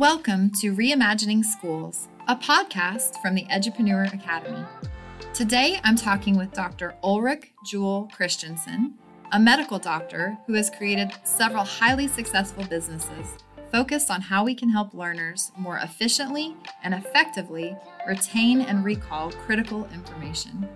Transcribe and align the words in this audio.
Welcome 0.00 0.50
to 0.60 0.74
Reimagining 0.74 1.44
Schools, 1.44 2.08
a 2.26 2.34
podcast 2.34 3.20
from 3.20 3.34
the 3.34 3.44
Edupreneur 3.50 4.10
Academy. 4.14 4.64
Today 5.34 5.78
I'm 5.84 5.94
talking 5.94 6.38
with 6.38 6.54
Dr. 6.54 6.94
Ulrich 7.04 7.52
Juul 7.66 8.10
Christensen, 8.10 8.94
a 9.30 9.38
medical 9.38 9.78
doctor 9.78 10.38
who 10.46 10.54
has 10.54 10.70
created 10.70 11.12
several 11.24 11.64
highly 11.64 12.08
successful 12.08 12.64
businesses 12.64 13.36
focused 13.70 14.10
on 14.10 14.22
how 14.22 14.42
we 14.42 14.54
can 14.54 14.70
help 14.70 14.94
learners 14.94 15.52
more 15.58 15.76
efficiently 15.76 16.56
and 16.82 16.94
effectively 16.94 17.76
retain 18.08 18.62
and 18.62 18.82
recall 18.86 19.30
critical 19.32 19.86
information. 19.92 20.66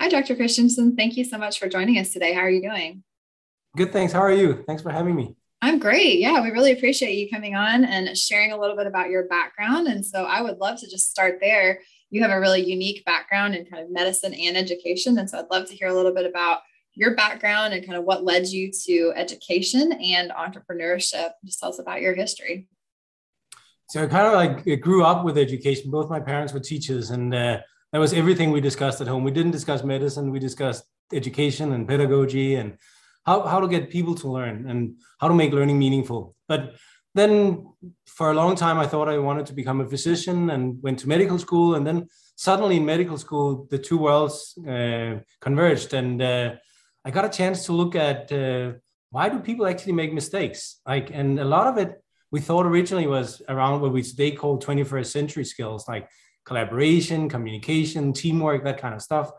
Hi, 0.00 0.08
Dr. 0.08 0.34
Christensen. 0.34 0.96
Thank 0.96 1.18
you 1.18 1.26
so 1.26 1.36
much 1.36 1.58
for 1.58 1.68
joining 1.68 1.98
us 1.98 2.10
today. 2.10 2.32
How 2.32 2.40
are 2.40 2.50
you 2.50 2.62
doing? 2.62 3.02
Good, 3.76 3.92
thanks. 3.92 4.14
How 4.14 4.20
are 4.20 4.32
you? 4.32 4.64
Thanks 4.66 4.80
for 4.80 4.90
having 4.90 5.14
me. 5.14 5.36
I'm 5.64 5.78
great. 5.78 6.18
Yeah, 6.18 6.42
we 6.42 6.50
really 6.50 6.72
appreciate 6.72 7.14
you 7.14 7.30
coming 7.30 7.54
on 7.54 7.86
and 7.86 8.18
sharing 8.18 8.52
a 8.52 8.60
little 8.60 8.76
bit 8.76 8.86
about 8.86 9.08
your 9.08 9.26
background. 9.28 9.86
And 9.86 10.04
so 10.04 10.24
I 10.24 10.42
would 10.42 10.58
love 10.58 10.78
to 10.80 10.90
just 10.90 11.10
start 11.10 11.38
there. 11.40 11.80
You 12.10 12.20
have 12.20 12.30
a 12.30 12.38
really 12.38 12.62
unique 12.62 13.02
background 13.06 13.54
in 13.54 13.64
kind 13.64 13.82
of 13.82 13.90
medicine 13.90 14.34
and 14.34 14.58
education. 14.58 15.16
And 15.16 15.28
so 15.28 15.38
I'd 15.38 15.50
love 15.50 15.66
to 15.70 15.74
hear 15.74 15.88
a 15.88 15.94
little 15.94 16.12
bit 16.12 16.26
about 16.26 16.58
your 16.92 17.16
background 17.16 17.72
and 17.72 17.82
kind 17.82 17.96
of 17.96 18.04
what 18.04 18.24
led 18.24 18.46
you 18.46 18.70
to 18.84 19.14
education 19.16 19.92
and 19.92 20.32
entrepreneurship. 20.32 21.30
Just 21.46 21.60
tell 21.60 21.70
us 21.70 21.78
about 21.78 22.02
your 22.02 22.14
history. 22.14 22.68
So 23.88 24.02
I 24.02 24.06
kind 24.06 24.26
of 24.26 24.34
like 24.34 24.82
grew 24.82 25.02
up 25.02 25.24
with 25.24 25.38
education. 25.38 25.90
Both 25.90 26.10
my 26.10 26.20
parents 26.20 26.52
were 26.52 26.60
teachers, 26.60 27.08
and 27.08 27.34
uh, 27.34 27.60
that 27.92 27.98
was 27.98 28.12
everything 28.12 28.50
we 28.50 28.60
discussed 28.60 29.00
at 29.00 29.06
home. 29.06 29.24
We 29.24 29.30
didn't 29.30 29.52
discuss 29.52 29.82
medicine. 29.82 30.30
We 30.30 30.40
discussed 30.40 30.84
education 31.10 31.72
and 31.72 31.88
pedagogy 31.88 32.56
and 32.56 32.76
how, 33.24 33.42
how 33.42 33.60
to 33.60 33.68
get 33.68 33.90
people 33.90 34.14
to 34.16 34.28
learn 34.28 34.68
and 34.68 34.96
how 35.20 35.28
to 35.28 35.34
make 35.34 35.52
learning 35.52 35.78
meaningful. 35.78 36.34
But 36.48 36.74
then 37.14 37.66
for 38.06 38.30
a 38.30 38.34
long 38.34 38.56
time, 38.56 38.78
I 38.78 38.86
thought 38.86 39.08
I 39.08 39.18
wanted 39.18 39.46
to 39.46 39.52
become 39.52 39.80
a 39.80 39.88
physician 39.88 40.50
and 40.50 40.82
went 40.82 40.98
to 41.00 41.08
medical 41.08 41.38
school. 41.38 41.74
And 41.76 41.86
then 41.86 42.08
suddenly 42.36 42.76
in 42.76 42.84
medical 42.84 43.18
school, 43.18 43.66
the 43.70 43.78
two 43.78 43.98
worlds 43.98 44.58
uh, 44.68 45.20
converged. 45.40 45.94
And 45.94 46.20
uh, 46.20 46.54
I 47.04 47.10
got 47.10 47.24
a 47.24 47.28
chance 47.28 47.66
to 47.66 47.72
look 47.72 47.94
at 47.94 48.32
uh, 48.32 48.72
why 49.10 49.28
do 49.28 49.38
people 49.38 49.66
actually 49.66 49.92
make 49.92 50.12
mistakes? 50.12 50.80
Like, 50.86 51.10
and 51.12 51.38
a 51.38 51.44
lot 51.44 51.66
of 51.66 51.78
it 51.78 52.00
we 52.34 52.40
thought 52.40 52.66
originally 52.66 53.06
was 53.06 53.40
around 53.48 53.80
what 53.80 53.92
we 53.92 54.02
today 54.02 54.32
call 54.32 54.58
21st 54.58 55.06
century 55.06 55.44
skills, 55.44 55.86
like 55.86 56.08
collaboration, 56.44 57.28
communication, 57.28 58.12
teamwork, 58.12 58.64
that 58.64 58.78
kind 58.78 58.92
of 58.92 59.00
stuff. 59.00 59.30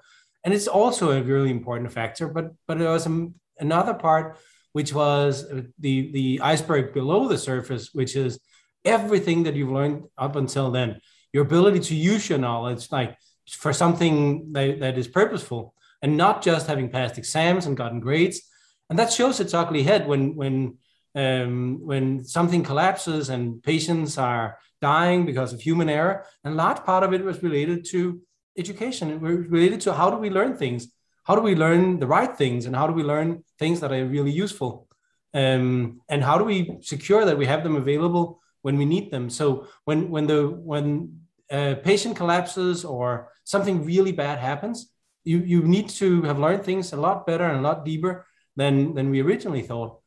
And 0.45 0.53
it's 0.53 0.69
also 0.69 1.11
a 1.11 1.22
really 1.22 1.52
important 1.52 1.91
factor, 1.91 2.30
but 2.30 2.52
but 2.67 2.80
there 2.80 2.91
was 2.91 3.06
a 3.06 3.28
another 3.59 3.94
part, 3.94 4.38
which 4.73 4.94
was 4.94 5.48
the, 5.80 6.11
the 6.11 6.42
iceberg 6.42 6.94
below 6.94 7.28
the 7.28 7.38
surface, 7.38 7.94
which 7.94 8.16
is 8.16 8.39
everything 8.84 9.44
that 9.44 9.56
you've 9.56 9.72
learned 9.72 10.03
up 10.17 10.36
until 10.36 10.72
then, 10.72 11.00
your 11.34 11.44
ability 11.44 11.80
to 11.80 11.95
use 11.95 12.30
your 12.30 12.39
knowledge 12.39 12.92
like 12.92 13.17
for 13.50 13.73
something 13.73 14.52
that, 14.53 14.80
that 14.80 14.97
is 14.97 15.08
purposeful 15.08 15.73
and 16.02 16.17
not 16.17 16.42
just 16.42 16.67
having 16.67 16.89
passed 16.89 17.17
exams 17.17 17.66
and 17.66 17.78
gotten 17.78 18.00
grades. 18.00 18.42
And 18.89 19.00
that 19.00 19.12
shows 19.12 19.39
its 19.39 19.53
ugly 19.53 19.84
head 19.84 20.08
when, 20.08 20.36
when, 20.36 20.78
um, 21.16 21.80
when 21.84 22.23
something 22.23 22.64
collapses 22.64 23.30
and 23.30 23.62
patients 23.64 24.17
are 24.17 24.58
dying 24.81 25.25
because 25.25 25.53
of 25.53 25.62
human 25.62 25.90
error. 25.90 26.25
And 26.44 26.53
a 26.53 26.58
large 26.58 26.84
part 26.84 27.03
of 27.03 27.14
it 27.14 27.23
was 27.23 27.42
related 27.42 27.86
to 27.92 28.22
education. 28.58 29.09
It 29.09 29.19
was 29.19 29.47
related 29.47 29.81
to 29.81 29.94
how 29.94 30.09
do 30.12 30.17
we 30.17 30.30
learn 30.30 30.56
things 30.56 30.88
how 31.25 31.36
do 31.36 31.41
we 31.41 31.56
learn 31.56 32.00
the 32.00 32.08
right 32.08 32.36
things 32.36 32.66
and 32.66 32.75
how 32.75 32.88
do 32.88 32.94
we 32.94 33.03
learn 33.03 33.44
things 33.59 33.80
that 33.81 33.91
are 33.91 34.06
really 34.06 34.31
useful? 34.31 34.88
Um, 35.34 36.02
and 36.08 36.24
how 36.24 36.38
do 36.38 36.46
we 36.46 36.78
secure 36.81 37.25
that 37.25 37.38
we 37.38 37.46
have 37.46 37.63
them 37.63 37.75
available 37.75 38.41
when 38.62 38.78
we 38.78 38.86
need 38.86 39.12
them? 39.12 39.30
So 39.30 39.68
when 39.84 40.09
when 40.09 40.28
the 40.28 40.47
when 40.47 41.19
a 41.52 41.75
patient 41.75 42.16
collapses 42.16 42.86
or 42.86 43.31
something 43.44 43.86
really 43.86 44.12
bad 44.12 44.40
happens 44.40 44.91
you 45.25 45.40
you 45.40 45.62
need 45.63 45.90
to 45.90 46.22
have 46.22 46.40
learned 46.40 46.63
things 46.63 46.94
a 46.94 46.96
lot 46.96 47.25
better 47.28 47.44
and 47.44 47.59
a 47.59 47.68
lot 47.68 47.84
deeper 47.84 48.25
than 48.56 48.94
than 48.94 49.09
we 49.09 49.22
originally 49.22 49.63
thought. 49.63 50.00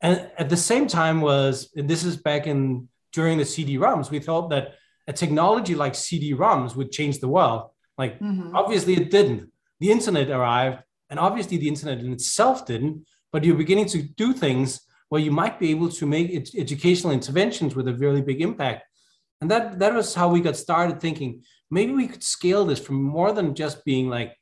And 0.00 0.30
at 0.36 0.48
the 0.48 0.56
same 0.56 0.88
time 0.88 1.20
was 1.20 1.70
this 1.76 2.02
is 2.02 2.16
back 2.16 2.46
in 2.46 2.88
during 3.12 3.38
the 3.38 3.44
cd-roms 3.44 4.10
we 4.10 4.18
thought 4.18 4.48
that 4.50 4.74
a 5.06 5.12
technology 5.12 5.74
like 5.74 5.94
cd-roms 5.94 6.74
would 6.74 6.90
change 6.90 7.20
the 7.20 7.28
world. 7.28 7.70
Like 7.98 8.18
mm-hmm. 8.18 8.56
obviously 8.56 8.94
it 8.94 9.10
didn't 9.10 9.51
the 9.82 9.90
internet 9.90 10.30
arrived, 10.30 10.78
and 11.10 11.18
obviously 11.18 11.56
the 11.56 11.66
internet 11.66 11.98
in 11.98 12.12
itself 12.12 12.64
didn't, 12.64 13.04
but 13.32 13.42
you're 13.42 13.56
beginning 13.56 13.86
to 13.86 14.02
do 14.02 14.32
things 14.32 14.80
where 15.08 15.20
you 15.20 15.32
might 15.32 15.58
be 15.58 15.70
able 15.72 15.90
to 15.90 16.06
make 16.06 16.32
ed- 16.32 16.56
educational 16.56 17.12
interventions 17.12 17.74
with 17.74 17.88
a 17.88 17.94
really 17.94 18.22
big 18.22 18.40
impact. 18.40 18.84
And 19.40 19.50
that, 19.50 19.80
that 19.80 19.92
was 19.92 20.14
how 20.14 20.28
we 20.28 20.40
got 20.40 20.56
started 20.56 21.00
thinking 21.00 21.42
maybe 21.68 21.92
we 21.92 22.06
could 22.06 22.22
scale 22.22 22.64
this 22.64 22.78
from 22.78 23.02
more 23.02 23.32
than 23.32 23.56
just 23.56 23.84
being 23.84 24.08
like 24.08 24.36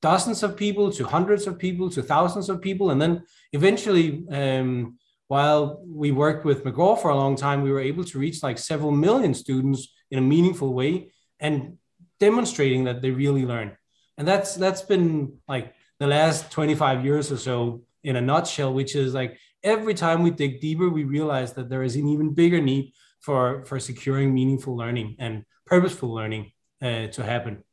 dozens 0.00 0.42
of 0.42 0.56
people 0.56 0.90
to 0.92 1.04
hundreds 1.04 1.46
of 1.46 1.58
people 1.58 1.90
to 1.90 2.02
thousands 2.02 2.48
of 2.48 2.62
people. 2.62 2.90
And 2.90 3.02
then 3.02 3.24
eventually, 3.52 4.24
um, 4.30 4.96
while 5.26 5.82
we 5.86 6.12
worked 6.12 6.46
with 6.46 6.64
McGraw 6.64 6.98
for 6.98 7.10
a 7.10 7.16
long 7.16 7.36
time, 7.36 7.60
we 7.62 7.70
were 7.70 7.80
able 7.90 8.04
to 8.04 8.18
reach 8.18 8.42
like 8.42 8.56
several 8.56 8.92
million 8.92 9.34
students 9.34 9.92
in 10.10 10.18
a 10.18 10.22
meaningful 10.34 10.72
way 10.72 11.12
and 11.38 11.76
demonstrating 12.18 12.84
that 12.84 13.02
they 13.02 13.10
really 13.10 13.44
learn 13.44 13.76
and 14.18 14.26
that's 14.26 14.56
that's 14.56 14.82
been 14.82 15.38
like 15.48 15.72
the 16.00 16.06
last 16.06 16.50
25 16.50 17.04
years 17.04 17.32
or 17.32 17.38
so 17.38 17.82
in 18.04 18.16
a 18.16 18.20
nutshell 18.20 18.74
which 18.74 18.94
is 18.94 19.14
like 19.14 19.38
every 19.62 19.94
time 19.94 20.22
we 20.22 20.30
dig 20.30 20.60
deeper 20.60 20.90
we 20.90 21.04
realize 21.04 21.54
that 21.54 21.70
there 21.70 21.82
is 21.82 21.96
an 21.96 22.06
even 22.08 22.34
bigger 22.34 22.60
need 22.60 22.92
for 23.20 23.64
for 23.64 23.80
securing 23.80 24.34
meaningful 24.34 24.76
learning 24.76 25.16
and 25.18 25.44
purposeful 25.64 26.12
learning 26.12 26.52
uh, 26.82 27.06
to 27.08 27.22
happen. 27.24 27.64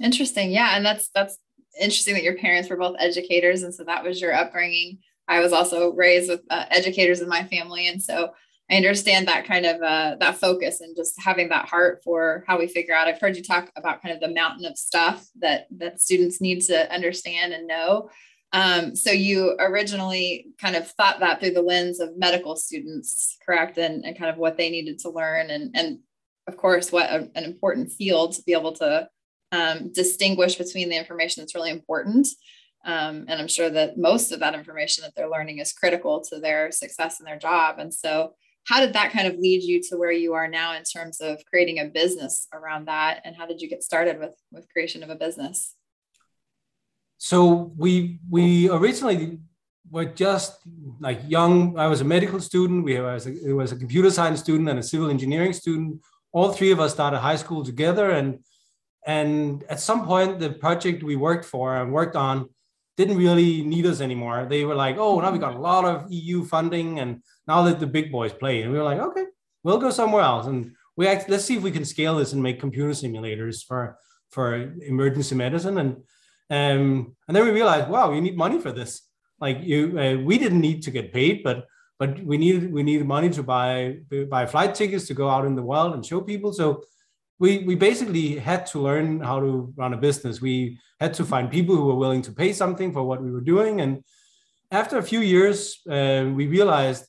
Interesting. 0.00 0.50
Yeah 0.50 0.76
and 0.76 0.86
that's 0.86 1.10
that's 1.14 1.36
interesting 1.80 2.14
that 2.14 2.24
your 2.24 2.36
parents 2.36 2.70
were 2.70 2.76
both 2.76 2.96
educators 2.98 3.62
and 3.62 3.74
so 3.74 3.84
that 3.84 4.04
was 4.04 4.20
your 4.20 4.34
upbringing. 4.34 4.98
I 5.26 5.40
was 5.40 5.52
also 5.52 5.92
raised 5.92 6.30
with 6.30 6.40
uh, 6.48 6.64
educators 6.70 7.20
in 7.20 7.28
my 7.28 7.44
family 7.44 7.88
and 7.88 8.02
so 8.02 8.32
I 8.70 8.76
understand 8.76 9.28
that 9.28 9.46
kind 9.46 9.64
of 9.64 9.80
uh, 9.80 10.16
that 10.20 10.36
focus 10.36 10.80
and 10.80 10.94
just 10.94 11.20
having 11.20 11.48
that 11.48 11.66
heart 11.66 12.02
for 12.04 12.44
how 12.46 12.58
we 12.58 12.66
figure 12.66 12.94
out. 12.94 13.08
I've 13.08 13.20
heard 13.20 13.36
you 13.36 13.42
talk 13.42 13.70
about 13.76 14.02
kind 14.02 14.14
of 14.14 14.20
the 14.20 14.34
mountain 14.34 14.66
of 14.66 14.76
stuff 14.76 15.26
that 15.40 15.66
that 15.78 16.00
students 16.00 16.40
need 16.40 16.60
to 16.62 16.92
understand 16.92 17.52
and 17.52 17.66
know. 17.66 18.10
Um, 18.52 18.94
so 18.96 19.10
you 19.10 19.56
originally 19.58 20.48
kind 20.60 20.76
of 20.76 20.90
thought 20.90 21.20
that 21.20 21.40
through 21.40 21.52
the 21.52 21.62
lens 21.62 22.00
of 22.00 22.16
medical 22.16 22.56
students, 22.56 23.36
correct? 23.44 23.76
And, 23.76 24.04
and 24.04 24.18
kind 24.18 24.30
of 24.30 24.38
what 24.38 24.56
they 24.56 24.70
needed 24.70 24.98
to 25.00 25.10
learn, 25.10 25.50
and 25.50 25.70
and 25.74 26.00
of 26.46 26.56
course, 26.56 26.92
what 26.92 27.10
a, 27.10 27.30
an 27.34 27.44
important 27.44 27.92
field 27.92 28.32
to 28.32 28.42
be 28.42 28.52
able 28.52 28.72
to 28.72 29.08
um, 29.52 29.92
distinguish 29.92 30.56
between 30.56 30.88
the 30.88 30.96
information 30.96 31.42
that's 31.42 31.54
really 31.54 31.70
important. 31.70 32.28
Um, 32.84 33.24
and 33.28 33.40
I'm 33.40 33.48
sure 33.48 33.70
that 33.70 33.98
most 33.98 34.30
of 34.30 34.40
that 34.40 34.54
information 34.54 35.02
that 35.02 35.14
they're 35.14 35.30
learning 35.30 35.58
is 35.58 35.72
critical 35.72 36.22
to 36.30 36.38
their 36.38 36.70
success 36.70 37.18
in 37.18 37.26
their 37.26 37.38
job. 37.38 37.78
And 37.78 37.92
so 37.92 38.34
how 38.68 38.80
did 38.80 38.92
that 38.92 39.12
kind 39.12 39.26
of 39.26 39.38
lead 39.38 39.62
you 39.62 39.82
to 39.82 39.96
where 39.96 40.12
you 40.12 40.34
are 40.34 40.46
now 40.46 40.74
in 40.76 40.82
terms 40.82 41.20
of 41.20 41.42
creating 41.46 41.78
a 41.78 41.86
business 41.86 42.46
around 42.52 42.86
that? 42.86 43.22
And 43.24 43.34
how 43.34 43.46
did 43.46 43.62
you 43.62 43.68
get 43.68 43.82
started 43.82 44.18
with 44.18 44.34
with 44.52 44.68
creation 44.68 45.02
of 45.02 45.08
a 45.10 45.14
business? 45.14 45.74
So 47.16 47.72
we 47.76 48.20
we 48.28 48.68
originally 48.68 49.38
were 49.90 50.04
just 50.04 50.60
like 51.00 51.20
young. 51.26 51.78
I 51.78 51.86
was 51.86 52.02
a 52.02 52.04
medical 52.04 52.40
student. 52.40 52.84
We 52.84 53.00
was 53.00 53.26
a, 53.26 53.52
was 53.54 53.72
a 53.72 53.76
computer 53.76 54.10
science 54.10 54.40
student 54.40 54.68
and 54.68 54.78
a 54.78 54.82
civil 54.82 55.08
engineering 55.08 55.54
student. 55.54 56.02
All 56.32 56.52
three 56.52 56.70
of 56.70 56.78
us 56.78 56.92
started 56.92 57.20
high 57.20 57.36
school 57.36 57.64
together. 57.64 58.10
And 58.10 58.40
and 59.06 59.64
at 59.70 59.80
some 59.80 60.04
point 60.04 60.40
the 60.40 60.50
project 60.50 61.02
we 61.02 61.16
worked 61.16 61.46
for 61.46 61.74
and 61.74 61.90
worked 61.90 62.16
on 62.16 62.50
didn't 62.98 63.16
really 63.16 63.62
need 63.62 63.86
us 63.86 64.00
anymore. 64.00 64.46
They 64.50 64.64
were 64.64 64.74
like, 64.74 64.96
oh, 64.98 65.20
now 65.20 65.30
we 65.30 65.38
got 65.38 65.54
a 65.54 65.58
lot 65.58 65.84
of 65.84 66.10
EU 66.10 66.44
funding, 66.44 66.98
and 66.98 67.22
now 67.48 67.62
that 67.62 67.80
the 67.80 67.86
big 67.86 68.12
boys 68.12 68.32
play, 68.32 68.62
and 68.62 68.70
we 68.70 68.78
were 68.78 68.84
like, 68.84 69.00
okay, 69.00 69.24
we'll 69.64 69.78
go 69.78 69.90
somewhere 69.90 70.22
else, 70.22 70.46
and 70.46 70.72
we 70.96 71.08
act, 71.08 71.28
let's 71.28 71.44
see 71.44 71.56
if 71.56 71.62
we 71.62 71.70
can 71.70 71.84
scale 71.84 72.16
this 72.16 72.32
and 72.32 72.42
make 72.42 72.60
computer 72.60 72.90
simulators 72.90 73.64
for 73.64 73.98
for 74.30 74.74
emergency 74.86 75.34
medicine, 75.34 75.78
and 75.78 75.96
um, 76.50 77.16
and 77.26 77.36
then 77.36 77.44
we 77.44 77.50
realized, 77.50 77.88
wow, 77.88 78.12
you 78.12 78.20
need 78.20 78.36
money 78.36 78.58
for 78.60 78.72
this. 78.72 79.02
Like 79.40 79.58
you, 79.62 79.98
uh, 79.98 80.16
we 80.24 80.38
didn't 80.38 80.60
need 80.60 80.82
to 80.82 80.90
get 80.90 81.12
paid, 81.12 81.42
but 81.42 81.66
but 81.98 82.22
we 82.24 82.36
needed 82.38 82.72
we 82.72 82.82
needed 82.82 83.06
money 83.06 83.30
to 83.30 83.42
buy 83.42 83.98
buy 84.28 84.46
flight 84.46 84.74
tickets 84.74 85.06
to 85.06 85.14
go 85.14 85.28
out 85.28 85.46
in 85.46 85.54
the 85.56 85.62
world 85.62 85.94
and 85.94 86.04
show 86.04 86.20
people. 86.20 86.52
So 86.52 86.82
we 87.38 87.58
we 87.58 87.74
basically 87.74 88.36
had 88.36 88.66
to 88.66 88.80
learn 88.80 89.20
how 89.20 89.40
to 89.40 89.72
run 89.76 89.94
a 89.94 89.96
business. 89.96 90.40
We 90.40 90.78
had 91.00 91.14
to 91.14 91.24
find 91.24 91.50
people 91.50 91.76
who 91.76 91.86
were 91.86 91.94
willing 91.94 92.22
to 92.22 92.32
pay 92.32 92.52
something 92.52 92.92
for 92.92 93.02
what 93.02 93.22
we 93.22 93.30
were 93.30 93.40
doing. 93.40 93.80
And 93.80 94.04
after 94.70 94.98
a 94.98 95.02
few 95.02 95.20
years, 95.20 95.80
uh, 95.88 96.24
we 96.34 96.46
realized 96.46 97.04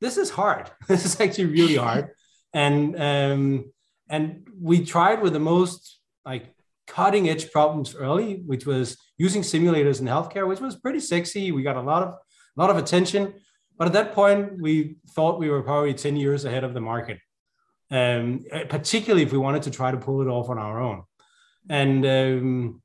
this 0.00 0.16
is 0.16 0.30
hard. 0.30 0.70
this 0.88 1.04
is 1.04 1.20
actually 1.20 1.46
really 1.46 1.76
hard. 1.86 2.10
And 2.52 3.00
um, 3.00 3.72
and 4.08 4.46
we 4.60 4.84
tried 4.84 5.22
with 5.22 5.32
the 5.32 5.40
most 5.40 6.00
like 6.24 6.54
cutting 6.86 7.28
edge 7.28 7.50
problems 7.50 7.94
early, 7.94 8.42
which 8.46 8.66
was 8.66 8.96
using 9.18 9.42
simulators 9.42 10.00
in 10.00 10.06
healthcare, 10.06 10.46
which 10.46 10.60
was 10.60 10.76
pretty 10.76 11.00
sexy. 11.00 11.52
We 11.52 11.62
got 11.62 11.76
a 11.76 11.82
lot 11.82 12.02
of 12.02 12.08
a 12.56 12.60
lot 12.60 12.70
of 12.70 12.76
attention. 12.76 13.34
but 13.78 13.86
at 13.86 13.92
that 13.92 14.14
point, 14.14 14.60
we 14.60 14.96
thought 15.10 15.38
we 15.38 15.50
were 15.50 15.62
probably 15.62 15.92
10 15.92 16.16
years 16.16 16.46
ahead 16.46 16.64
of 16.64 16.72
the 16.72 16.80
market, 16.80 17.18
um, 17.90 18.44
particularly 18.70 19.22
if 19.22 19.32
we 19.32 19.38
wanted 19.38 19.62
to 19.64 19.70
try 19.70 19.90
to 19.90 19.98
pull 19.98 20.22
it 20.22 20.28
off 20.28 20.48
on 20.48 20.58
our 20.58 20.80
own. 20.80 21.02
And 21.68 22.06
um, 22.06 22.82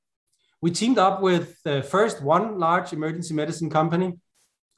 we 0.61 0.71
teamed 0.71 0.97
up 0.97 1.21
with 1.21 1.57
uh, 1.65 1.81
first 1.81 2.21
one 2.21 2.59
large 2.59 2.91
emergency 2.93 3.33
medicine 3.33 3.69
company. 3.69 4.13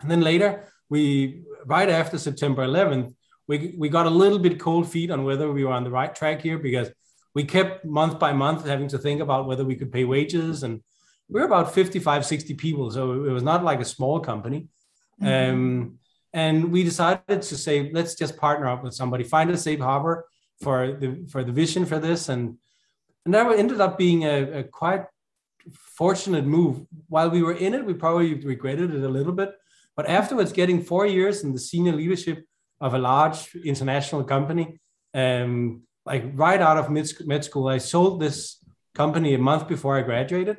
And 0.01 0.11
then 0.11 0.21
later, 0.21 0.67
we, 0.93 1.41
right 1.65 1.89
after 1.89 2.19
September 2.19 2.61
11th, 2.67 3.15
we, 3.47 3.73
we 3.75 3.89
got 3.89 4.05
a 4.05 4.17
little 4.21 4.37
bit 4.37 4.59
cold 4.59 4.85
feet 4.93 5.09
on 5.09 5.23
whether 5.23 5.51
we 5.51 5.63
were 5.65 5.71
on 5.71 5.83
the 5.83 5.89
right 5.99 6.13
track 6.13 6.39
here 6.41 6.59
because 6.59 6.87
we 7.33 7.43
kept 7.43 7.83
month 7.83 8.19
by 8.19 8.31
month 8.31 8.67
having 8.67 8.89
to 8.89 8.99
think 8.99 9.19
about 9.19 9.47
whether 9.47 9.65
we 9.65 9.75
could 9.75 9.91
pay 9.91 10.03
wages. 10.03 10.61
And 10.61 10.83
we 11.29 11.39
we're 11.39 11.47
about 11.47 11.73
55, 11.73 12.27
60 12.27 12.53
people. 12.53 12.91
So 12.91 13.25
it 13.25 13.31
was 13.31 13.41
not 13.41 13.63
like 13.63 13.81
a 13.81 13.93
small 13.95 14.19
company. 14.19 14.67
Mm-hmm. 15.19 15.53
Um, 15.53 15.99
and 16.31 16.71
we 16.71 16.83
decided 16.83 17.41
to 17.41 17.57
say, 17.65 17.89
let's 17.91 18.13
just 18.13 18.37
partner 18.37 18.67
up 18.67 18.83
with 18.83 18.93
somebody, 18.93 19.23
find 19.23 19.49
a 19.49 19.57
safe 19.57 19.79
harbor 19.79 20.25
for 20.61 20.93
the 21.01 21.25
for 21.31 21.43
the 21.43 21.51
vision 21.51 21.85
for 21.85 21.97
this. 21.97 22.29
And, 22.29 22.57
and 23.25 23.33
that 23.33 23.51
ended 23.57 23.81
up 23.81 23.97
being 23.97 24.25
a, 24.25 24.59
a 24.59 24.63
quite 24.63 25.05
fortunate 25.97 26.45
move. 26.45 26.85
While 27.07 27.31
we 27.31 27.41
were 27.41 27.57
in 27.65 27.73
it, 27.73 27.83
we 27.83 27.93
probably 27.95 28.35
regretted 28.35 28.93
it 28.93 29.03
a 29.03 29.15
little 29.17 29.33
bit. 29.33 29.51
But 29.95 30.09
afterwards, 30.09 30.51
getting 30.51 30.81
four 30.81 31.05
years 31.05 31.43
in 31.43 31.53
the 31.53 31.59
senior 31.59 31.93
leadership 31.93 32.45
of 32.81 32.93
a 32.93 32.97
large 32.97 33.55
international 33.55 34.23
company, 34.23 34.79
um, 35.13 35.83
like 36.05 36.23
right 36.33 36.61
out 36.61 36.77
of 36.77 36.89
med, 36.89 37.07
med 37.25 37.43
school, 37.43 37.67
I 37.67 37.77
sold 37.77 38.19
this 38.19 38.63
company 38.95 39.33
a 39.33 39.37
month 39.37 39.67
before 39.67 39.97
I 39.97 40.01
graduated, 40.01 40.57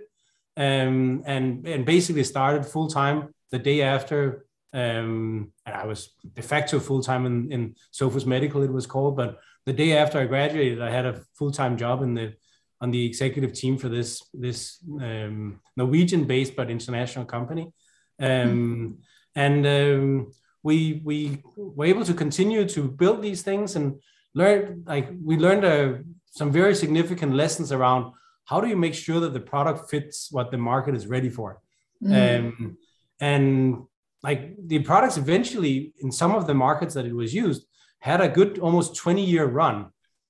um, 0.56 1.22
and 1.26 1.66
and 1.66 1.84
basically 1.84 2.24
started 2.24 2.64
full 2.64 2.88
time 2.88 3.34
the 3.50 3.58
day 3.58 3.82
after. 3.82 4.46
Um, 4.72 5.52
and 5.66 5.74
I 5.76 5.86
was 5.86 6.14
de 6.34 6.42
facto 6.42 6.80
full 6.80 7.02
time 7.02 7.26
in 7.26 7.52
in 7.52 7.74
Sophus 7.90 8.26
Medical, 8.26 8.62
it 8.62 8.72
was 8.72 8.86
called. 8.86 9.16
But 9.16 9.38
the 9.66 9.72
day 9.72 9.96
after 9.96 10.18
I 10.18 10.26
graduated, 10.26 10.80
I 10.80 10.90
had 10.90 11.06
a 11.06 11.20
full 11.38 11.52
time 11.52 11.76
job 11.76 12.02
in 12.02 12.14
the 12.14 12.34
on 12.80 12.90
the 12.90 13.06
executive 13.06 13.52
team 13.52 13.78
for 13.78 13.88
this 13.88 14.22
this 14.32 14.78
um, 15.00 15.60
Norwegian 15.76 16.24
based 16.24 16.56
but 16.56 16.70
international 16.70 17.24
company, 17.24 17.72
um, 18.20 18.28
mm-hmm. 18.28 18.92
And 19.34 19.66
um, 19.66 20.32
we 20.62 21.00
we 21.04 21.42
were 21.56 21.86
able 21.86 22.04
to 22.04 22.14
continue 22.14 22.66
to 22.68 22.88
build 22.88 23.22
these 23.22 23.42
things 23.42 23.76
and 23.76 24.00
learn 24.34 24.82
like 24.86 25.08
we 25.22 25.36
learned 25.36 25.64
uh, 25.64 25.94
some 26.30 26.50
very 26.50 26.74
significant 26.74 27.34
lessons 27.34 27.72
around 27.72 28.12
how 28.46 28.60
do 28.60 28.68
you 28.68 28.76
make 28.76 28.94
sure 28.94 29.20
that 29.20 29.32
the 29.32 29.40
product 29.40 29.90
fits 29.90 30.28
what 30.30 30.50
the 30.50 30.58
market 30.58 30.94
is 30.94 31.06
ready 31.06 31.30
for, 31.30 31.60
mm. 32.02 32.76
and 33.20 33.82
like 34.22 34.56
the 34.66 34.78
products 34.80 35.16
eventually 35.16 35.92
in 36.00 36.10
some 36.10 36.34
of 36.34 36.46
the 36.46 36.54
markets 36.54 36.94
that 36.94 37.06
it 37.06 37.14
was 37.14 37.34
used 37.34 37.66
had 38.00 38.20
a 38.20 38.28
good 38.28 38.58
almost 38.58 38.96
20 38.96 39.24
year 39.24 39.46
run 39.46 39.86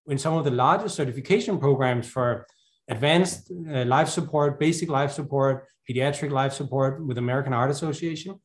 in 0.07 0.19
some 0.19 0.35
of 0.35 0.45
the 0.45 0.51
largest 0.51 0.95
certification 0.95 1.59
programs 1.59 2.07
for 2.07 2.47
advanced 2.89 3.51
uh, 3.51 3.85
life 3.85 4.09
support, 4.09 4.61
basic 4.61 4.89
life 4.89 5.13
support, 5.13 5.67
pediatric 5.89 6.31
life 6.31 6.53
support 6.53 7.05
with 7.05 7.19
American 7.19 7.53
Heart 7.53 7.71
Association. 7.71 8.39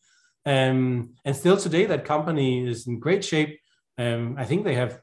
Um, 0.50 1.14
and 1.26 1.36
still 1.36 1.58
today, 1.58 1.86
that 1.86 2.06
company 2.06 2.68
is 2.68 2.88
in 2.88 3.00
great 3.00 3.24
shape. 3.24 3.60
Um, 4.00 4.36
I 4.36 4.46
think 4.46 4.64
they 4.64 4.74
have 4.74 5.00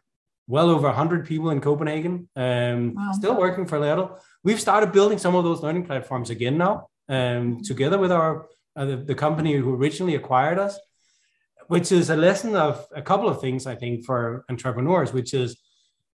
well 0.49 0.71
over 0.71 0.89
100 0.89 1.25
people 1.25 1.51
in 1.51 1.61
Copenhagen, 1.61 2.29
um, 2.35 2.95
wow. 2.95 3.13
still 3.13 3.37
working 3.39 3.67
for 3.67 3.79
Laerdal. 3.79 4.19
We've 4.43 4.61
started 4.61 4.91
building 4.91 5.19
some 5.19 5.37
of 5.37 5.45
those 5.45 5.63
learning 5.63 5.87
platforms 5.87 6.31
again 6.31 6.59
now, 6.59 6.89
um, 7.09 7.63
together 7.63 7.99
with 7.99 8.11
our 8.11 8.47
uh, 8.75 8.85
the, 8.87 8.97
the 8.97 9.15
company 9.15 9.55
who 9.55 9.75
originally 9.75 10.17
acquired 10.17 10.59
us, 10.59 10.79
which 11.69 11.93
is 11.93 12.11
a 12.11 12.17
lesson 12.17 12.57
of 12.57 12.85
a 12.95 13.03
couple 13.03 13.29
of 13.29 13.41
things, 13.41 13.67
I 13.67 13.77
think, 13.77 14.05
for 14.05 14.45
entrepreneurs, 14.51 15.13
which 15.13 15.33
is 15.33 15.57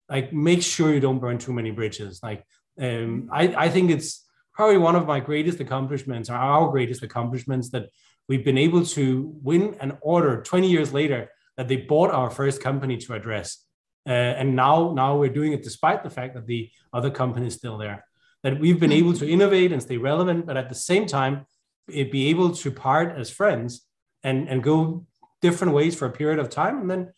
like 0.09 0.33
make 0.33 0.63
sure 0.63 0.93
you 0.93 1.01
don't 1.01 1.21
burn 1.21 1.39
too 1.39 1.53
many 1.53 1.71
bridges. 1.71 2.21
Like 2.21 2.45
um, 2.81 3.31
I, 3.33 3.55
I 3.67 3.69
think 3.69 3.93
it's 3.93 4.27
probably 4.55 4.79
one 4.79 4.97
of 4.97 5.07
my 5.07 5.21
greatest 5.21 5.61
accomplishments, 5.61 6.29
or 6.29 6.35
our 6.35 6.69
greatest 6.71 7.03
accomplishments, 7.05 7.71
that 7.71 7.91
we've 8.31 8.45
been 8.45 8.65
able 8.67 8.87
to 8.87 9.35
win 9.43 9.77
an 9.81 9.99
order 10.03 10.41
20 10.41 10.71
years 10.71 10.93
later 10.93 11.29
that 11.57 11.67
they 11.67 11.75
bought 11.75 12.13
our 12.13 12.31
first 12.31 12.63
company 12.63 12.97
to 12.97 13.13
address. 13.13 13.65
Uh, 14.07 14.13
and 14.41 14.55
now, 14.55 14.93
now 14.95 15.17
we're 15.17 15.37
doing 15.41 15.53
it 15.53 15.65
despite 15.65 16.05
the 16.05 16.11
fact 16.11 16.35
that 16.35 16.47
the 16.47 16.71
other 16.93 17.11
company 17.11 17.49
is 17.49 17.55
still 17.55 17.77
there. 17.77 18.05
That 18.45 18.61
we've 18.61 18.79
been 18.79 18.93
able 18.93 19.15
to 19.15 19.29
innovate 19.29 19.73
and 19.73 19.83
stay 19.83 19.97
relevant, 19.97 20.47
but 20.47 20.57
at 20.57 20.69
the 20.69 20.77
same 20.77 21.07
time, 21.07 21.45
be 21.89 22.29
able 22.29 22.53
to 22.55 22.71
part 22.71 23.19
as 23.19 23.31
friends 23.31 23.85
and, 24.23 24.49
and 24.49 24.63
go 24.63 25.07
different 25.43 25.75
ways 25.75 25.97
for 25.97 26.07
a 26.07 26.13
period 26.13 26.39
of 26.39 26.51
time, 26.51 26.79
and 26.83 26.89
then 26.89 27.13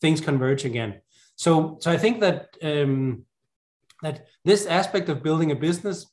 things 0.00 0.20
converge 0.20 0.64
again. 0.64 1.00
So, 1.36 1.78
so 1.80 1.92
I 1.92 1.96
think 1.96 2.18
that 2.20 2.56
um, 2.60 3.24
that 4.02 4.26
this 4.44 4.66
aspect 4.66 5.08
of 5.08 5.22
building 5.22 5.52
a 5.52 5.56
business 5.68 6.06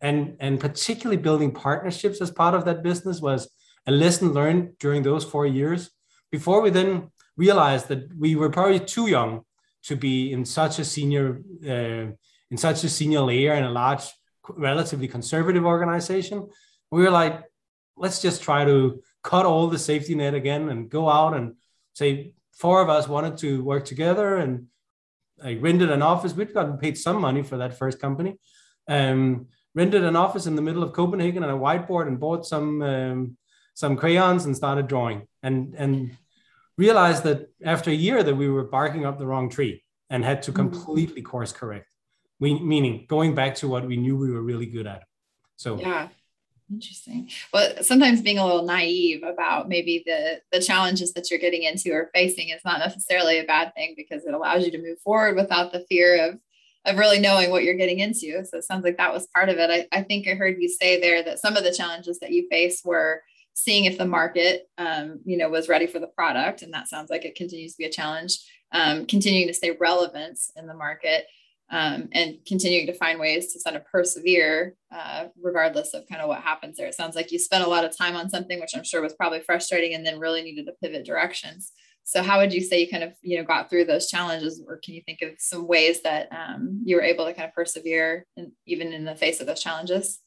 and 0.00 0.36
and 0.40 0.58
particularly 0.58 1.22
building 1.22 1.52
partnerships 1.52 2.20
as 2.20 2.30
part 2.32 2.54
of 2.54 2.64
that 2.64 2.82
business 2.82 3.20
was 3.20 3.48
a 3.86 3.92
lesson 3.92 4.32
learned 4.32 4.78
during 4.78 5.02
those 5.02 5.24
four 5.24 5.46
years. 5.46 5.90
Before 6.30 6.60
we 6.60 6.70
then 6.70 7.10
realized 7.36 7.88
that 7.88 8.14
we 8.16 8.36
were 8.36 8.50
probably 8.50 8.80
too 8.80 9.06
young 9.08 9.42
to 9.84 9.96
be 9.96 10.32
in 10.32 10.44
such 10.44 10.78
a 10.78 10.84
senior 10.84 11.42
uh, 11.66 12.12
in 12.50 12.56
such 12.56 12.84
a 12.84 12.88
senior 12.88 13.20
layer 13.20 13.54
in 13.54 13.64
a 13.64 13.70
large, 13.70 14.02
relatively 14.48 15.08
conservative 15.08 15.64
organization. 15.64 16.48
We 16.90 17.02
were 17.02 17.10
like, 17.10 17.44
let's 17.96 18.20
just 18.20 18.42
try 18.42 18.64
to 18.64 19.02
cut 19.22 19.46
all 19.46 19.68
the 19.68 19.78
safety 19.78 20.14
net 20.14 20.34
again 20.34 20.68
and 20.68 20.90
go 20.90 21.08
out 21.08 21.34
and 21.34 21.54
say 21.94 22.32
four 22.52 22.82
of 22.82 22.88
us 22.88 23.08
wanted 23.08 23.38
to 23.38 23.62
work 23.62 23.84
together 23.84 24.36
and 24.36 24.66
I 25.42 25.54
rented 25.54 25.90
an 25.90 26.02
office. 26.02 26.34
We'd 26.34 26.52
gotten 26.52 26.76
paid 26.78 26.98
some 26.98 27.20
money 27.20 27.42
for 27.42 27.58
that 27.58 27.78
first 27.78 28.00
company. 28.00 28.38
Um, 28.88 29.46
rented 29.74 30.04
an 30.04 30.16
office 30.16 30.46
in 30.46 30.56
the 30.56 30.62
middle 30.62 30.82
of 30.82 30.92
Copenhagen 30.92 31.42
and 31.42 31.52
a 31.52 31.56
whiteboard 31.56 32.08
and 32.08 32.20
bought 32.20 32.44
some 32.44 32.82
um, 32.82 33.36
some 33.80 33.96
crayons 33.96 34.44
and 34.44 34.54
started 34.54 34.86
drawing 34.86 35.26
and 35.42 35.74
and 35.74 36.16
realized 36.76 37.22
that 37.24 37.48
after 37.64 37.90
a 37.90 37.94
year 38.06 38.22
that 38.22 38.34
we 38.34 38.48
were 38.48 38.64
barking 38.64 39.06
up 39.06 39.18
the 39.18 39.26
wrong 39.26 39.48
tree 39.48 39.82
and 40.10 40.22
had 40.22 40.42
to 40.42 40.52
mm-hmm. 40.52 40.68
completely 40.68 41.22
course 41.22 41.52
correct. 41.52 41.86
We, 42.38 42.58
meaning 42.58 43.06
going 43.08 43.34
back 43.34 43.54
to 43.56 43.68
what 43.68 43.86
we 43.86 43.96
knew 43.96 44.16
we 44.16 44.30
were 44.30 44.42
really 44.42 44.66
good 44.66 44.86
at. 44.86 45.02
So 45.56 45.78
yeah, 45.78 46.08
Interesting. 46.70 47.28
Well, 47.52 47.82
sometimes 47.82 48.22
being 48.22 48.38
a 48.38 48.46
little 48.46 48.64
naive 48.64 49.24
about 49.24 49.68
maybe 49.68 50.04
the 50.06 50.40
the 50.52 50.62
challenges 50.62 51.12
that 51.14 51.28
you're 51.28 51.40
getting 51.46 51.64
into 51.64 51.90
or 51.90 52.10
facing 52.14 52.50
is 52.50 52.64
not 52.64 52.78
necessarily 52.78 53.38
a 53.38 53.44
bad 53.44 53.74
thing 53.74 53.94
because 53.96 54.24
it 54.24 54.34
allows 54.34 54.64
you 54.64 54.70
to 54.70 54.82
move 54.82 55.00
forward 55.00 55.34
without 55.36 55.72
the 55.72 55.84
fear 55.88 56.28
of 56.28 56.38
of 56.84 56.96
really 56.96 57.18
knowing 57.18 57.50
what 57.50 57.64
you're 57.64 57.82
getting 57.82 57.98
into. 57.98 58.44
So 58.44 58.58
it 58.58 58.64
sounds 58.64 58.84
like 58.84 58.98
that 58.98 59.12
was 59.12 59.26
part 59.34 59.48
of 59.48 59.58
it. 59.58 59.68
I, 59.68 59.98
I 59.98 60.02
think 60.02 60.28
I 60.28 60.34
heard 60.34 60.60
you 60.60 60.68
say 60.68 61.00
there 61.00 61.22
that 61.24 61.40
some 61.40 61.56
of 61.56 61.64
the 61.64 61.74
challenges 61.74 62.20
that 62.20 62.30
you 62.30 62.46
face 62.48 62.82
were 62.84 63.22
seeing 63.62 63.84
if 63.84 63.98
the 63.98 64.06
market, 64.06 64.68
um, 64.78 65.20
you 65.24 65.36
know, 65.36 65.48
was 65.48 65.68
ready 65.68 65.86
for 65.86 65.98
the 65.98 66.06
product, 66.06 66.62
and 66.62 66.72
that 66.72 66.88
sounds 66.88 67.10
like 67.10 67.24
it 67.24 67.34
continues 67.34 67.72
to 67.72 67.78
be 67.78 67.84
a 67.84 67.90
challenge. 67.90 68.38
Um, 68.72 69.06
continuing 69.06 69.48
to 69.48 69.54
stay 69.54 69.76
relevant 69.80 70.38
in 70.56 70.66
the 70.68 70.74
market 70.74 71.26
um, 71.70 72.08
and 72.12 72.38
continuing 72.46 72.86
to 72.86 72.92
find 72.92 73.18
ways 73.18 73.52
to 73.52 73.60
sort 73.60 73.76
of 73.76 73.84
persevere 73.84 74.74
uh, 74.92 75.26
regardless 75.40 75.94
of 75.94 76.06
kind 76.08 76.20
of 76.20 76.28
what 76.28 76.42
happens 76.42 76.76
there. 76.76 76.86
It 76.86 76.94
sounds 76.94 77.14
like 77.14 77.30
you 77.32 77.38
spent 77.38 77.64
a 77.64 77.68
lot 77.68 77.84
of 77.84 77.96
time 77.96 78.16
on 78.16 78.28
something, 78.28 78.60
which 78.60 78.72
I'm 78.74 78.84
sure 78.84 79.00
was 79.00 79.14
probably 79.14 79.40
frustrating, 79.40 79.94
and 79.94 80.04
then 80.04 80.18
really 80.18 80.42
needed 80.42 80.66
to 80.66 80.72
pivot 80.82 81.04
directions. 81.04 81.72
So, 82.02 82.22
how 82.22 82.38
would 82.38 82.52
you 82.52 82.60
say 82.60 82.80
you 82.80 82.88
kind 82.88 83.04
of 83.04 83.12
you 83.22 83.38
know 83.38 83.44
got 83.44 83.70
through 83.70 83.84
those 83.84 84.08
challenges, 84.08 84.62
or 84.66 84.78
can 84.78 84.94
you 84.94 85.02
think 85.02 85.22
of 85.22 85.30
some 85.38 85.68
ways 85.68 86.02
that 86.02 86.28
um, 86.32 86.82
you 86.84 86.96
were 86.96 87.02
able 87.02 87.24
to 87.26 87.34
kind 87.34 87.48
of 87.48 87.54
persevere, 87.54 88.26
in, 88.36 88.52
even 88.66 88.92
in 88.92 89.04
the 89.04 89.14
face 89.14 89.40
of 89.40 89.46
those 89.46 89.62
challenges? 89.62 90.18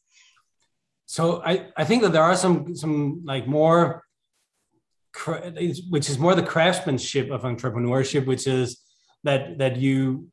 So, 1.14 1.44
I 1.46 1.68
I 1.78 1.84
think 1.86 2.02
that 2.02 2.12
there 2.12 2.24
are 2.24 2.36
some 2.36 2.76
some 2.76 3.22
like 3.24 3.46
more, 3.48 4.04
which 5.94 6.10
is 6.10 6.18
more 6.18 6.34
the 6.34 6.50
craftsmanship 6.54 7.30
of 7.30 7.44
entrepreneurship, 7.44 8.26
which 8.26 8.48
is 8.48 8.82
that 9.24 9.60
that 9.60 9.78
you 9.78 10.30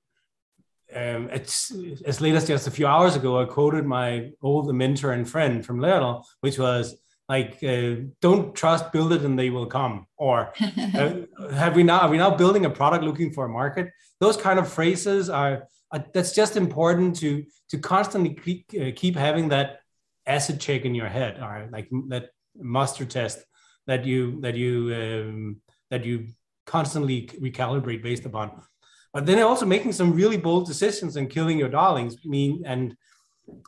um, 1.01 1.29
it's 1.37 1.71
as 2.07 2.23
late 2.23 2.35
as 2.35 2.49
just 2.49 2.67
a 2.67 2.71
few 2.71 2.87
hours 2.87 3.15
ago, 3.15 3.39
I 3.43 3.45
quoted 3.45 3.85
my 3.85 4.31
old 4.41 4.75
mentor 4.75 5.13
and 5.13 5.29
friend 5.29 5.65
from 5.67 5.81
Laerdal, 5.81 6.25
which 6.41 6.59
was 6.59 6.97
like, 7.29 7.63
uh, 7.63 7.97
"Don't 8.23 8.55
trust, 8.55 8.91
build 8.91 9.13
it, 9.13 9.21
and 9.21 9.39
they 9.39 9.51
will 9.51 9.67
come." 9.67 10.07
Or 10.17 10.55
uh, 11.01 11.13
have 11.53 11.77
we 11.77 11.83
now? 11.83 12.01
Are 12.01 12.09
we 12.09 12.17
now 12.17 12.35
building 12.35 12.65
a 12.65 12.71
product 12.71 13.05
looking 13.05 13.33
for 13.35 13.45
a 13.45 13.51
market? 13.51 13.91
Those 14.19 14.39
kind 14.39 14.59
of 14.59 14.67
phrases 14.73 15.29
are. 15.29 15.69
are 15.93 16.05
that's 16.15 16.35
just 16.41 16.57
important 16.57 17.17
to 17.21 17.45
to 17.71 17.77
constantly 17.79 18.33
keep, 18.45 18.65
uh, 18.81 18.93
keep 18.97 19.17
having 19.17 19.51
that 19.51 19.80
acid 20.37 20.61
check 20.61 20.85
in 20.85 20.95
your 20.95 21.09
head, 21.09 21.39
or 21.41 21.69
like 21.71 21.89
that 22.09 22.31
muster 22.57 23.05
test 23.05 23.39
that 23.87 24.05
you 24.05 24.41
that 24.41 24.57
you 24.57 24.73
um, 25.01 25.61
that 25.91 26.05
you 26.05 26.29
constantly 26.67 27.27
recalibrate 27.41 28.03
based 28.03 28.27
upon 28.27 28.49
but 29.13 29.27
then 29.27 29.43
also 29.43 29.67
making 29.67 29.93
some 29.93 30.13
really 30.13 30.37
bold 30.37 30.67
decisions 30.67 31.17
and 31.17 31.31
killing 31.31 31.59
your 31.59 31.69
darlings. 31.69 32.17
I 32.25 32.29
mean, 32.29 32.63
and 32.65 32.97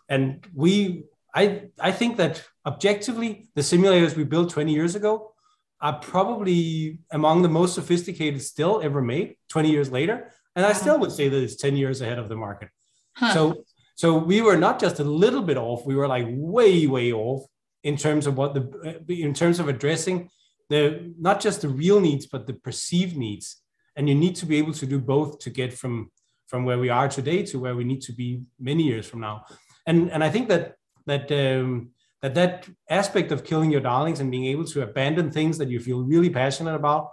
and 0.09 0.47
we, 0.55 1.05
I, 1.35 1.65
I 1.81 1.91
think 1.91 2.17
that 2.19 2.45
objectively, 2.65 3.49
the 3.55 3.63
simulators 3.63 4.17
we 4.17 4.25
built 4.25 4.51
20 4.51 4.73
years 4.73 4.95
ago 4.95 5.35
are 5.81 5.99
probably 5.99 7.01
among 7.11 7.43
the 7.43 7.49
most 7.49 7.75
sophisticated 7.75 8.41
still 8.41 8.81
ever 8.83 9.03
made 9.03 9.37
20 9.49 9.71
years 9.71 9.91
later. 9.91 10.31
And 10.55 10.65
I 10.65 10.75
still 10.75 10.99
would 11.01 11.11
say 11.11 11.29
that 11.29 11.43
it's 11.43 11.57
10 11.57 11.77
years 11.77 12.01
ahead 12.01 12.21
of 12.21 12.29
the 12.29 12.37
market. 12.37 12.69
Huh. 13.17 13.35
So, 13.35 13.65
so 14.03 14.17
we 14.17 14.43
were 14.43 14.57
not 14.57 14.81
just 14.81 14.99
a 14.99 15.05
little 15.05 15.43
bit 15.43 15.57
off, 15.57 15.87
we 15.87 15.95
were 15.95 16.09
like 16.09 16.27
way, 16.29 16.89
way 16.89 17.13
off 17.13 17.45
in 17.85 17.97
terms 17.97 18.27
of 18.27 18.37
what 18.37 18.53
the, 18.53 18.65
in 19.09 19.33
terms 19.33 19.61
of 19.61 19.69
addressing 19.69 20.29
the, 20.71 21.15
not 21.21 21.41
just 21.41 21.61
the 21.63 21.69
real 21.69 22.01
needs, 22.01 22.27
but 22.27 22.49
the 22.49 22.55
perceived 22.55 23.17
needs. 23.17 23.63
And 23.95 24.09
you 24.09 24.17
need 24.17 24.35
to 24.41 24.45
be 24.45 24.57
able 24.57 24.73
to 24.73 24.87
do 24.87 24.99
both 24.99 25.39
to 25.39 25.51
get 25.51 25.73
from, 25.73 26.11
from 26.49 26.65
where 26.65 26.81
we 26.81 26.89
are 26.89 27.07
today 27.07 27.45
to 27.45 27.61
where 27.61 27.77
we 27.77 27.85
need 27.85 28.03
to 28.03 28.13
be 28.13 28.43
many 28.59 28.83
years 28.83 29.07
from 29.07 29.21
now. 29.21 29.45
And, 29.87 30.11
and 30.11 30.25
I 30.25 30.31
think 30.31 30.49
that, 30.49 30.75
that, 31.07 31.31
um, 31.31 31.91
that 32.23 32.35
that 32.35 32.69
aspect 32.91 33.31
of 33.31 33.45
killing 33.45 33.71
your 33.71 33.83
darlings 33.83 34.19
and 34.19 34.33
being 34.33 34.47
able 34.47 34.65
to 34.65 34.83
abandon 34.83 35.31
things 35.31 35.59
that 35.59 35.69
you 35.69 35.79
feel 35.79 36.03
really 36.03 36.31
passionate 36.31 36.75
about 36.75 37.13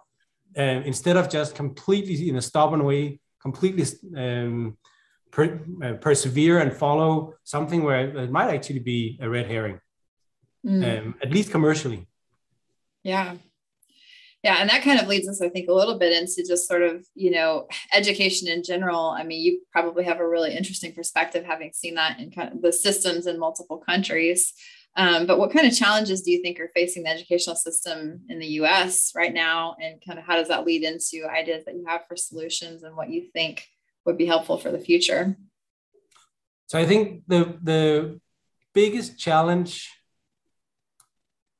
uh, 0.58 0.81
instead 0.91 1.17
of 1.17 1.29
just 1.29 1.53
completely 1.53 2.29
in 2.29 2.38
a 2.38 2.41
stubborn 2.41 2.84
way 2.84 3.19
completely 3.39 3.86
um, 4.17 4.75
per, 5.31 5.59
uh, 5.83 5.93
persevere 5.93 6.59
and 6.59 6.74
follow 6.74 7.33
something 7.43 7.83
where 7.83 8.17
it 8.17 8.31
might 8.31 8.53
actually 8.53 8.79
be 8.79 9.17
a 9.21 9.29
red 9.29 9.48
herring 9.48 9.79
mm. 10.65 11.00
um, 11.00 11.15
at 11.21 11.31
least 11.31 11.51
commercially 11.51 12.07
yeah 13.03 13.36
yeah 14.43 14.57
and 14.59 14.69
that 14.69 14.83
kind 14.83 15.00
of 15.00 15.07
leads 15.07 15.27
us 15.27 15.41
i 15.41 15.50
think 15.50 15.69
a 15.69 15.74
little 15.74 15.98
bit 15.98 16.13
into 16.13 16.43
just 16.48 16.67
sort 16.67 16.81
of 16.81 17.05
you 17.15 17.31
know 17.31 17.67
education 17.93 18.48
in 18.48 18.63
general 18.63 19.09
i 19.09 19.24
mean 19.24 19.41
you 19.41 19.62
probably 19.71 20.03
have 20.03 20.19
a 20.19 20.27
really 20.27 20.55
interesting 20.55 20.93
perspective 20.93 21.43
having 21.45 21.71
seen 21.74 21.95
that 21.95 22.19
in 22.19 22.31
kind 22.31 22.53
of 22.53 22.62
the 22.62 22.74
systems 22.74 23.27
in 23.27 23.39
multiple 23.39 23.77
countries 23.77 24.53
um, 24.95 25.27
but 25.27 25.39
what 25.39 25.53
kind 25.53 25.67
of 25.67 25.75
challenges 25.75 26.21
do 26.24 26.31
you 26.31 26.41
think 26.41 26.59
are 26.59 26.71
facing 26.74 27.03
the 27.03 27.09
educational 27.09 27.55
system 27.55 28.21
in 28.27 28.39
the 28.39 28.48
US 28.62 29.13
right 29.15 29.33
now? 29.33 29.75
And 29.81 30.01
kind 30.05 30.19
of 30.19 30.25
how 30.25 30.36
does 30.36 30.48
that 30.48 30.65
lead 30.65 30.83
into 30.83 31.27
ideas 31.29 31.63
that 31.65 31.75
you 31.75 31.86
have 31.88 32.01
for 32.07 32.15
solutions 32.15 32.83
and 32.83 32.95
what 32.95 33.09
you 33.09 33.27
think 33.31 33.65
would 34.06 34.18
be 34.18 34.25
helpful 34.25 34.58
for 34.58 34.72
the 34.72 34.79
future? 34.79 35.38
So 36.68 36.79
I 36.79 36.86
think 36.86 37.24
the 37.27 37.58
the 37.62 38.20
biggest 38.74 39.18
challenge 39.18 39.89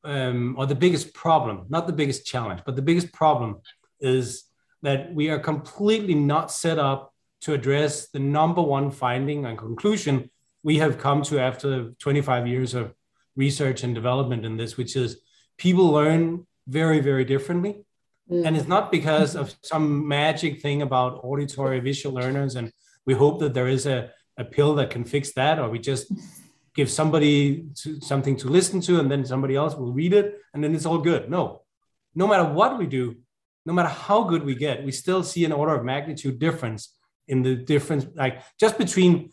um, 0.03 0.55
or 0.58 0.65
the 0.65 0.75
biggest 0.75 1.13
problem, 1.13 1.65
not 1.69 1.88
the 1.88 1.93
biggest 1.93 2.25
challenge, 2.25 2.62
but 2.65 2.75
the 2.75 2.81
biggest 2.81 3.12
problem 3.12 3.62
is 4.00 4.43
that 4.81 5.13
we 5.13 5.29
are 5.29 5.39
completely 5.39 6.15
not 6.15 6.51
set 6.51 6.79
up 6.79 7.13
to 7.41 7.53
address 7.53 8.10
the 8.10 8.19
number 8.19 8.62
one 8.62 8.91
finding 8.91 9.46
and 9.46 9.58
conclusion 9.58 10.29
we 10.63 10.77
have 10.77 10.98
come 10.98 11.22
to 11.24 11.39
after 11.39 11.91
25 12.00 12.48
years 12.48 12.74
of 12.74 12.93
research 13.36 13.84
and 13.84 13.96
development 13.96 14.46
in 14.46 14.58
this, 14.58 14.77
which 14.77 14.96
is 14.96 15.22
people 15.58 15.88
learn 15.88 16.46
very, 16.67 17.00
very 17.00 17.24
differently. 17.24 17.86
Mm. 18.31 18.45
And 18.45 18.57
it's 18.57 18.67
not 18.67 18.91
because 18.91 19.36
of 19.36 19.55
some 19.62 20.07
magic 20.07 20.62
thing 20.62 20.81
about 20.81 21.19
auditory 21.24 21.79
visual 21.79 22.15
learners. 22.15 22.55
And 22.55 22.71
we 23.05 23.13
hope 23.13 23.39
that 23.39 23.53
there 23.53 23.67
is 23.67 23.86
a, 23.86 24.12
a 24.38 24.43
pill 24.43 24.75
that 24.75 24.89
can 24.89 25.03
fix 25.03 25.33
that, 25.33 25.59
or 25.59 25.69
we 25.69 25.79
just 25.79 26.12
give 26.75 26.89
somebody 26.89 27.65
to, 27.75 28.00
something 28.01 28.36
to 28.38 28.48
listen 28.48 28.79
to 28.81 29.00
and 29.00 29.09
then 29.12 29.25
somebody 29.25 29.55
else 29.55 29.75
will 29.75 29.91
read 29.91 30.13
it 30.13 30.39
and 30.53 30.63
then 30.63 30.74
it's 30.75 30.86
all 30.86 31.00
good. 31.00 31.29
No, 31.29 31.63
no 32.15 32.27
matter 32.27 32.45
what 32.45 32.77
we 32.77 32.86
do, 32.86 33.15
no 33.65 33.74
matter 33.74 33.89
how 33.89 34.24
good 34.24 34.43
we 34.43 34.55
get, 34.55 34.83
we 34.83 34.91
still 34.91 35.24
see 35.24 35.45
an 35.45 35.51
order 35.51 35.75
of 35.75 35.83
magnitude 35.83 36.39
difference 36.39 36.95
in 37.27 37.41
the 37.41 37.55
difference, 37.55 38.05
like 38.15 38.41
just 38.59 38.77
between 38.77 39.31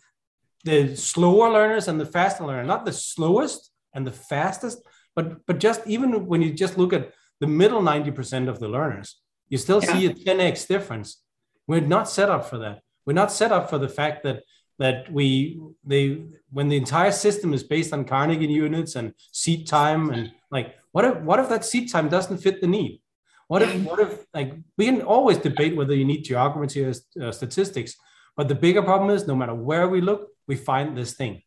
the 0.63 0.95
slower 0.95 1.49
learners 1.49 1.87
and 1.87 1.99
the 1.99 2.05
faster 2.05 2.45
learner, 2.45 2.63
not 2.63 2.85
the 2.85 2.93
slowest, 2.93 3.71
and 3.93 4.05
the 4.05 4.11
fastest. 4.11 4.79
But 5.15 5.45
but 5.47 5.59
just 5.59 5.81
even 5.87 6.27
when 6.27 6.41
you 6.41 6.53
just 6.53 6.77
look 6.77 6.93
at 6.93 7.13
the 7.39 7.47
middle 7.47 7.81
90% 7.81 8.47
of 8.47 8.59
the 8.59 8.67
learners, 8.67 9.19
you 9.49 9.57
still 9.57 9.81
yeah. 9.83 9.93
see 9.93 10.05
a 10.07 10.13
10x 10.13 10.67
difference. 10.67 11.21
We're 11.67 11.81
not 11.81 12.09
set 12.09 12.29
up 12.29 12.49
for 12.49 12.57
that. 12.59 12.81
We're 13.05 13.13
not 13.13 13.31
set 13.31 13.51
up 13.51 13.69
for 13.69 13.77
the 13.77 13.89
fact 13.89 14.23
that 14.23 14.43
that 14.79 15.11
we 15.11 15.59
they 15.83 16.21
when 16.51 16.69
the 16.69 16.77
entire 16.77 17.11
system 17.11 17.51
is 17.51 17.63
based 17.63 17.93
on 17.93 18.05
Carnegie 18.05 18.45
units 18.45 18.95
and 18.95 19.13
seat 19.31 19.67
time 19.67 20.11
and 20.11 20.31
like 20.51 20.75
what 20.91 21.03
if 21.03 21.17
what 21.21 21.39
if 21.39 21.49
that 21.49 21.65
seat 21.65 21.91
time 21.91 22.09
doesn't 22.09 22.37
fit 22.37 22.61
the 22.61 22.67
need? 22.67 23.01
What 23.47 23.63
if 23.63 23.73
what 23.83 23.99
if 23.99 24.25
like 24.35 24.53
we 24.77 24.85
can 24.85 25.01
always 25.01 25.39
debate 25.39 25.75
whether 25.75 25.95
you 25.95 26.05
need 26.05 26.21
geometry 26.23 26.83
or 26.83 26.93
uh, 27.21 27.31
statistics, 27.31 27.95
but 28.35 28.47
the 28.47 28.55
bigger 28.55 28.83
problem 28.83 29.09
is 29.09 29.25
no 29.25 29.35
matter 29.35 29.55
where 29.55 29.87
we 29.87 29.99
look, 29.99 30.29
we 30.47 30.55
find 30.55 30.95
this 30.95 31.13
thing 31.13 31.41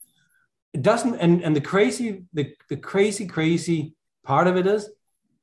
it 0.72 0.82
doesn't 0.82 1.16
and 1.16 1.42
and 1.42 1.54
the 1.54 1.60
crazy 1.60 2.24
the, 2.32 2.54
the 2.68 2.76
crazy 2.76 3.26
crazy 3.26 3.94
part 4.24 4.46
of 4.46 4.56
it 4.56 4.66
is 4.66 4.88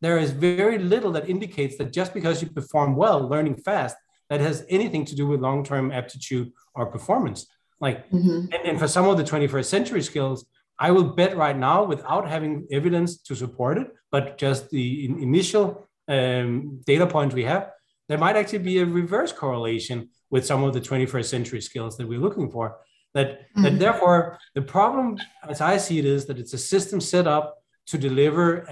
there 0.01 0.17
is 0.17 0.31
very 0.31 0.77
little 0.77 1.11
that 1.11 1.29
indicates 1.29 1.77
that 1.77 1.91
just 1.91 2.13
because 2.13 2.41
you 2.41 2.49
perform 2.49 2.95
well 2.95 3.27
learning 3.27 3.55
fast 3.55 3.95
that 4.29 4.41
has 4.41 4.65
anything 4.69 5.05
to 5.05 5.15
do 5.15 5.25
with 5.25 5.39
long-term 5.39 5.91
aptitude 5.91 6.51
or 6.75 6.87
performance 6.87 7.47
like 7.79 8.09
mm-hmm. 8.09 8.45
and, 8.53 8.61
and 8.65 8.79
for 8.79 8.87
some 8.87 9.07
of 9.07 9.17
the 9.17 9.23
21st 9.23 9.65
century 9.65 10.01
skills 10.01 10.45
i 10.79 10.91
will 10.91 11.15
bet 11.15 11.35
right 11.37 11.57
now 11.57 11.83
without 11.83 12.27
having 12.27 12.67
evidence 12.71 13.17
to 13.17 13.35
support 13.35 13.77
it 13.77 13.87
but 14.11 14.37
just 14.37 14.69
the 14.69 15.05
in, 15.05 15.19
initial 15.21 15.87
um, 16.07 16.81
data 16.85 17.05
points 17.05 17.35
we 17.35 17.43
have 17.43 17.71
there 18.09 18.17
might 18.17 18.37
actually 18.37 18.59
be 18.59 18.79
a 18.79 18.85
reverse 18.85 19.31
correlation 19.31 20.09
with 20.29 20.45
some 20.45 20.63
of 20.63 20.73
the 20.73 20.81
21st 20.81 21.25
century 21.25 21.61
skills 21.61 21.97
that 21.97 22.07
we're 22.07 22.19
looking 22.19 22.49
for 22.49 22.77
that, 23.13 23.39
mm-hmm. 23.39 23.63
that 23.63 23.79
therefore, 23.79 24.37
the 24.53 24.61
problem, 24.61 25.17
as 25.47 25.61
I 25.61 25.77
see 25.77 25.99
it, 25.99 26.05
is 26.05 26.25
that 26.25 26.39
it's 26.39 26.53
a 26.53 26.57
system 26.57 27.01
set 27.01 27.27
up 27.27 27.57
to 27.87 27.97
deliver 27.97 28.65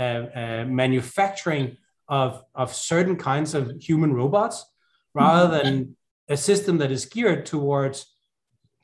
manufacturing 0.68 1.78
of, 2.08 2.44
of 2.54 2.74
certain 2.74 3.16
kinds 3.16 3.54
of 3.54 3.72
human 3.80 4.14
robots 4.14 4.66
rather 5.14 5.58
than 5.58 5.96
a 6.30 6.38
system 6.38 6.78
that 6.80 6.92
is 6.92 7.06
geared 7.06 7.46
towards 7.46 8.16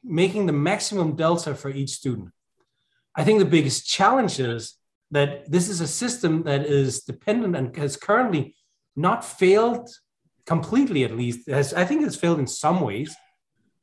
making 0.04 0.46
the 0.46 0.54
maximum 0.54 1.16
delta 1.16 1.54
for 1.54 1.70
each 1.70 1.92
student. 1.92 2.30
I 3.16 3.24
think 3.24 3.40
the 3.40 3.46
biggest 3.46 3.88
challenge 3.88 4.40
is 4.40 4.76
that 5.12 5.52
this 5.52 5.68
is 5.68 5.82
a 5.82 5.88
system 5.88 6.44
that 6.44 6.66
is 6.66 7.02
dependent 7.02 7.56
and 7.56 7.76
has 7.76 7.98
currently 7.98 8.56
not 8.96 9.26
failed 9.26 9.90
completely, 10.46 11.04
at 11.04 11.16
least. 11.16 11.50
Has, 11.50 11.74
I 11.74 11.86
think 11.86 12.04
it's 12.04 12.16
failed 12.16 12.40
in 12.40 12.48
some 12.48 12.82
ways, 12.82 13.14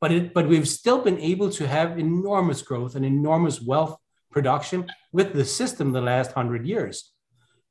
but 0.01 0.11
it 0.11 0.33
but 0.33 0.47
we've 0.47 0.67
still 0.67 1.01
been 1.01 1.19
able 1.19 1.49
to 1.51 1.67
have 1.67 1.99
enormous 1.99 2.61
growth 2.61 2.95
and 2.95 3.05
enormous 3.05 3.61
wealth 3.61 3.97
production 4.31 4.87
with 5.11 5.33
the 5.33 5.45
system 5.45 5.91
the 5.91 6.01
last 6.01 6.31
hundred 6.31 6.65
years. 6.65 7.11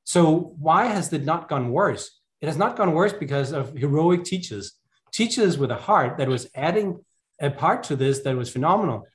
So 0.04 0.54
why 0.58 0.86
has 0.86 1.12
it 1.12 1.24
not 1.24 1.48
gone 1.48 1.70
worse? 1.70 2.18
It 2.40 2.46
has 2.46 2.56
not 2.56 2.76
gone 2.76 2.92
worse 2.92 3.12
because 3.12 3.52
of 3.52 3.76
heroic 3.76 4.24
teachers, 4.24 4.72
teachers 5.12 5.58
with 5.58 5.70
a 5.70 5.76
heart 5.76 6.18
that 6.18 6.28
was 6.28 6.48
adding 6.54 7.04
a 7.40 7.50
part 7.50 7.82
to 7.84 7.96
this 7.96 8.20
that 8.20 8.36
was 8.36 8.50
phenomenal. 8.50 9.06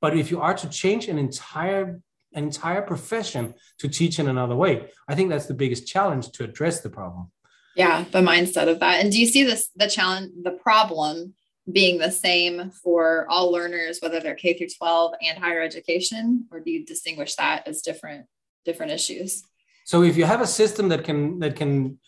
But 0.00 0.16
if 0.16 0.30
you 0.30 0.40
are 0.40 0.54
to 0.54 0.68
change 0.68 1.08
an 1.08 1.18
entire 1.18 2.00
an 2.32 2.44
entire 2.44 2.82
profession 2.82 3.54
to 3.78 3.88
teach 3.88 4.20
in 4.20 4.28
another 4.28 4.54
way, 4.54 4.88
I 5.08 5.16
think 5.16 5.30
that's 5.30 5.46
the 5.46 5.54
biggest 5.54 5.88
challenge 5.88 6.30
to 6.32 6.44
address 6.44 6.80
the 6.80 6.88
problem. 6.88 7.32
Yeah, 7.74 8.04
the 8.12 8.20
mindset 8.20 8.68
of 8.68 8.78
that. 8.80 9.00
And 9.00 9.10
do 9.10 9.20
you 9.20 9.26
see 9.26 9.42
this 9.42 9.68
the 9.74 9.88
challenge, 9.88 10.32
the 10.42 10.52
problem 10.52 11.34
being 11.72 11.98
the 11.98 12.10
same 12.10 12.70
for 12.70 13.26
all 13.28 13.50
learners, 13.50 13.98
whether 14.00 14.20
they're 14.20 14.34
K 14.34 14.54
through 14.54 14.68
12 14.68 15.14
and 15.22 15.38
higher 15.38 15.60
education, 15.60 16.46
or 16.50 16.60
do 16.60 16.70
you 16.70 16.84
distinguish 16.84 17.34
that 17.36 17.66
as 17.66 17.82
different 17.82 18.26
different 18.64 18.92
issues? 18.92 19.42
So 19.84 20.02
if 20.02 20.16
you 20.16 20.24
have 20.24 20.40
a 20.40 20.46
system 20.46 20.88
that 20.88 21.04
can 21.04 21.38
that 21.40 21.56
can 21.56 21.98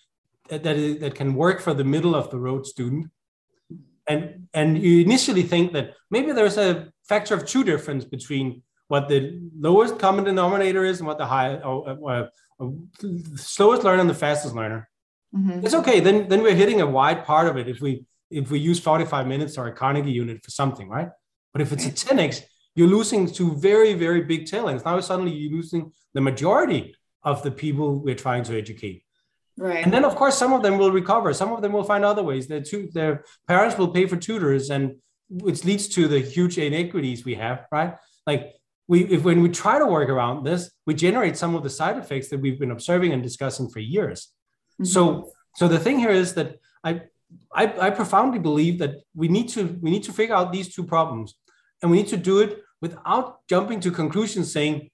that 0.48 0.66
is, 0.66 1.00
that 1.00 1.14
can 1.14 1.34
work 1.34 1.60
for 1.60 1.74
the 1.74 1.84
middle 1.84 2.14
of 2.14 2.30
the 2.30 2.38
road 2.38 2.66
student, 2.66 3.10
and 4.06 4.48
and 4.52 4.82
you 4.82 5.00
initially 5.00 5.42
think 5.42 5.72
that 5.72 5.94
maybe 6.10 6.32
there's 6.32 6.58
a 6.58 6.92
factor 7.08 7.34
of 7.34 7.46
two 7.46 7.64
difference 7.64 8.04
between 8.04 8.62
what 8.88 9.08
the 9.08 9.40
lowest 9.58 9.98
common 9.98 10.24
denominator 10.24 10.84
is 10.84 10.98
and 11.00 11.06
what 11.06 11.18
the 11.18 11.26
high 11.26 11.54
or, 11.56 11.96
or, 12.00 12.28
or 12.58 12.74
slowest 13.36 13.84
learner 13.84 14.00
and 14.00 14.10
the 14.10 14.14
fastest 14.14 14.54
learner. 14.54 14.88
Mm-hmm. 15.34 15.64
It's 15.64 15.74
okay. 15.74 16.00
Then 16.00 16.28
then 16.28 16.42
we're 16.42 16.54
hitting 16.54 16.80
a 16.80 16.86
wide 16.86 17.24
part 17.24 17.48
of 17.48 17.56
it 17.56 17.68
if 17.68 17.80
we 17.80 18.04
if 18.32 18.50
we 18.50 18.58
use 18.58 18.78
45 18.80 19.26
minutes 19.26 19.58
or 19.58 19.66
a 19.66 19.72
Carnegie 19.72 20.12
unit 20.12 20.42
for 20.42 20.50
something, 20.50 20.88
right? 20.88 21.08
But 21.52 21.62
if 21.62 21.72
it's 21.72 21.86
a 21.86 21.90
10x, 21.90 22.42
you're 22.74 22.88
losing 22.88 23.26
to 23.32 23.54
very, 23.56 23.92
very 23.94 24.22
big 24.22 24.46
tailends. 24.46 24.84
Now 24.84 24.98
suddenly 25.00 25.32
you're 25.32 25.52
losing 25.52 25.92
the 26.14 26.20
majority 26.20 26.94
of 27.22 27.42
the 27.42 27.50
people 27.50 28.00
we're 28.00 28.14
trying 28.14 28.42
to 28.44 28.56
educate. 28.56 29.04
Right. 29.58 29.84
And 29.84 29.92
then 29.92 30.04
of 30.04 30.16
course 30.16 30.36
some 30.36 30.52
of 30.52 30.62
them 30.62 30.78
will 30.78 30.90
recover. 30.90 31.34
Some 31.34 31.52
of 31.52 31.60
them 31.60 31.72
will 31.72 31.84
find 31.84 32.04
other 32.04 32.22
ways. 32.22 32.46
Their, 32.46 32.62
tu- 32.62 32.90
their 32.92 33.24
parents 33.46 33.76
will 33.76 33.88
pay 33.88 34.06
for 34.06 34.16
tutors 34.16 34.70
and 34.70 34.96
which 35.28 35.64
leads 35.64 35.88
to 35.88 36.08
the 36.08 36.20
huge 36.20 36.58
inequities 36.58 37.24
we 37.24 37.34
have, 37.34 37.66
right? 37.70 37.94
Like 38.26 38.54
we 38.88 39.04
if 39.04 39.22
when 39.22 39.42
we 39.42 39.48
try 39.48 39.78
to 39.78 39.86
work 39.86 40.08
around 40.08 40.44
this, 40.44 40.70
we 40.86 40.94
generate 40.94 41.36
some 41.36 41.54
of 41.54 41.62
the 41.62 41.70
side 41.70 41.96
effects 41.96 42.28
that 42.28 42.40
we've 42.40 42.58
been 42.58 42.70
observing 42.70 43.12
and 43.12 43.22
discussing 43.22 43.68
for 43.70 43.80
years. 43.80 44.28
Mm-hmm. 44.74 44.84
So 44.84 45.30
so 45.56 45.68
the 45.68 45.78
thing 45.78 45.98
here 45.98 46.10
is 46.10 46.34
that 46.34 46.56
I 46.84 47.02
I, 47.54 47.64
I 47.86 47.90
profoundly 47.90 48.38
believe 48.38 48.78
that 48.78 49.02
we 49.14 49.28
need 49.28 49.48
to 49.50 49.78
we 49.80 49.90
need 49.90 50.04
to 50.04 50.12
figure 50.12 50.34
out 50.34 50.52
these 50.52 50.74
two 50.74 50.84
problems, 50.84 51.34
and 51.80 51.90
we 51.90 51.98
need 51.98 52.08
to 52.08 52.16
do 52.16 52.40
it 52.40 52.58
without 52.80 53.46
jumping 53.48 53.80
to 53.80 53.90
conclusions 53.90 54.52
saying 54.52 54.90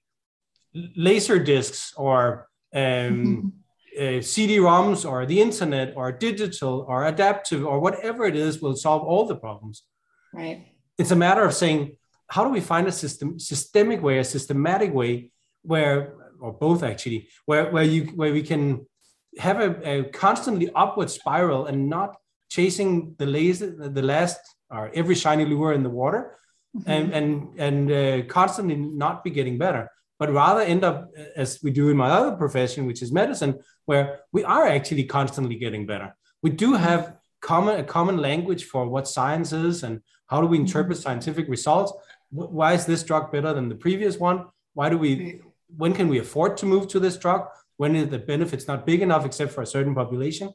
laser 0.95 1.39
discs 1.39 1.93
or 1.97 2.47
um, 2.75 3.53
uh, 3.99 4.21
CD-ROMs 4.21 5.09
or 5.09 5.25
the 5.25 5.41
internet 5.41 5.93
or 5.95 6.11
digital 6.11 6.85
or 6.87 7.05
adaptive 7.05 7.65
or 7.65 7.79
whatever 7.79 8.25
it 8.25 8.35
is 8.35 8.61
will 8.61 8.75
solve 8.75 9.03
all 9.03 9.25
the 9.25 9.35
problems. 9.35 9.83
Right. 10.33 10.67
It's 10.97 11.11
a 11.11 11.15
matter 11.15 11.43
of 11.43 11.53
saying, 11.53 11.97
how 12.27 12.43
do 12.43 12.51
we 12.51 12.61
find 12.61 12.87
a 12.87 12.91
system, 12.91 13.39
systemic 13.39 14.03
way, 14.03 14.19
a 14.19 14.23
systematic 14.23 14.93
way 14.93 15.31
where, 15.63 16.13
or 16.39 16.53
both 16.53 16.83
actually, 16.83 17.27
where, 17.45 17.71
where 17.71 17.83
you 17.83 18.03
where 18.15 18.31
we 18.31 18.43
can 18.43 18.85
have 19.37 19.59
a, 19.59 19.89
a 19.89 20.03
constantly 20.03 20.69
upward 20.75 21.09
spiral 21.09 21.65
and 21.65 21.89
not 21.89 22.15
chasing 22.49 23.15
the 23.17 23.25
last, 23.25 23.59
the 23.59 24.01
last 24.01 24.39
or 24.69 24.91
every 24.93 25.15
shiny 25.15 25.45
lure 25.45 25.73
in 25.73 25.83
the 25.83 25.89
water, 25.89 26.37
mm-hmm. 26.75 26.89
and 26.89 27.13
and 27.13 27.59
and 27.59 27.91
uh, 27.91 28.25
constantly 28.27 28.75
not 28.75 29.23
be 29.23 29.31
getting 29.31 29.57
better 29.57 29.89
but 30.19 30.31
rather 30.33 30.61
end 30.61 30.83
up 30.83 31.09
as 31.35 31.59
we 31.63 31.71
do 31.71 31.89
in 31.89 31.97
my 31.97 32.09
other 32.09 32.35
profession, 32.35 32.85
which 32.85 33.01
is 33.01 33.11
medicine, 33.11 33.57
where 33.85 34.19
we 34.33 34.43
are 34.43 34.67
actually 34.67 35.05
constantly 35.05 35.55
getting 35.55 35.85
better. 35.85 36.13
We 36.43 36.49
do 36.49 36.73
have 36.73 37.15
common 37.41 37.79
a 37.79 37.83
common 37.83 38.17
language 38.17 38.65
for 38.65 38.87
what 38.87 39.07
science 39.07 39.53
is 39.53 39.83
and 39.83 40.01
how 40.27 40.41
do 40.41 40.47
we 40.47 40.59
interpret 40.59 40.97
mm-hmm. 40.97 41.03
scientific 41.03 41.47
results. 41.47 41.93
Why 42.31 42.73
is 42.73 42.85
this 42.85 43.01
drug 43.01 43.31
better 43.31 43.53
than 43.53 43.69
the 43.69 43.75
previous 43.75 44.17
one? 44.17 44.45
Why 44.73 44.89
do 44.89 44.97
we? 44.97 45.41
When 45.75 45.93
can 45.93 46.09
we 46.09 46.19
afford 46.19 46.57
to 46.57 46.65
move 46.65 46.87
to 46.89 46.99
this 46.99 47.17
drug? 47.17 47.47
When 47.77 47.95
is 47.95 48.09
the 48.09 48.19
benefits 48.19 48.67
not 48.67 48.85
big 48.85 49.01
enough, 49.01 49.25
except 49.25 49.53
for 49.53 49.61
a 49.61 49.65
certain 49.65 49.95
population? 49.95 50.49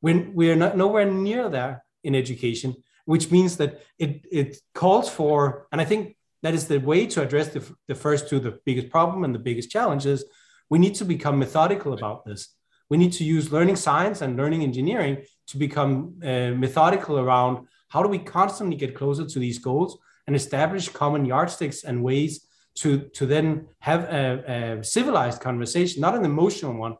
When 0.00 0.34
we 0.34 0.50
are 0.50 0.56
not 0.56 0.76
nowhere 0.76 1.04
near 1.10 1.48
there 1.48 1.84
in 2.02 2.14
education, 2.14 2.74
which 3.04 3.30
means 3.30 3.56
that 3.56 3.80
it 3.98 4.24
it 4.30 4.56
calls 4.74 5.08
for, 5.08 5.66
and 5.72 5.80
I 5.80 5.84
think 5.84 6.16
that 6.42 6.54
is 6.54 6.66
the 6.66 6.78
way 6.78 7.06
to 7.06 7.22
address 7.22 7.48
the, 7.48 7.62
the 7.86 7.94
first 7.94 8.28
two, 8.28 8.40
the 8.40 8.58
biggest 8.64 8.88
problem 8.90 9.24
and 9.24 9.34
the 9.34 9.38
biggest 9.38 9.70
challenges. 9.70 10.24
We 10.70 10.78
need 10.78 10.94
to 10.96 11.04
become 11.04 11.38
methodical 11.38 11.92
about 11.92 12.24
this. 12.24 12.54
We 12.88 12.96
need 12.96 13.12
to 13.14 13.24
use 13.24 13.52
learning 13.52 13.76
science 13.76 14.20
and 14.22 14.36
learning 14.36 14.62
engineering 14.62 15.24
to 15.48 15.56
become 15.58 16.20
uh, 16.22 16.52
methodical 16.64 17.18
around 17.18 17.66
how 17.88 18.02
do 18.02 18.08
we 18.08 18.18
constantly 18.18 18.76
get 18.76 18.94
closer 18.94 19.26
to 19.26 19.38
these 19.38 19.58
goals 19.58 19.98
and 20.26 20.34
establish 20.34 20.88
common 20.88 21.24
yardsticks 21.26 21.84
and 21.84 22.02
ways 22.02 22.46
to, 22.76 23.00
to 23.14 23.26
then 23.26 23.66
have 23.80 24.04
a, 24.04 24.78
a 24.78 24.84
civilized 24.84 25.40
conversation, 25.40 26.00
not 26.00 26.14
an 26.14 26.24
emotional 26.24 26.74
one, 26.74 26.96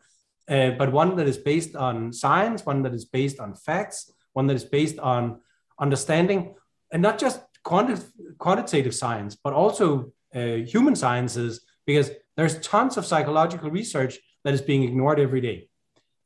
uh, 0.51 0.73
but 0.73 0.93
one 0.93 1.17
that 1.17 1.29
is 1.29 1.39
based 1.39 1.77
on 1.77 2.13
science, 2.13 2.67
one 2.67 2.83
that 2.83 2.93
is 2.93 3.05
based 3.05 3.39
on 3.39 3.55
facts, 3.55 4.13
one 4.33 4.47
that 4.49 4.57
is 4.57 4.65
based 4.65 4.99
on 4.99 5.41
understanding, 5.79 6.55
and 6.93 7.01
not 7.01 7.19
just 7.19 7.41
quanti- 7.63 8.05
quantitative 8.39 8.95
science, 8.95 9.37
but 9.37 9.53
also 9.53 10.13
uh, 10.35 10.57
human 10.75 10.97
sciences, 10.97 11.61
because 11.87 12.11
there's 12.37 12.59
tons 12.61 12.97
of 12.97 13.07
psychological 13.07 13.71
research 13.71 14.19
that 14.45 14.55
is 14.55 14.61
being 14.61 14.83
ignored 14.83 15.21
every 15.21 15.41
day 15.41 15.69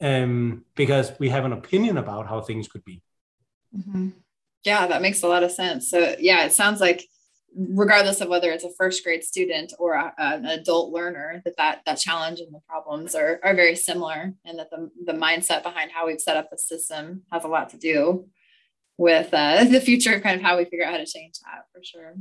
um, 0.01 0.65
because 0.75 1.13
we 1.19 1.29
have 1.29 1.45
an 1.45 1.53
opinion 1.53 1.99
about 1.99 2.27
how 2.27 2.41
things 2.41 2.69
could 2.69 2.85
be. 2.85 3.03
Mm-hmm. 3.77 4.11
Yeah, 4.65 4.87
that 4.87 5.03
makes 5.03 5.23
a 5.23 5.29
lot 5.29 5.43
of 5.43 5.51
sense. 5.51 5.91
So, 5.91 6.17
yeah, 6.19 6.45
it 6.45 6.53
sounds 6.53 6.81
like 6.81 7.07
regardless 7.57 8.21
of 8.21 8.29
whether 8.29 8.51
it's 8.51 8.65
a 8.65 8.71
first 8.77 9.05
grade 9.05 9.23
student 9.23 9.73
or 9.79 9.95
a, 9.95 10.13
an 10.19 10.47
adult 10.47 10.93
learner 10.93 11.41
that, 11.45 11.57
that 11.57 11.83
that 11.87 11.99
challenge 11.99 12.41
and 12.41 12.53
the 12.53 12.61
problems 12.69 13.15
are, 13.15 13.41
are 13.43 13.55
very 13.55 13.77
similar 13.77 14.33
and 14.45 14.59
that 14.59 14.71
the, 14.71 14.91
the 15.07 15.13
mindset 15.13 15.63
behind 15.63 15.91
how 15.93 16.07
we've 16.07 16.21
set 16.21 16.37
up 16.37 16.51
the 16.51 16.59
system 16.59 17.23
has 17.33 17.45
a 17.45 17.49
lot 17.49 17.71
to 17.71 17.77
do 17.77 18.27
with 18.99 19.33
uh, 19.33 19.65
the 19.71 19.81
future 19.81 20.15
of 20.15 20.23
kind 20.23 20.37
of 20.37 20.43
how 20.43 20.57
we 20.57 20.65
figure 20.65 20.85
out 20.85 20.93
how 20.93 20.99
to 20.99 21.07
change 21.07 21.35
that 21.45 21.65
for 21.73 21.83
sure. 21.83 22.15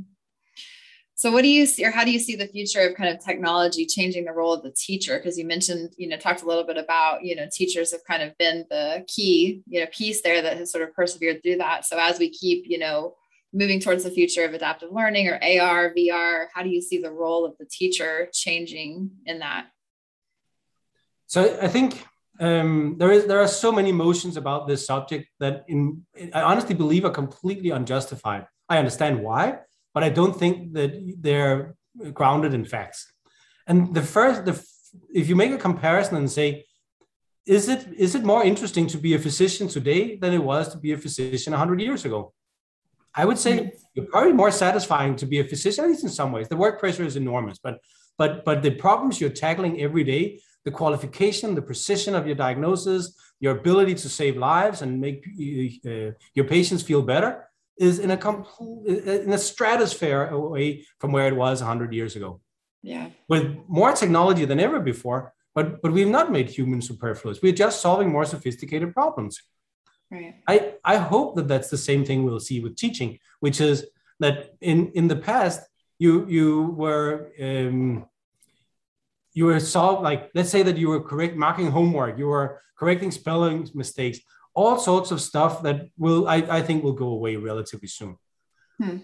So 1.16 1.30
what 1.30 1.42
do 1.42 1.48
you 1.48 1.64
see 1.64 1.84
or 1.84 1.92
how 1.92 2.04
do 2.04 2.10
you 2.10 2.18
see 2.18 2.34
the 2.34 2.48
future 2.48 2.80
of 2.80 2.96
kind 2.96 3.08
of 3.08 3.24
technology 3.24 3.86
changing 3.86 4.24
the 4.24 4.32
role 4.32 4.52
of 4.52 4.64
the 4.64 4.72
teacher? 4.72 5.16
Because 5.16 5.38
you 5.38 5.46
mentioned, 5.46 5.94
you 5.96 6.08
know, 6.08 6.16
talked 6.16 6.42
a 6.42 6.46
little 6.46 6.64
bit 6.64 6.76
about, 6.76 7.24
you 7.24 7.36
know, 7.36 7.46
teachers 7.52 7.92
have 7.92 8.04
kind 8.04 8.22
of 8.22 8.36
been 8.36 8.66
the 8.68 9.04
key, 9.06 9.62
you 9.66 9.80
know, 9.80 9.86
piece 9.92 10.22
there 10.22 10.42
that 10.42 10.56
has 10.56 10.72
sort 10.72 10.82
of 10.82 10.92
persevered 10.92 11.40
through 11.42 11.58
that. 11.58 11.84
So 11.86 11.98
as 11.98 12.18
we 12.18 12.30
keep, 12.30 12.64
you 12.66 12.78
know, 12.78 13.14
moving 13.54 13.80
towards 13.80 14.04
the 14.04 14.10
future 14.10 14.44
of 14.44 14.52
adaptive 14.52 14.90
learning 14.92 15.28
or 15.28 15.36
AR, 15.36 15.94
VR, 15.96 16.46
how 16.52 16.62
do 16.62 16.68
you 16.68 16.82
see 16.82 16.98
the 17.00 17.10
role 17.10 17.44
of 17.46 17.56
the 17.58 17.64
teacher 17.64 18.28
changing 18.32 19.10
in 19.24 19.38
that? 19.38 19.66
So 21.26 21.58
I 21.62 21.68
think 21.68 22.04
um, 22.40 22.96
there 22.98 23.12
is 23.12 23.26
there 23.26 23.40
are 23.40 23.48
so 23.48 23.70
many 23.70 23.90
emotions 23.90 24.36
about 24.36 24.66
this 24.66 24.84
subject 24.86 25.28
that 25.38 25.64
in 25.68 26.04
I 26.34 26.42
honestly 26.42 26.74
believe 26.74 27.04
are 27.04 27.10
completely 27.10 27.70
unjustified. 27.70 28.46
I 28.68 28.78
understand 28.78 29.22
why, 29.22 29.58
but 29.94 30.02
I 30.02 30.10
don't 30.10 30.36
think 30.36 30.74
that 30.74 30.90
they're 31.20 31.76
grounded 32.12 32.54
in 32.54 32.64
facts. 32.64 33.12
And 33.66 33.94
the 33.94 34.02
first, 34.02 34.44
the 34.44 34.54
if 35.12 35.28
you 35.28 35.36
make 35.36 35.52
a 35.52 35.58
comparison 35.58 36.16
and 36.16 36.30
say, 36.30 36.66
is 37.46 37.68
it 37.68 37.86
is 37.96 38.14
it 38.14 38.24
more 38.24 38.44
interesting 38.44 38.86
to 38.88 38.98
be 38.98 39.14
a 39.14 39.18
physician 39.18 39.68
today 39.68 40.16
than 40.16 40.32
it 40.32 40.42
was 40.42 40.68
to 40.70 40.78
be 40.78 40.92
a 40.92 40.98
physician 40.98 41.52
100 41.52 41.80
years 41.80 42.04
ago? 42.04 42.32
I 43.14 43.24
would 43.24 43.38
say 43.38 43.58
mm-hmm. 43.58 43.68
you're 43.94 44.06
probably 44.06 44.32
more 44.32 44.50
satisfying 44.50 45.16
to 45.16 45.26
be 45.26 45.38
a 45.40 45.44
physician, 45.44 45.84
at 45.84 45.90
least 45.90 46.04
in 46.04 46.10
some 46.10 46.32
ways. 46.32 46.48
The 46.48 46.56
work 46.56 46.80
pressure 46.80 47.04
is 47.04 47.16
enormous, 47.16 47.58
but 47.58 47.78
but 48.18 48.44
but 48.44 48.62
the 48.62 48.70
problems 48.70 49.20
you're 49.20 49.30
tackling 49.30 49.80
every 49.80 50.04
day 50.04 50.40
the 50.64 50.70
qualification, 50.70 51.54
the 51.54 51.62
precision 51.62 52.14
of 52.14 52.26
your 52.26 52.34
diagnosis, 52.34 53.14
your 53.38 53.56
ability 53.58 53.94
to 53.94 54.08
save 54.08 54.36
lives 54.36 54.82
and 54.82 55.00
make 55.00 55.26
uh, 55.86 56.12
your 56.34 56.46
patients 56.46 56.82
feel 56.82 57.02
better 57.02 57.48
is 57.76 57.98
in 57.98 58.10
a 58.10 58.16
complete 58.16 59.04
in 59.04 59.32
a 59.32 59.38
stratosphere 59.38 60.28
away 60.28 60.86
from 61.00 61.12
where 61.12 61.28
it 61.28 61.36
was 61.36 61.60
100 61.60 61.92
years 61.92 62.16
ago. 62.16 62.40
Yeah. 62.82 63.10
With 63.28 63.56
more 63.68 63.92
technology 63.92 64.44
than 64.44 64.60
ever 64.60 64.80
before, 64.80 65.32
but 65.54 65.82
but 65.82 65.92
we've 65.92 66.08
not 66.08 66.32
made 66.32 66.48
humans 66.48 66.88
superfluous. 66.88 67.42
We're 67.42 67.52
just 67.52 67.80
solving 67.80 68.10
more 68.10 68.24
sophisticated 68.24 68.94
problems. 68.94 69.40
Right. 70.10 70.34
I 70.46 70.74
I 70.84 70.96
hope 70.96 71.36
that 71.36 71.48
that's 71.48 71.70
the 71.70 71.78
same 71.78 72.04
thing 72.04 72.24
we'll 72.24 72.40
see 72.40 72.60
with 72.60 72.76
teaching, 72.76 73.18
which 73.40 73.60
is 73.60 73.86
that 74.20 74.54
in 74.60 74.88
in 74.92 75.08
the 75.08 75.16
past 75.16 75.60
you 75.98 76.26
you 76.28 76.74
were 76.76 77.32
um, 77.42 78.06
you 79.32 79.44
were 79.46 79.60
solved 79.60 80.02
like 80.02 80.30
let's 80.34 80.50
say 80.50 80.62
that 80.62 80.76
you 80.76 80.88
were 80.88 81.00
correct 81.00 81.36
marking 81.36 81.70
homework 81.70 82.18
you 82.18 82.26
were 82.26 82.60
correcting 82.78 83.10
spelling 83.10 83.68
mistakes 83.74 84.18
all 84.54 84.78
sorts 84.78 85.10
of 85.10 85.20
stuff 85.20 85.62
that 85.62 85.88
will 85.98 86.28
i, 86.28 86.36
I 86.36 86.62
think 86.62 86.82
will 86.82 86.92
go 86.92 87.08
away 87.08 87.36
relatively 87.36 87.88
soon 87.88 88.16
hmm. 88.80 88.98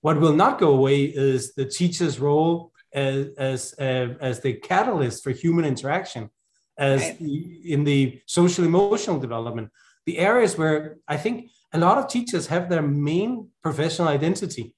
what 0.00 0.20
will 0.20 0.34
not 0.34 0.58
go 0.58 0.70
away 0.72 1.04
is 1.04 1.54
the 1.54 1.64
teacher's 1.64 2.20
role 2.20 2.72
as 2.92 3.28
as 3.38 3.74
uh, 3.78 4.08
as 4.20 4.40
the 4.40 4.54
catalyst 4.54 5.24
for 5.24 5.30
human 5.30 5.64
interaction 5.64 6.30
as 6.78 7.00
right. 7.02 7.18
the, 7.18 7.72
in 7.72 7.84
the 7.84 8.20
social 8.26 8.64
emotional 8.64 9.18
development 9.18 9.70
the 10.06 10.18
areas 10.18 10.58
where 10.58 10.96
i 11.08 11.16
think 11.16 11.50
a 11.72 11.78
lot 11.78 11.98
of 11.98 12.08
teachers 12.08 12.46
have 12.48 12.68
their 12.68 12.82
main 12.82 13.48
professional 13.62 14.08
identity 14.08 14.74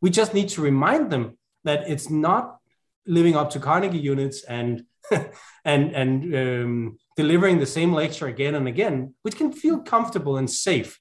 we 0.00 0.10
just 0.10 0.34
need 0.34 0.48
to 0.50 0.60
remind 0.60 1.10
them 1.10 1.36
that 1.64 1.88
it's 1.88 2.08
not 2.10 2.58
living 3.06 3.36
up 3.36 3.50
to 3.50 3.60
Carnegie 3.60 3.98
units 3.98 4.44
and 4.44 4.84
and 5.64 5.94
and 5.94 6.34
um, 6.34 6.98
delivering 7.16 7.58
the 7.58 7.66
same 7.66 7.92
lecture 7.92 8.26
again 8.26 8.54
and 8.54 8.66
again, 8.68 9.14
which 9.22 9.36
can 9.36 9.52
feel 9.52 9.78
comfortable 9.78 10.36
and 10.36 10.50
safe. 10.50 11.00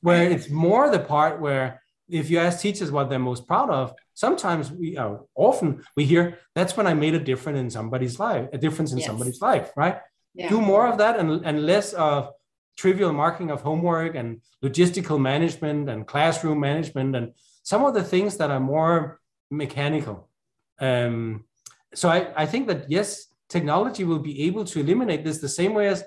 Where 0.00 0.30
it's 0.30 0.50
more 0.50 0.90
the 0.90 0.98
part 0.98 1.40
where 1.40 1.80
if 2.08 2.28
you 2.30 2.38
ask 2.38 2.60
teachers 2.60 2.90
what 2.90 3.08
they're 3.08 3.18
most 3.18 3.46
proud 3.46 3.70
of, 3.70 3.94
sometimes 4.12 4.70
we 4.70 4.96
uh, 4.96 5.16
often 5.34 5.82
we 5.96 6.04
hear 6.04 6.38
that's 6.54 6.76
when 6.76 6.86
I 6.86 6.94
made 6.94 7.14
a 7.14 7.18
difference 7.18 7.58
in 7.58 7.70
somebody's 7.70 8.18
life, 8.18 8.48
a 8.52 8.58
difference 8.58 8.92
in 8.92 8.98
yes. 8.98 9.06
somebody's 9.06 9.40
life, 9.40 9.70
right? 9.76 10.00
Yeah. 10.34 10.48
Do 10.48 10.60
more 10.60 10.86
of 10.86 10.98
that 10.98 11.18
and, 11.18 11.44
and 11.46 11.64
less 11.64 11.92
of 11.92 12.30
trivial 12.76 13.12
marking 13.12 13.50
of 13.50 13.62
homework 13.62 14.14
and 14.14 14.40
logistical 14.62 15.20
management 15.20 15.88
and 15.88 16.06
classroom 16.06 16.60
management 16.60 17.14
and 17.16 17.32
some 17.62 17.84
of 17.84 17.94
the 17.94 18.02
things 18.02 18.36
that 18.36 18.50
are 18.50 18.60
more 18.60 19.20
mechanical 19.50 20.28
um, 20.80 21.44
so 21.94 22.08
I, 22.08 22.28
I 22.36 22.46
think 22.46 22.66
that 22.68 22.90
yes, 22.90 23.26
technology 23.48 24.04
will 24.04 24.18
be 24.18 24.42
able 24.44 24.64
to 24.64 24.80
eliminate 24.80 25.24
this 25.24 25.38
the 25.38 25.48
same 25.48 25.74
way 25.74 25.88
as 25.88 26.04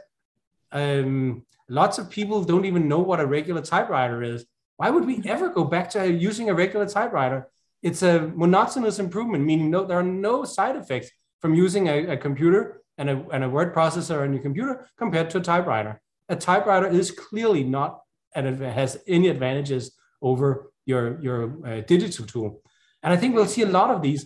um, 0.72 1.46
lots 1.70 1.98
of 1.98 2.10
people 2.10 2.44
don't 2.44 2.66
even 2.66 2.88
know 2.88 3.00
what 3.00 3.20
a 3.20 3.26
regular 3.26 3.62
typewriter 3.62 4.22
is. 4.22 4.46
Why 4.76 4.90
would 4.90 5.06
we 5.06 5.22
ever 5.26 5.50
go 5.50 5.64
back 5.64 5.90
to 5.92 6.12
using 6.12 6.50
a 6.50 6.54
regular 6.54 6.86
typewriter? 6.86 7.48
It's 7.82 8.04
a 8.04 8.32
monotonous 8.36 9.00
improvement, 9.00 9.46
meaning 9.46 9.72
no, 9.72 9.86
there 9.86 10.00
are 10.00 10.04
no 10.04 10.44
side 10.44 10.76
effects 10.76 11.10
from 11.40 11.56
using 11.56 11.88
a, 11.88 12.08
a 12.08 12.18
computer 12.18 12.82
and 12.98 13.10
a, 13.10 13.26
and 13.32 13.44
a 13.44 13.50
word 13.50 13.74
processor 13.74 14.22
on 14.22 14.34
your 14.34 14.42
computer 14.42 14.88
compared 14.98 15.30
to 15.32 15.38
a 15.38 15.42
typewriter. 15.42 16.02
A 16.30 16.36
typewriter 16.36 16.88
is 16.88 17.12
clearly 17.12 17.64
not 17.64 18.02
and 18.36 18.60
has 18.60 18.98
any 19.08 19.30
advantages 19.30 19.92
over 20.22 20.72
your 20.86 21.22
your 21.22 21.68
uh, 21.68 21.82
digital 21.82 22.26
tool. 22.26 22.62
And 23.04 23.14
I 23.14 23.18
think 23.18 23.36
we'll 23.36 23.46
see 23.46 23.62
a 23.62 23.70
lot 23.80 23.92
of 23.92 24.02
these 24.02 24.26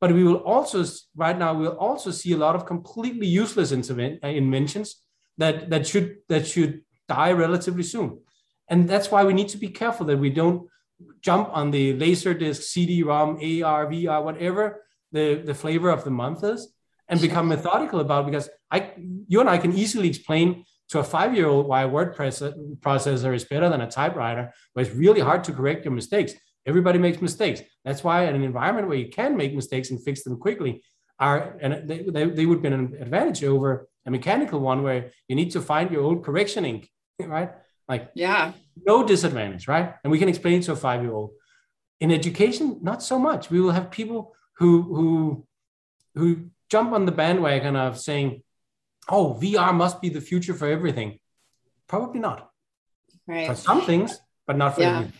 but 0.00 0.12
we 0.12 0.22
will 0.22 0.36
also, 0.36 0.84
right 1.16 1.36
now, 1.36 1.54
we'll 1.54 1.76
also 1.76 2.10
see 2.10 2.32
a 2.32 2.36
lot 2.36 2.54
of 2.54 2.66
completely 2.66 3.26
useless 3.26 3.72
uh, 3.72 4.26
inventions 4.26 5.02
that, 5.38 5.70
that, 5.70 5.86
should, 5.86 6.18
that 6.28 6.46
should 6.46 6.82
die 7.08 7.32
relatively 7.32 7.82
soon. 7.82 8.20
And 8.68 8.88
that's 8.88 9.10
why 9.10 9.24
we 9.24 9.32
need 9.32 9.48
to 9.48 9.58
be 9.58 9.68
careful 9.68 10.06
that 10.06 10.18
we 10.18 10.30
don't 10.30 10.68
jump 11.20 11.48
on 11.52 11.70
the 11.70 11.94
laser 11.94 12.34
disc, 12.34 12.62
CD-ROM, 12.62 13.36
AR, 13.36 13.86
VR, 13.86 14.22
whatever 14.22 14.84
the, 15.10 15.42
the 15.44 15.54
flavor 15.54 15.90
of 15.90 16.04
the 16.04 16.10
month 16.10 16.44
is, 16.44 16.72
and 17.08 17.20
become 17.20 17.48
methodical 17.48 18.00
about 18.00 18.26
because 18.26 18.50
I 18.70 18.92
you 19.26 19.40
and 19.40 19.48
I 19.48 19.56
can 19.56 19.72
easily 19.72 20.08
explain 20.08 20.64
to 20.90 20.98
a 21.00 21.04
five-year-old 21.04 21.66
why 21.66 21.82
a 21.82 21.88
word 21.88 22.16
processor 22.16 23.34
is 23.34 23.44
better 23.44 23.68
than 23.68 23.82
a 23.82 23.90
typewriter, 23.90 24.52
but 24.74 24.86
it's 24.86 24.94
really 24.94 25.20
hard 25.20 25.44
to 25.44 25.52
correct 25.52 25.84
your 25.84 25.92
mistakes. 25.92 26.32
Everybody 26.66 26.98
makes 26.98 27.20
mistakes. 27.20 27.62
That's 27.84 28.02
why 28.02 28.24
in 28.24 28.34
an 28.34 28.42
environment 28.42 28.88
where 28.88 28.96
you 28.98 29.08
can 29.08 29.36
make 29.36 29.54
mistakes 29.54 29.90
and 29.90 30.02
fix 30.02 30.22
them 30.22 30.38
quickly, 30.38 30.82
are 31.18 31.56
and 31.60 31.88
they, 31.88 32.02
they, 32.02 32.24
they 32.26 32.46
would 32.46 32.62
be 32.62 32.68
an 32.68 32.96
advantage 33.00 33.42
over 33.42 33.88
a 34.06 34.10
mechanical 34.10 34.60
one 34.60 34.82
where 34.82 35.10
you 35.28 35.36
need 35.36 35.50
to 35.52 35.60
find 35.60 35.90
your 35.90 36.02
old 36.02 36.24
correction 36.24 36.64
ink, 36.64 36.88
right? 37.20 37.50
Like 37.88 38.10
yeah, 38.14 38.52
no 38.84 39.04
disadvantage, 39.04 39.68
right? 39.68 39.94
And 40.04 40.10
we 40.10 40.18
can 40.18 40.28
explain 40.28 40.60
it 40.60 40.64
to 40.64 40.72
a 40.72 40.76
five-year-old. 40.76 41.30
In 42.00 42.12
education, 42.12 42.78
not 42.82 43.02
so 43.02 43.18
much. 43.18 43.50
We 43.50 43.60
will 43.60 43.72
have 43.72 43.90
people 43.90 44.34
who 44.58 44.82
who 44.82 45.46
who 46.14 46.50
jump 46.70 46.92
on 46.92 47.06
the 47.06 47.12
bandwagon 47.12 47.76
of 47.76 47.98
saying, 47.98 48.42
"Oh, 49.08 49.38
VR 49.40 49.74
must 49.74 50.00
be 50.00 50.08
the 50.08 50.20
future 50.20 50.54
for 50.54 50.66
everything." 50.66 51.18
Probably 51.86 52.20
not. 52.20 52.50
Right. 53.26 53.46
For 53.46 53.54
some 53.54 53.82
things, 53.82 54.20
but 54.46 54.56
not 54.56 54.74
for 54.74 54.82
yeah. 54.82 54.96
everything. 54.98 55.12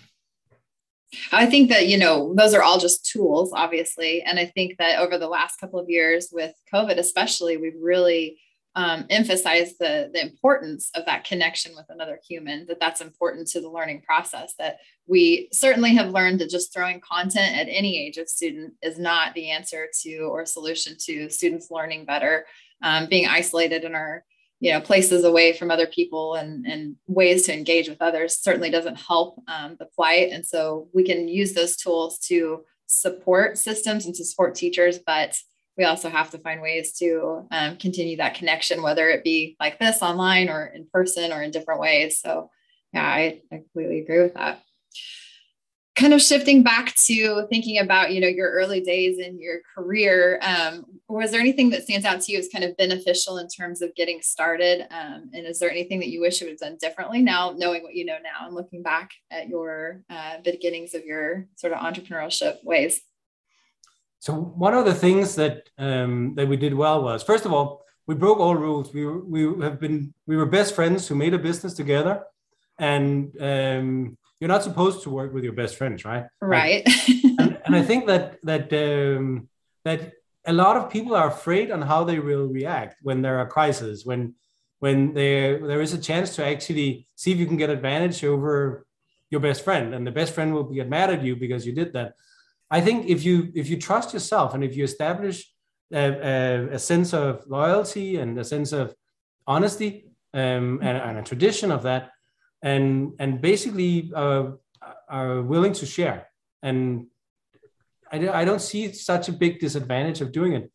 I 1.32 1.46
think 1.46 1.70
that, 1.70 1.88
you 1.88 1.96
know, 1.96 2.34
those 2.34 2.52
are 2.52 2.62
all 2.62 2.78
just 2.78 3.06
tools, 3.06 3.52
obviously. 3.54 4.22
And 4.22 4.38
I 4.38 4.44
think 4.44 4.76
that 4.78 4.98
over 4.98 5.16
the 5.16 5.28
last 5.28 5.58
couple 5.58 5.80
of 5.80 5.88
years 5.88 6.28
with 6.30 6.54
COVID, 6.72 6.98
especially, 6.98 7.56
we've 7.56 7.80
really 7.80 8.38
um, 8.74 9.06
emphasized 9.08 9.76
the, 9.80 10.10
the 10.12 10.20
importance 10.20 10.90
of 10.94 11.06
that 11.06 11.24
connection 11.24 11.72
with 11.74 11.86
another 11.88 12.20
human, 12.28 12.66
that 12.66 12.78
that's 12.78 13.00
important 13.00 13.48
to 13.48 13.60
the 13.60 13.70
learning 13.70 14.02
process, 14.02 14.52
that 14.58 14.78
we 15.06 15.48
certainly 15.50 15.94
have 15.94 16.10
learned 16.10 16.40
that 16.40 16.50
just 16.50 16.74
throwing 16.74 17.00
content 17.00 17.56
at 17.56 17.68
any 17.70 17.98
age 17.98 18.18
of 18.18 18.28
student 18.28 18.74
is 18.82 18.98
not 18.98 19.34
the 19.34 19.50
answer 19.50 19.88
to 20.02 20.18
or 20.18 20.44
solution 20.44 20.94
to 21.06 21.30
students 21.30 21.70
learning 21.70 22.04
better. 22.04 22.44
Um, 22.82 23.06
being 23.08 23.26
isolated 23.26 23.84
in 23.84 23.94
our 23.94 24.24
you 24.60 24.72
know 24.72 24.80
places 24.80 25.24
away 25.24 25.52
from 25.52 25.70
other 25.70 25.86
people 25.86 26.34
and 26.34 26.66
and 26.66 26.96
ways 27.06 27.46
to 27.46 27.54
engage 27.54 27.88
with 27.88 28.02
others 28.02 28.38
certainly 28.40 28.70
doesn't 28.70 28.96
help 28.96 29.42
um, 29.48 29.76
the 29.78 29.86
flight 29.94 30.30
and 30.32 30.44
so 30.44 30.88
we 30.94 31.04
can 31.04 31.28
use 31.28 31.54
those 31.54 31.76
tools 31.76 32.18
to 32.18 32.64
support 32.86 33.58
systems 33.58 34.06
and 34.06 34.14
to 34.14 34.24
support 34.24 34.54
teachers 34.54 34.98
but 35.06 35.38
we 35.76 35.84
also 35.84 36.08
have 36.08 36.30
to 36.30 36.38
find 36.38 36.60
ways 36.60 36.92
to 36.94 37.46
um, 37.52 37.76
continue 37.76 38.16
that 38.16 38.34
connection 38.34 38.82
whether 38.82 39.08
it 39.08 39.22
be 39.22 39.56
like 39.60 39.78
this 39.78 40.02
online 40.02 40.48
or 40.48 40.66
in 40.66 40.86
person 40.92 41.32
or 41.32 41.42
in 41.42 41.50
different 41.50 41.80
ways. 41.80 42.20
So 42.20 42.50
yeah 42.92 43.06
i, 43.06 43.40
I 43.52 43.56
completely 43.56 44.00
agree 44.00 44.22
with 44.22 44.34
that 44.34 44.62
kind 45.98 46.14
of 46.14 46.22
shifting 46.22 46.62
back 46.62 46.94
to 46.94 47.44
thinking 47.50 47.78
about 47.78 48.12
you 48.12 48.20
know 48.20 48.28
your 48.28 48.50
early 48.52 48.80
days 48.80 49.18
in 49.18 49.40
your 49.40 49.58
career 49.74 50.38
um, 50.42 50.86
was 51.08 51.30
there 51.30 51.40
anything 51.40 51.70
that 51.70 51.82
stands 51.82 52.04
out 52.04 52.20
to 52.20 52.32
you 52.32 52.38
as 52.38 52.48
kind 52.48 52.64
of 52.64 52.76
beneficial 52.76 53.38
in 53.38 53.48
terms 53.48 53.80
of 53.80 53.94
getting 53.94 54.20
started? 54.20 54.86
Um, 54.90 55.30
and 55.32 55.46
is 55.46 55.58
there 55.58 55.70
anything 55.70 56.00
that 56.00 56.08
you 56.08 56.20
wish 56.20 56.40
you 56.40 56.46
would 56.46 56.52
have 56.52 56.60
done 56.60 56.76
differently 56.78 57.22
now 57.22 57.54
knowing 57.56 57.82
what 57.82 57.94
you 57.94 58.04
know 58.04 58.18
now 58.22 58.46
and 58.46 58.54
looking 58.54 58.82
back 58.82 59.12
at 59.30 59.48
your 59.48 60.02
uh, 60.10 60.38
beginnings 60.44 60.94
of 60.94 61.04
your 61.04 61.46
sort 61.56 61.72
of 61.72 61.80
entrepreneurship 61.80 62.62
ways? 62.62 63.00
So 64.20 64.34
one 64.34 64.74
of 64.74 64.84
the 64.84 64.94
things 64.94 65.34
that 65.36 65.68
um, 65.78 66.34
that 66.34 66.46
we 66.46 66.56
did 66.56 66.74
well 66.74 67.02
was 67.02 67.22
first 67.22 67.46
of 67.46 67.52
all 67.52 67.82
we 68.06 68.14
broke 68.14 68.38
all 68.38 68.54
rules. 68.54 68.92
We, 68.92 69.06
we 69.06 69.62
have 69.64 69.80
been 69.80 70.14
we 70.26 70.36
were 70.36 70.46
best 70.46 70.74
friends 70.74 71.08
who 71.08 71.14
made 71.14 71.34
a 71.34 71.38
business 71.38 71.74
together. 71.74 72.24
And 72.78 73.34
um, 73.40 74.18
you're 74.40 74.48
not 74.48 74.62
supposed 74.62 75.02
to 75.02 75.10
work 75.10 75.32
with 75.32 75.44
your 75.44 75.52
best 75.52 75.76
friends, 75.76 76.04
right? 76.04 76.26
Right. 76.40 76.86
and, 77.38 77.58
and, 77.66 77.76
I 77.76 77.82
think 77.82 78.06
that 78.06 78.38
that 78.42 78.72
um, 78.72 79.48
that 79.84 80.12
a 80.46 80.52
lot 80.52 80.76
of 80.76 80.90
people 80.90 81.14
are 81.14 81.28
afraid 81.28 81.70
on 81.70 81.82
how 81.82 82.04
they 82.04 82.18
will 82.18 82.46
react 82.46 82.96
when 83.02 83.22
there 83.22 83.38
are 83.38 83.46
crises, 83.46 84.06
when 84.06 84.34
when 84.78 85.14
there 85.14 85.66
there 85.66 85.80
is 85.80 85.92
a 85.92 85.98
chance 85.98 86.36
to 86.36 86.46
actually 86.46 87.06
see 87.16 87.32
if 87.32 87.38
you 87.38 87.46
can 87.46 87.56
get 87.56 87.70
advantage 87.70 88.22
over 88.24 88.86
your 89.30 89.40
best 89.40 89.64
friend, 89.64 89.94
and 89.94 90.06
the 90.06 90.12
best 90.12 90.34
friend 90.34 90.54
will 90.54 90.64
get 90.64 90.88
mad 90.88 91.10
at 91.10 91.22
you 91.22 91.36
because 91.36 91.66
you 91.66 91.72
did 91.72 91.92
that. 91.94 92.14
I 92.70 92.80
think 92.80 93.06
if 93.06 93.24
you 93.24 93.50
if 93.54 93.68
you 93.68 93.76
trust 93.78 94.12
yourself 94.12 94.54
and 94.54 94.62
if 94.62 94.76
you 94.76 94.84
establish 94.84 95.50
a, 95.92 95.98
a, 95.98 96.68
a 96.74 96.78
sense 96.78 97.12
of 97.12 97.44
loyalty 97.46 98.16
and 98.16 98.38
a 98.38 98.44
sense 98.44 98.72
of 98.72 98.94
honesty 99.46 100.04
um, 100.34 100.78
and, 100.82 100.96
and 100.98 101.18
a 101.18 101.22
tradition 101.22 101.70
of 101.70 101.82
that, 101.84 102.10
and 102.62 103.12
and 103.18 103.40
basically 103.40 104.10
uh, 104.14 104.50
are 105.08 105.42
willing 105.42 105.72
to 105.74 105.86
share. 105.86 106.28
And 106.62 107.06
I, 108.10 108.28
I 108.28 108.44
don't 108.44 108.60
see 108.60 108.92
such 108.92 109.28
a 109.28 109.32
big 109.32 109.60
disadvantage 109.60 110.20
of 110.20 110.32
doing 110.32 110.54
it. 110.54 110.70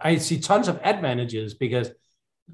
I 0.00 0.16
see 0.18 0.38
tons 0.38 0.68
of 0.68 0.80
advantages 0.82 1.54
because 1.54 1.90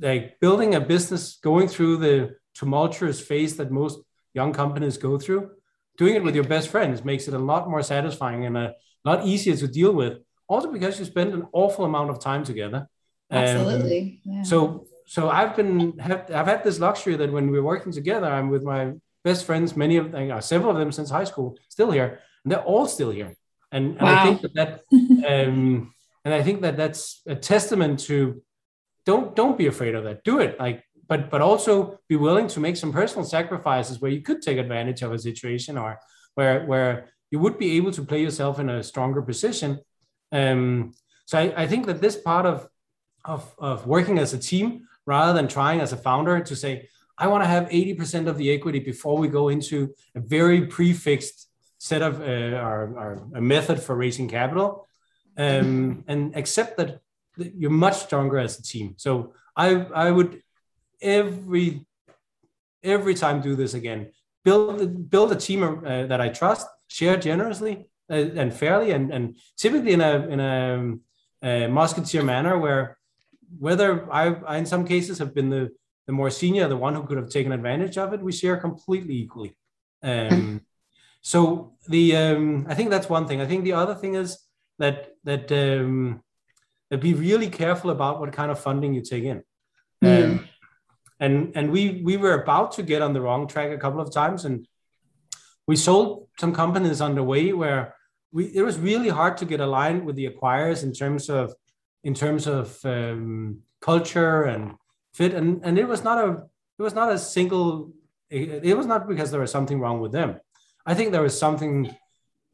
like 0.00 0.40
building 0.40 0.74
a 0.74 0.80
business, 0.80 1.38
going 1.42 1.68
through 1.68 1.98
the 1.98 2.36
tumultuous 2.54 3.20
phase 3.20 3.56
that 3.56 3.70
most 3.70 4.00
young 4.34 4.52
companies 4.52 4.96
go 4.96 5.18
through, 5.18 5.50
doing 5.98 6.14
it 6.14 6.22
with 6.22 6.34
your 6.34 6.44
best 6.44 6.68
friends 6.68 7.04
makes 7.04 7.28
it 7.28 7.34
a 7.34 7.38
lot 7.38 7.68
more 7.68 7.82
satisfying 7.82 8.46
and 8.46 8.56
a 8.56 8.74
lot 9.04 9.26
easier 9.26 9.56
to 9.56 9.68
deal 9.68 9.92
with. 9.92 10.18
Also 10.48 10.70
because 10.70 10.98
you 10.98 11.04
spend 11.04 11.32
an 11.34 11.46
awful 11.52 11.84
amount 11.84 12.10
of 12.10 12.20
time 12.20 12.44
together. 12.44 12.88
Absolutely. 13.30 14.20
Um, 14.26 14.32
yeah. 14.34 14.42
So 14.42 14.86
so 15.12 15.28
I've 15.28 15.54
been 15.54 15.98
have, 15.98 16.30
I've 16.30 16.46
had 16.46 16.64
this 16.64 16.80
luxury 16.80 17.16
that 17.16 17.30
when 17.30 17.50
we're 17.50 17.62
working 17.62 17.92
together, 17.92 18.28
I'm 18.28 18.48
with 18.48 18.62
my 18.62 18.94
best 19.22 19.44
friends, 19.44 19.76
many 19.76 19.98
of 19.98 20.10
them, 20.10 20.30
uh, 20.30 20.40
several 20.40 20.70
of 20.70 20.78
them 20.78 20.90
since 20.90 21.10
high 21.10 21.24
school, 21.24 21.58
still 21.68 21.90
here, 21.90 22.20
and 22.42 22.50
they're 22.50 22.62
all 22.62 22.86
still 22.86 23.10
here. 23.10 23.34
And, 23.70 23.98
and 23.98 24.00
wow. 24.00 24.22
I 24.22 24.24
think 24.24 24.40
that, 24.40 24.54
that 24.54 24.80
um, 25.46 25.92
and 26.24 26.32
I 26.32 26.42
think 26.42 26.62
that 26.62 26.78
that's 26.78 27.20
a 27.26 27.34
testament 27.34 28.00
to 28.08 28.42
don't 29.04 29.36
don't 29.36 29.58
be 29.58 29.66
afraid 29.66 29.94
of 29.94 30.04
that. 30.04 30.24
Do 30.24 30.40
it, 30.40 30.58
like, 30.58 30.82
but 31.06 31.28
but 31.28 31.42
also 31.42 31.98
be 32.08 32.16
willing 32.16 32.46
to 32.48 32.60
make 32.60 32.78
some 32.78 32.90
personal 32.90 33.26
sacrifices 33.26 34.00
where 34.00 34.10
you 34.10 34.22
could 34.22 34.40
take 34.40 34.56
advantage 34.56 35.02
of 35.02 35.12
a 35.12 35.18
situation 35.18 35.76
or 35.76 35.98
where 36.36 36.64
where 36.64 37.10
you 37.30 37.38
would 37.38 37.58
be 37.58 37.76
able 37.76 37.92
to 37.92 38.02
play 38.02 38.22
yourself 38.22 38.58
in 38.58 38.70
a 38.70 38.82
stronger 38.82 39.20
position. 39.20 39.78
Um, 40.40 40.94
so 41.26 41.38
I, 41.38 41.64
I 41.64 41.66
think 41.66 41.84
that 41.84 42.00
this 42.00 42.16
part 42.16 42.46
of 42.46 42.66
of, 43.26 43.54
of 43.58 43.86
working 43.86 44.18
as 44.18 44.32
a 44.32 44.38
team 44.38 44.88
rather 45.06 45.32
than 45.32 45.48
trying 45.48 45.80
as 45.80 45.92
a 45.92 45.96
founder 45.96 46.40
to 46.40 46.56
say, 46.56 46.88
I 47.18 47.26
want 47.26 47.44
to 47.44 47.48
have 47.48 47.68
80% 47.68 48.26
of 48.26 48.38
the 48.38 48.50
equity 48.50 48.80
before 48.80 49.18
we 49.18 49.28
go 49.28 49.48
into 49.48 49.94
a 50.14 50.20
very 50.20 50.66
prefixed 50.66 51.48
set 51.78 52.02
of 52.02 52.20
uh, 52.20 52.56
our, 52.56 52.98
our 52.98 53.26
a 53.34 53.40
method 53.40 53.80
for 53.80 53.96
raising 53.96 54.28
capital 54.28 54.86
um, 55.36 56.04
and 56.06 56.36
accept 56.36 56.76
that 56.76 57.00
you're 57.36 57.70
much 57.70 57.96
stronger 57.96 58.38
as 58.38 58.58
a 58.58 58.62
team. 58.62 58.94
So 58.96 59.34
I, 59.56 59.68
I 59.94 60.10
would 60.10 60.42
every 61.00 61.86
every 62.82 63.14
time 63.14 63.40
do 63.40 63.54
this 63.56 63.74
again. 63.74 64.10
Build 64.44 65.10
build 65.10 65.32
a 65.32 65.36
team 65.36 65.62
uh, 65.62 66.06
that 66.06 66.20
I 66.20 66.28
trust, 66.28 66.66
share 66.88 67.16
generously 67.16 67.86
uh, 68.10 68.14
and 68.14 68.52
fairly, 68.52 68.90
and, 68.92 69.12
and 69.12 69.36
typically 69.56 69.92
in 69.92 70.00
a 70.00 70.12
in 70.28 70.40
a, 70.40 70.94
a 71.42 71.68
musketeer 71.68 72.22
manner 72.22 72.58
where 72.58 72.98
whether 73.58 74.10
I, 74.12 74.34
I 74.46 74.56
in 74.58 74.66
some 74.66 74.86
cases 74.86 75.18
have 75.18 75.34
been 75.34 75.50
the 75.50 75.70
the 76.06 76.12
more 76.12 76.30
senior, 76.30 76.68
the 76.68 76.76
one 76.76 76.94
who 76.94 77.04
could 77.04 77.16
have 77.16 77.30
taken 77.30 77.52
advantage 77.52 77.96
of 77.96 78.12
it, 78.12 78.20
we 78.20 78.32
share 78.32 78.56
completely 78.56 79.14
equally. 79.14 79.56
Um, 80.02 80.62
so 81.22 81.74
the 81.88 82.16
um, 82.16 82.66
I 82.68 82.74
think 82.74 82.90
that's 82.90 83.08
one 83.08 83.26
thing. 83.26 83.40
I 83.40 83.46
think 83.46 83.64
the 83.64 83.74
other 83.74 83.94
thing 83.94 84.14
is 84.14 84.38
that 84.78 85.12
that 85.24 85.52
um, 85.52 86.22
that 86.90 87.00
be 87.00 87.14
really 87.14 87.48
careful 87.48 87.90
about 87.90 88.20
what 88.20 88.32
kind 88.32 88.50
of 88.50 88.58
funding 88.58 88.94
you 88.94 89.02
take 89.02 89.24
in. 89.24 89.42
Mm. 90.02 90.24
Um, 90.24 90.48
and 91.20 91.52
and 91.54 91.70
we 91.70 92.02
we 92.02 92.16
were 92.16 92.42
about 92.42 92.72
to 92.72 92.82
get 92.82 93.02
on 93.02 93.12
the 93.12 93.20
wrong 93.20 93.46
track 93.46 93.70
a 93.70 93.78
couple 93.78 94.00
of 94.00 94.12
times, 94.12 94.44
and 94.44 94.66
we 95.66 95.76
sold 95.76 96.28
some 96.40 96.52
companies 96.52 97.00
on 97.00 97.14
the 97.14 97.22
way 97.22 97.52
where 97.52 97.94
we 98.32 98.46
it 98.46 98.62
was 98.62 98.78
really 98.78 99.08
hard 99.08 99.36
to 99.36 99.44
get 99.44 99.60
aligned 99.60 100.04
with 100.04 100.16
the 100.16 100.28
acquirers 100.28 100.82
in 100.82 100.92
terms 100.92 101.30
of 101.30 101.54
in 102.04 102.14
terms 102.14 102.46
of 102.46 102.78
um, 102.84 103.58
culture 103.80 104.44
and 104.44 104.74
fit 105.14 105.34
and 105.34 105.60
and 105.64 105.78
it 105.78 105.86
was 105.86 106.02
not 106.02 106.18
a 106.18 106.28
it 106.78 106.82
was 106.82 106.94
not 106.94 107.12
a 107.12 107.18
single 107.18 107.92
it, 108.30 108.64
it, 108.64 108.76
was 108.76 108.86
not 108.86 109.06
because 109.06 109.30
there 109.30 109.42
was 109.42 109.50
something 109.50 109.78
wrong 109.78 110.00
with 110.00 110.10
them. 110.10 110.40
I 110.86 110.94
think 110.94 111.12
there 111.12 111.22
was 111.22 111.38
something 111.38 111.94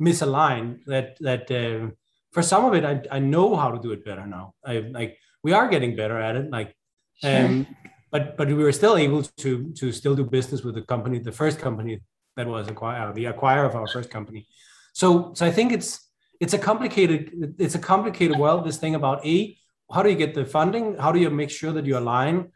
misaligned 0.01 0.85
that 0.87 1.17
that 1.21 1.51
uh, 1.51 1.91
for 2.33 2.43
some 2.43 2.65
of 2.65 2.75
it 2.75 2.85
I, 2.85 3.17
I 3.17 3.19
know 3.21 3.55
how 3.55 3.71
to 3.71 3.79
do 3.81 3.93
it 3.93 4.05
better 4.05 4.27
now. 4.27 4.55
I 4.65 4.79
like 4.91 5.19
we 5.43 5.53
are 5.53 5.69
getting 5.69 5.95
better 5.95 6.19
at 6.19 6.37
it 6.37 6.51
like 6.51 6.75
um 7.23 7.67
but 8.11 8.37
but 8.37 8.49
we 8.49 8.55
were 8.55 8.73
still 8.73 8.97
able 8.97 9.23
to 9.23 9.73
to 9.73 9.93
still 9.93 10.17
do 10.17 10.25
business 10.25 10.63
with 10.63 10.75
the 10.75 10.83
company 10.83 11.19
the 11.19 11.33
first 11.33 11.59
company 11.59 12.01
that 12.37 12.47
was 12.47 12.69
acquired 12.69 13.15
the 13.15 13.25
acquirer 13.25 13.67
of 13.67 13.75
our 13.77 13.87
first 13.87 14.11
company. 14.11 14.47
So 14.93 15.33
so 15.35 15.47
i 15.47 15.51
think 15.51 15.73
it's 15.73 16.08
it's 16.41 16.55
a 16.55 16.59
complicated 16.59 17.55
it's 17.59 17.75
a 17.75 17.79
complicated 17.79 18.39
world 18.39 18.65
this 18.65 18.79
thing 18.79 18.95
about 18.95 19.25
a 19.27 19.57
how 19.93 20.03
do 20.03 20.11
you 20.11 20.17
get 20.17 20.35
the 20.35 20.45
funding 20.45 20.97
how 20.97 21.11
do 21.13 21.19
you 21.19 21.31
make 21.31 21.51
sure 21.51 21.73
that 21.73 21.87
you 21.87 21.97
align 21.97 22.51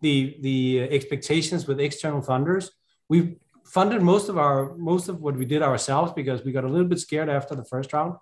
the 0.00 0.36
the 0.40 0.82
expectations 0.90 1.66
with 1.66 1.80
external 1.80 2.20
funders 2.20 2.70
we 3.08 3.36
funded 3.64 4.02
most 4.02 4.28
of 4.28 4.38
our 4.38 4.74
most 4.76 5.08
of 5.08 5.20
what 5.20 5.36
we 5.36 5.44
did 5.44 5.62
ourselves 5.62 6.12
because 6.12 6.44
we 6.44 6.52
got 6.52 6.64
a 6.64 6.68
little 6.68 6.88
bit 6.88 6.98
scared 6.98 7.28
after 7.28 7.54
the 7.54 7.64
first 7.64 7.92
round 7.92 8.14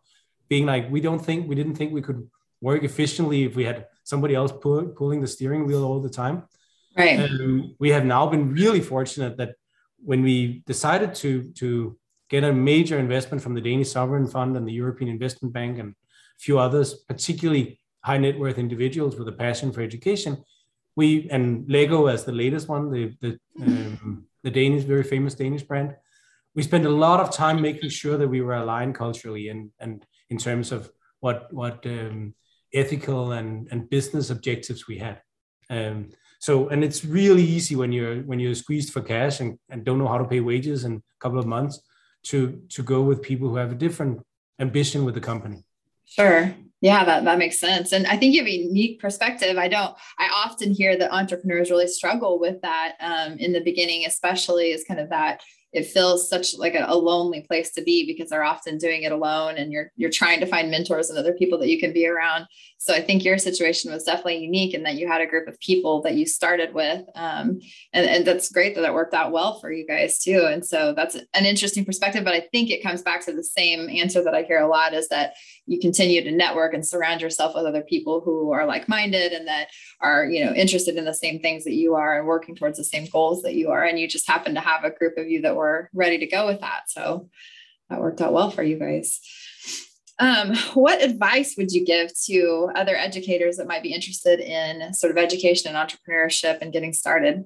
being 0.48 0.66
like 0.66 0.90
we 0.90 1.00
don't 1.00 1.24
think 1.24 1.48
we 1.48 1.55
didn't 1.55 1.74
think 1.74 1.92
we 1.92 2.02
could 2.02 2.29
work 2.61 2.83
efficiently 2.83 3.44
if 3.44 3.55
we 3.55 3.64
had 3.64 3.87
somebody 4.05 4.35
else 4.35 4.52
pull, 4.52 4.87
pulling 4.87 5.20
the 5.20 5.26
steering 5.26 5.66
wheel 5.66 5.85
all 5.85 6.00
the 6.00 6.09
time. 6.09 6.44
Right. 6.96 7.18
Um, 7.20 7.74
we 7.79 7.90
have 7.90 8.05
now 8.05 8.26
been 8.26 8.55
really 8.55 8.81
fortunate 8.81 9.37
that 9.37 9.57
when 10.02 10.22
we 10.22 10.62
decided 10.66 11.14
to 11.16 11.52
to 11.61 11.98
get 12.29 12.45
a 12.45 12.53
major 12.53 12.99
investment 12.99 13.43
from 13.43 13.55
the 13.55 13.61
Danish 13.61 13.91
Sovereign 13.91 14.27
Fund 14.27 14.57
and 14.57 14.67
the 14.67 14.73
European 14.73 15.11
Investment 15.11 15.53
Bank 15.53 15.79
and 15.79 15.91
a 15.91 16.41
few 16.41 16.59
others, 16.59 16.95
particularly 17.09 17.79
high 18.01 18.19
net 18.19 18.39
worth 18.39 18.59
individuals 18.59 19.17
with 19.17 19.29
a 19.29 19.33
passion 19.33 19.73
for 19.73 19.81
education, 19.81 20.45
we 20.97 21.29
and 21.31 21.69
Lego 21.69 22.07
as 22.07 22.25
the 22.25 22.33
latest 22.33 22.69
one, 22.69 22.91
the 22.91 23.15
the 23.21 23.39
um, 23.62 24.27
the 24.43 24.51
Danish 24.51 24.85
very 24.85 25.03
famous 25.03 25.35
Danish 25.35 25.62
brand, 25.62 25.95
we 26.55 26.62
spent 26.62 26.87
a 26.87 26.91
lot 27.05 27.21
of 27.21 27.31
time 27.31 27.61
making 27.61 27.91
sure 27.91 28.17
that 28.17 28.29
we 28.29 28.41
were 28.41 28.55
aligned 28.55 28.95
culturally 28.95 29.49
and 29.49 29.71
and 29.79 30.05
in 30.31 30.39
terms 30.39 30.73
of 30.73 30.91
what 31.21 31.53
what 31.53 31.85
um, 31.87 32.35
ethical 32.73 33.33
and 33.33 33.69
and 33.71 33.91
business 33.91 34.31
objectives 34.31 34.89
we 34.89 34.99
had. 34.99 35.21
Um, 35.69 36.11
so 36.39 36.69
and 36.69 36.83
it's 36.83 37.05
really 37.05 37.43
easy 37.43 37.77
when 37.77 37.93
you're 37.93 38.23
when 38.23 38.41
you're 38.41 38.55
squeezed 38.55 38.93
for 38.93 39.03
cash 39.03 39.41
and, 39.41 39.59
and 39.69 39.85
don't 39.85 39.99
know 39.99 40.09
how 40.09 40.19
to 40.19 40.25
pay 40.25 40.41
wages 40.41 40.85
in 40.85 40.95
a 40.97 41.21
couple 41.21 41.39
of 41.39 41.47
months 41.47 41.81
to 42.31 42.62
to 42.71 42.83
go 42.83 43.03
with 43.03 43.23
people 43.23 43.49
who 43.49 43.57
have 43.57 43.73
a 43.73 43.75
different 43.75 44.21
ambition 44.59 45.05
with 45.05 45.15
the 45.15 45.21
company. 45.21 45.65
Sure. 46.07 46.55
Yeah, 46.81 47.05
that, 47.05 47.25
that 47.25 47.39
makes 47.39 47.59
sense. 47.59 47.93
And 47.93 48.07
I 48.07 48.17
think 48.17 48.35
you 48.35 48.41
have 48.41 48.49
a 48.49 48.57
unique 48.57 49.01
perspective. 49.01 49.57
I 49.57 49.67
don't, 49.67 49.97
I 50.19 50.29
often 50.45 50.73
hear 50.73 50.97
that 50.99 51.11
entrepreneurs 51.11 51.71
really 51.71 51.89
struggle 51.89 52.39
with 52.39 52.61
that 52.61 52.97
um, 53.01 53.39
in 53.39 53.53
the 53.53 53.61
beginning, 53.61 54.05
especially 54.07 54.73
as 54.73 54.85
kind 54.85 55.01
of 55.01 55.09
that 55.09 55.41
it 55.72 55.87
feels 55.87 56.29
such 56.29 56.57
like 56.57 56.74
a, 56.74 56.85
a, 56.88 56.96
lonely 56.96 57.42
place 57.42 57.72
to 57.72 57.83
be 57.83 58.07
because 58.07 58.31
they're 58.31 58.44
often 58.44 58.79
doing 58.79 59.02
it 59.02 59.12
alone 59.12 59.57
and 59.57 59.70
you're 59.70 59.92
you're 59.96 60.11
trying 60.11 60.40
to 60.40 60.46
find 60.46 60.70
mentors 60.70 61.11
and 61.11 61.18
other 61.18 61.35
people 61.35 61.59
that 61.59 61.68
you 61.68 61.79
can 61.79 61.92
be 61.92 62.07
around. 62.07 62.46
So 62.79 62.94
i 62.94 63.00
think 63.00 63.24
your 63.24 63.38
situation 63.38 63.92
was 63.92 64.05
definitely 64.05 64.38
unique 64.38 64.74
in 64.74 64.83
that 64.85 64.96
you 64.96 65.09
had 65.09 65.20
a 65.20 65.26
group 65.26 65.48
of 65.48 65.59
people 65.61 66.02
that 66.02 66.14
you 66.14 66.26
started 66.26 66.74
with 66.74 67.02
um, 67.14 67.61
and, 67.92 68.07
and 68.07 68.24
that's 68.26 68.50
great 68.50 68.74
that 68.74 68.85
it 68.85 68.94
worked 68.94 69.14
out 69.14 69.33
well 69.33 69.59
for 69.61 69.72
you 69.72 69.87
guys 69.87 70.18
too. 70.18 70.46
And 70.48 70.64
so 70.64 70.92
that's 70.94 71.14
an 71.14 71.44
interesting 71.44 71.85
perspective 71.85 72.24
but 72.24 72.35
i 72.35 72.40
think 72.52 72.70
it 72.70 72.83
comes 72.83 73.02
back 73.02 73.24
to 73.24 73.33
the 73.33 73.44
same 73.44 73.88
answer 73.88 74.22
that 74.22 74.35
i 74.35 74.42
hear 74.42 74.61
a 74.61 74.68
lot 74.68 74.94
is 74.94 75.09
that 75.09 75.35
you 75.66 75.81
continue 75.81 76.22
to 76.22 76.31
network 76.31 76.74
and 76.74 76.87
surround 76.87 77.20
yourself 77.20 77.55
with 77.55 77.66
other 77.66 77.83
people 77.83 78.20
who 78.20 78.52
are 78.52 78.66
like-minded 78.66 79.33
and 79.33 79.46
that 79.48 79.68
are 80.00 80.26
you 80.26 80.44
know 80.44 80.52
interested 80.52 80.96
in 80.96 81.05
the 81.05 81.14
same 81.14 81.40
things 81.40 81.64
that 81.64 81.74
you 81.74 81.94
are 81.94 82.18
and 82.18 82.26
working 82.26 82.55
towards 82.55 82.79
the 82.79 82.85
same 82.85 83.07
goals 83.07 83.42
that 83.42 83.55
you 83.55 83.70
are. 83.70 83.85
And 83.85 83.98
you 83.98 84.09
just 84.09 84.29
happen 84.29 84.55
to 84.55 84.61
have 84.61 84.85
a 84.85 84.90
group 84.90 85.16
of 85.16 85.29
you 85.29 85.40
that 85.42 85.57
were 85.57 85.65
ready 85.92 86.18
to 86.18 86.26
go 86.26 86.46
with 86.46 86.61
that. 86.61 86.83
So 86.88 87.29
that 87.88 88.00
worked 88.00 88.20
out 88.20 88.33
well 88.33 88.50
for 88.50 88.62
you 88.62 88.79
guys. 88.79 89.20
Um, 90.18 90.57
what 90.74 91.02
advice 91.02 91.55
would 91.57 91.72
you 91.72 91.85
give 91.85 92.11
to 92.24 92.70
other 92.74 92.96
educators 92.96 93.57
that 93.57 93.66
might 93.66 93.83
be 93.83 93.92
interested 93.92 94.40
in 94.40 94.94
sort 94.94 95.11
of 95.11 95.18
education 95.18 95.74
and 95.74 95.76
entrepreneurship 95.76 96.59
and 96.62 96.72
getting 96.72 96.92
started? 96.92 97.44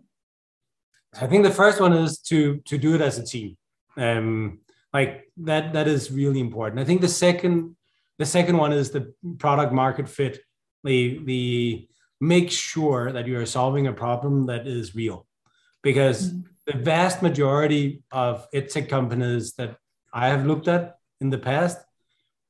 I 1.20 1.26
think 1.26 1.42
the 1.42 1.50
first 1.62 1.80
one 1.80 1.92
is 1.92 2.18
to 2.30 2.61
to 2.66 2.78
do 2.78 2.94
it 2.94 3.00
as 3.00 3.18
a 3.18 3.24
team. 3.24 3.56
Um, 3.96 4.61
like 4.92 5.28
that 5.38 5.72
that 5.72 5.88
is 5.88 6.11
really 6.11 6.40
important. 6.40 6.80
I 6.80 6.85
think 6.85 7.00
the 7.00 7.09
second 7.09 7.76
the 8.18 8.26
second 8.26 8.56
one 8.56 8.72
is 8.72 8.90
the 8.90 9.12
product 9.38 9.72
market 9.72 10.09
fit. 10.09 10.38
The 10.85 11.20
the 11.24 11.88
make 12.20 12.50
sure 12.50 13.12
that 13.12 13.26
you 13.26 13.38
are 13.40 13.46
solving 13.46 13.87
a 13.87 13.92
problem 13.92 14.46
that 14.46 14.66
is 14.66 14.94
real, 14.94 15.26
because 15.83 16.30
mm-hmm. 16.30 16.40
The 16.66 16.79
vast 16.79 17.23
majority 17.23 18.03
of 18.11 18.46
edtech 18.53 18.88
companies 18.88 19.55
that 19.55 19.77
I 20.12 20.29
have 20.29 20.46
looked 20.46 20.68
at 20.68 20.96
in 21.20 21.31
the 21.31 21.38
past, 21.38 21.79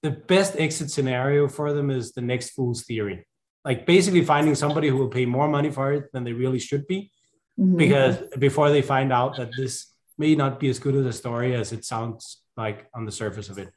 the 0.02 0.10
best 0.10 0.56
exit 0.58 0.90
scenario 0.90 1.48
for 1.48 1.72
them 1.72 1.90
is 1.90 2.12
the 2.12 2.20
next 2.20 2.50
fool's 2.50 2.84
theory. 2.84 3.26
Like 3.64 3.86
basically 3.86 4.24
finding 4.24 4.54
somebody 4.54 4.88
who 4.88 4.96
will 4.96 5.08
pay 5.08 5.26
more 5.26 5.48
money 5.48 5.70
for 5.70 5.92
it 5.92 6.12
than 6.12 6.24
they 6.24 6.32
really 6.32 6.58
should 6.58 6.86
be, 6.86 7.10
mm-hmm. 7.58 7.76
because 7.76 8.16
before 8.38 8.70
they 8.70 8.82
find 8.82 9.12
out 9.12 9.36
that 9.36 9.50
this 9.56 9.86
may 10.16 10.34
not 10.34 10.58
be 10.58 10.68
as 10.68 10.78
good 10.78 10.96
as 10.96 11.06
a 11.06 11.12
story 11.12 11.54
as 11.54 11.72
it 11.72 11.84
sounds 11.84 12.42
like 12.56 12.86
on 12.94 13.04
the 13.04 13.12
surface 13.12 13.48
of 13.48 13.58
it. 13.58 13.70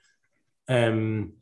Um, 0.70 1.34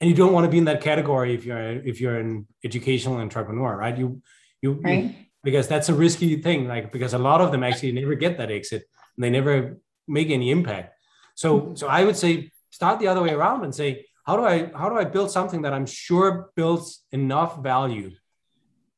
and 0.00 0.10
you 0.10 0.16
don't 0.16 0.32
want 0.32 0.44
to 0.44 0.50
be 0.50 0.58
in 0.58 0.64
that 0.64 0.80
category 0.80 1.32
if 1.32 1.44
you're 1.44 1.86
if 1.86 2.00
you're 2.00 2.18
an 2.18 2.46
educational 2.64 3.18
entrepreneur 3.18 3.76
right 3.76 3.96
you 3.96 4.20
you, 4.60 4.72
right. 4.72 5.04
you 5.04 5.14
because 5.42 5.68
that's 5.68 5.88
a 5.88 5.94
risky 5.94 6.40
thing 6.40 6.68
like 6.68 6.92
because 6.92 7.14
a 7.14 7.18
lot 7.18 7.40
of 7.40 7.52
them 7.52 7.62
actually 7.62 7.92
never 7.92 8.14
get 8.14 8.38
that 8.38 8.50
exit 8.50 8.84
and 9.16 9.24
they 9.24 9.30
never 9.30 9.78
make 10.06 10.30
any 10.30 10.50
impact 10.50 10.94
so 11.34 11.74
so 11.74 11.86
i 11.88 12.04
would 12.04 12.16
say 12.16 12.50
start 12.70 12.98
the 12.98 13.08
other 13.08 13.22
way 13.22 13.32
around 13.32 13.64
and 13.64 13.74
say 13.74 14.06
how 14.24 14.36
do 14.36 14.44
i 14.44 14.70
how 14.74 14.88
do 14.88 14.96
i 14.96 15.04
build 15.04 15.30
something 15.30 15.62
that 15.62 15.72
i'm 15.72 15.86
sure 15.86 16.50
builds 16.54 17.04
enough 17.12 17.62
value 17.62 18.10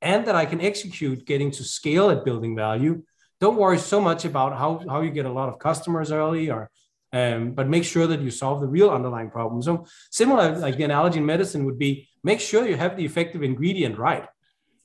and 0.03 0.27
that 0.27 0.35
i 0.35 0.45
can 0.45 0.61
execute 0.61 1.27
getting 1.27 1.51
to 1.51 1.65
scale 1.65 2.11
at 2.11 2.25
building 2.25 2.55
value 2.55 3.03
don't 3.41 3.57
worry 3.57 3.79
so 3.79 4.01
much 4.01 4.25
about 4.25 4.57
how 4.57 4.81
how 4.89 5.01
you 5.01 5.11
get 5.11 5.27
a 5.27 5.33
lot 5.33 5.49
of 5.49 5.59
customers 5.59 6.11
early 6.13 6.51
or 6.51 6.71
um, 7.15 7.53
but 7.53 7.69
make 7.69 7.85
sure 7.85 8.09
that 8.09 8.21
you 8.21 8.31
solve 8.33 8.61
the 8.61 8.67
real 8.67 8.91
underlying 8.91 9.31
problem. 9.31 9.63
So 9.63 9.87
similar, 10.11 10.59
like 10.59 10.77
the 10.77 10.83
analogy 10.83 11.19
in 11.19 11.27
medicine 11.27 11.65
would 11.65 11.79
be 11.79 12.09
make 12.25 12.41
sure 12.41 12.67
you 12.67 12.77
have 12.77 12.97
the 12.97 13.05
effective 13.05 13.45
ingredient 13.45 13.97
right. 13.99 14.27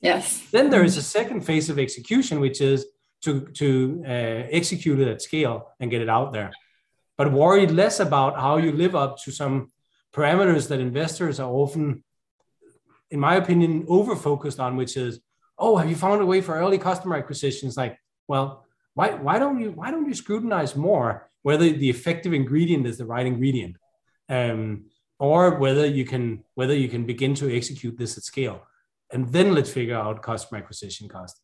Yes. 0.00 0.42
Then 0.50 0.70
there 0.70 0.84
is 0.84 0.96
a 0.96 1.02
second 1.02 1.42
phase 1.42 1.68
of 1.68 1.78
execution, 1.78 2.40
which 2.40 2.60
is 2.60 2.86
to 3.22 3.40
to 3.60 4.02
uh, 4.06 4.48
execute 4.50 4.98
it 4.98 5.08
at 5.08 5.22
scale 5.22 5.68
and 5.78 5.90
get 5.90 6.00
it 6.00 6.08
out 6.08 6.32
there. 6.32 6.50
But 7.18 7.32
worry 7.32 7.66
less 7.66 8.00
about 8.00 8.40
how 8.40 8.56
you 8.56 8.72
live 8.72 8.96
up 8.96 9.18
to 9.24 9.30
some 9.30 9.70
parameters 10.12 10.68
that 10.68 10.80
investors 10.80 11.38
are 11.38 11.50
often, 11.50 12.02
in 13.10 13.20
my 13.20 13.36
opinion, 13.36 13.84
over 13.88 14.16
focused 14.16 14.58
on, 14.58 14.76
which 14.76 14.96
is, 14.96 15.20
oh, 15.58 15.76
have 15.76 15.90
you 15.90 15.96
found 15.96 16.22
a 16.22 16.26
way 16.26 16.40
for 16.40 16.54
early 16.54 16.78
customer 16.78 17.16
acquisition? 17.16 17.68
It's 17.68 17.76
like, 17.76 17.98
well, 18.26 18.64
why 18.94 19.10
why 19.10 19.38
don't 19.38 19.60
you 19.60 19.72
why 19.72 19.90
don't 19.90 20.06
you 20.06 20.14
scrutinize 20.14 20.74
more 20.74 21.30
whether 21.42 21.70
the 21.70 21.90
effective 21.90 22.32
ingredient 22.32 22.86
is 22.86 22.98
the 22.98 23.06
right 23.06 23.26
ingredient, 23.26 23.76
um, 24.28 24.86
or 25.18 25.56
whether 25.56 25.86
you 25.86 26.04
can 26.04 26.42
whether 26.54 26.74
you 26.74 26.88
can 26.88 27.04
begin 27.04 27.34
to 27.34 27.54
execute 27.54 27.98
this 27.98 28.16
at 28.16 28.24
scale, 28.24 28.66
and 29.12 29.32
then 29.32 29.54
let's 29.54 29.70
figure 29.70 29.96
out 29.96 30.22
customer 30.22 30.58
acquisition 30.58 31.08
cost. 31.08 31.40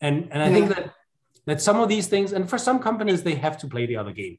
And 0.00 0.28
and 0.32 0.42
I 0.42 0.48
yeah. 0.48 0.54
think 0.54 0.68
that 0.74 0.94
that 1.46 1.60
some 1.60 1.80
of 1.80 1.88
these 1.88 2.06
things, 2.06 2.32
and 2.32 2.48
for 2.48 2.58
some 2.58 2.78
companies, 2.78 3.22
they 3.22 3.34
have 3.34 3.58
to 3.58 3.66
play 3.66 3.86
the 3.86 3.96
other 3.96 4.12
game. 4.12 4.38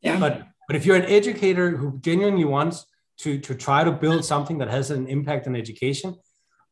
Yeah. 0.00 0.18
But 0.18 0.46
but 0.66 0.76
if 0.76 0.84
you're 0.84 0.96
an 0.96 1.06
educator 1.06 1.76
who 1.76 1.98
genuinely 2.00 2.44
wants 2.44 2.86
to 3.18 3.38
to 3.38 3.54
try 3.54 3.84
to 3.84 3.92
build 3.92 4.24
something 4.24 4.58
that 4.58 4.68
has 4.68 4.90
an 4.90 5.06
impact 5.06 5.46
on 5.46 5.56
education, 5.56 6.16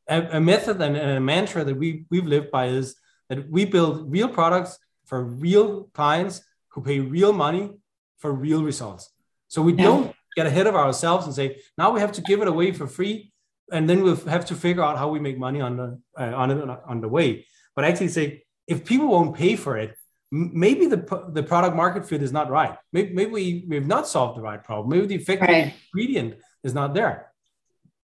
a, 0.08 0.38
a 0.38 0.40
method 0.40 0.80
and 0.80 0.96
a 0.96 1.20
mantra 1.20 1.64
that 1.64 1.76
we 1.76 2.04
we've 2.10 2.26
lived 2.26 2.50
by 2.50 2.66
is 2.66 2.96
that 3.28 3.50
we 3.50 3.64
build 3.64 4.10
real 4.10 4.28
products 4.28 4.78
for 5.06 5.22
real 5.22 5.84
clients 5.94 6.42
who 6.68 6.82
pay 6.82 7.00
real 7.00 7.32
money 7.32 7.70
for 8.18 8.32
real 8.32 8.62
results. 8.62 9.10
So 9.48 9.62
we 9.62 9.74
yeah. 9.74 9.84
don't 9.84 10.16
get 10.36 10.46
ahead 10.46 10.66
of 10.66 10.74
ourselves 10.74 11.26
and 11.26 11.34
say, 11.34 11.60
now 11.78 11.92
we 11.92 12.00
have 12.00 12.12
to 12.12 12.22
give 12.22 12.42
it 12.42 12.48
away 12.48 12.72
for 12.72 12.86
free. 12.86 13.32
And 13.72 13.88
then 13.88 14.02
we'll 14.02 14.16
have 14.26 14.44
to 14.46 14.54
figure 14.54 14.82
out 14.82 14.98
how 14.98 15.08
we 15.08 15.20
make 15.20 15.38
money 15.38 15.60
on 15.60 15.76
the, 15.76 16.00
uh, 16.18 16.34
on, 16.34 16.70
on 16.70 17.00
the 17.00 17.08
way. 17.08 17.46
But 17.74 17.84
actually 17.84 18.08
say, 18.08 18.44
if 18.66 18.84
people 18.84 19.08
won't 19.08 19.34
pay 19.34 19.56
for 19.56 19.76
it, 19.76 19.96
maybe 20.30 20.86
the, 20.86 21.30
the 21.32 21.42
product 21.42 21.76
market 21.76 22.06
fit 22.06 22.22
is 22.22 22.32
not 22.32 22.50
right. 22.50 22.76
Maybe, 22.92 23.14
maybe 23.14 23.30
we, 23.30 23.64
we've 23.68 23.86
not 23.86 24.06
solved 24.06 24.36
the 24.38 24.42
right 24.42 24.62
problem. 24.62 24.90
Maybe 24.90 25.06
the 25.06 25.14
effective 25.14 25.48
right. 25.48 25.74
ingredient 25.92 26.34
is 26.62 26.74
not 26.74 26.94
there. 26.94 27.30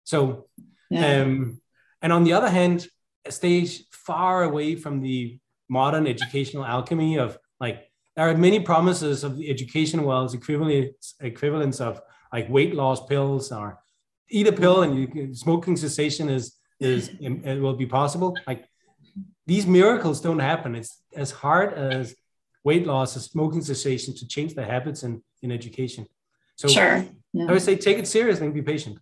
So, 0.03 0.47
yeah. 0.89 1.21
um, 1.21 1.61
and 2.01 2.13
on 2.13 2.23
the 2.23 2.33
other 2.33 2.49
hand, 2.49 2.87
stay 3.29 3.65
far 3.91 4.43
away 4.43 4.75
from 4.75 5.01
the 5.01 5.39
modern 5.69 6.05
educational 6.07 6.63
alchemy 6.63 7.17
of 7.17 7.37
like 7.59 7.89
there 8.15 8.29
are 8.29 8.37
many 8.37 8.59
promises 8.59 9.23
of 9.23 9.37
the 9.37 9.49
education 9.49 10.03
world's 10.03 10.33
equivalence 10.33 11.15
equivalence 11.19 11.81
of 11.81 12.01
like 12.31 12.47
weight 12.49 12.75
loss 12.75 13.05
pills 13.07 13.51
or 13.51 13.79
eat 14.29 14.47
a 14.47 14.51
pill 14.51 14.83
and 14.83 14.97
you, 14.97 15.33
smoking 15.33 15.77
cessation 15.77 16.29
is 16.29 16.55
is 16.79 17.09
it 17.19 17.61
will 17.61 17.75
be 17.75 17.85
possible. 17.85 18.35
Like 18.47 18.65
these 19.45 19.65
miracles 19.65 20.21
don't 20.21 20.39
happen. 20.39 20.75
It's 20.75 21.01
as 21.15 21.31
hard 21.31 21.73
as 21.73 22.15
weight 22.63 22.87
loss 22.87 23.15
as 23.15 23.25
smoking 23.25 23.61
cessation 23.61 24.15
to 24.15 24.27
change 24.27 24.55
the 24.55 24.65
habits 24.65 25.03
in 25.03 25.21
in 25.41 25.51
education. 25.51 26.05
So 26.55 26.67
sure. 26.67 27.05
Yeah. 27.33 27.47
i 27.49 27.51
would 27.51 27.61
say 27.61 27.75
take 27.75 27.97
it 27.97 28.07
seriously 28.07 28.45
and 28.45 28.53
be 28.53 28.61
patient. 28.61 28.99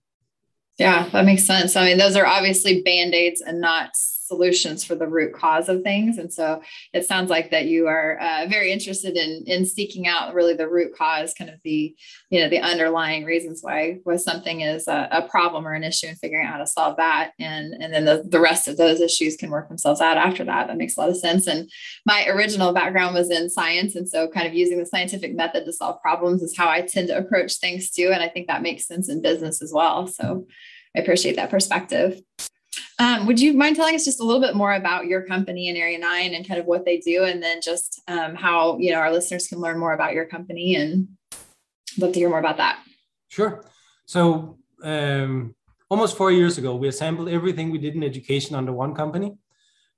Yeah 0.78 1.10
that 1.10 1.26
makes 1.26 1.46
sense. 1.46 1.76
I 1.76 1.86
mean 1.86 1.98
those 1.98 2.16
are 2.16 2.26
obviously 2.26 2.82
band-aids 2.82 3.42
and 3.42 3.62
not 3.62 3.92
solutions 4.28 4.84
for 4.84 4.96
the 4.96 5.08
root 5.08 5.34
cause 5.34 5.70
of 5.70 5.84
things. 5.84 6.18
And 6.18 6.32
so 6.32 6.62
it 6.94 7.06
sounds 7.06 7.30
like 7.30 7.52
that 7.52 7.66
you 7.66 7.88
are 7.88 8.18
uh, 8.20 8.48
very 8.50 8.72
interested 8.72 9.16
in 9.18 9.44
in 9.46 9.66
seeking 9.66 10.08
out 10.08 10.34
really 10.34 10.54
the 10.54 10.70
root 10.70 10.96
cause, 10.96 11.34
kind 11.34 11.50
of 11.50 11.60
the 11.64 11.96
you 12.30 12.40
know 12.40 12.50
the 12.50 12.60
underlying 12.60 13.24
reasons 13.24 13.60
why 13.62 14.00
why 14.04 14.16
something 14.16 14.62
is 14.62 14.88
a, 14.88 15.08
a 15.12 15.28
problem 15.28 15.68
or 15.68 15.74
an 15.74 15.84
issue, 15.84 16.08
and 16.08 16.18
figuring 16.20 16.46
out 16.46 16.54
how 16.54 16.60
to 16.60 16.68
solve 16.68 16.98
that. 16.98 17.32
And 17.40 17.74
and 17.74 17.94
then 17.94 18.06
the, 18.06 18.24
the 18.28 18.40
rest 18.40 18.68
of 18.68 18.78
those 18.78 19.02
issues 19.02 19.36
can 19.36 19.52
work 19.52 19.68
themselves 19.68 20.02
out 20.02 20.18
after 20.18 20.44
that. 20.46 20.68
That 20.68 20.78
makes 20.78 20.98
a 20.98 21.02
lot 21.02 21.10
of 21.10 21.18
sense. 21.18 21.48
And 21.48 21.70
my 22.06 22.28
original 22.28 22.74
background 22.74 23.16
was 23.16 23.30
in 23.30 23.50
science, 23.50 23.96
and 23.96 24.08
so 24.08 24.28
kind 24.28 24.48
of 24.48 24.54
using 24.54 24.80
the 24.80 24.86
scientific 24.86 25.36
method 25.36 25.66
to 25.66 25.74
solve 25.74 26.02
problems 26.02 26.42
is 26.42 26.58
how 26.58 26.70
I 26.70 26.82
tend 26.82 27.10
to 27.10 27.18
approach 27.18 27.56
things 27.56 27.90
too. 27.90 28.12
And 28.14 28.24
I 28.24 28.30
think 28.30 28.48
that 28.48 28.62
makes 28.62 28.88
sense 28.88 29.10
in 29.10 29.22
business 29.22 29.62
as 29.62 29.72
well. 29.74 30.08
So 30.08 30.48
I 30.96 31.00
appreciate 31.00 31.36
that 31.38 31.50
perspective. 31.50 32.22
Um, 33.00 33.26
would 33.28 33.40
you 33.40 33.54
mind 33.54 33.76
telling 33.76 33.96
us 33.96 34.06
just 34.06 34.20
a 34.20 34.24
little 34.24 34.42
bit 34.42 34.56
more 34.56 34.74
about 34.74 35.06
your 35.06 35.22
company 35.24 35.68
in 35.68 35.76
Area 35.76 35.98
9 35.98 36.34
and 36.34 36.48
kind 36.48 36.60
of 36.60 36.66
what 36.66 36.86
they 36.86 36.98
do, 36.98 37.24
and 37.24 37.42
then 37.42 37.62
just 37.62 38.02
um, 38.08 38.36
how 38.36 38.78
you 38.78 38.92
know 38.92 38.98
our 38.98 39.12
listeners 39.12 39.48
can 39.48 39.60
learn 39.60 39.80
more 39.80 39.94
about 39.94 40.14
your 40.14 40.26
company 40.26 40.76
and 40.76 41.08
love 41.98 42.14
to 42.14 42.20
hear 42.20 42.30
more 42.30 42.40
about 42.40 42.58
that. 42.58 42.80
Sure. 43.30 43.66
So 44.06 44.58
um, 44.84 45.56
almost 45.90 46.18
four 46.18 46.32
years 46.32 46.58
ago, 46.58 46.76
we 46.76 46.88
assembled 46.88 47.30
everything 47.30 47.72
we 47.72 47.78
did 47.78 47.96
in 47.96 48.04
education 48.04 48.56
under 48.56 48.74
one 48.74 48.94
company. 48.96 49.38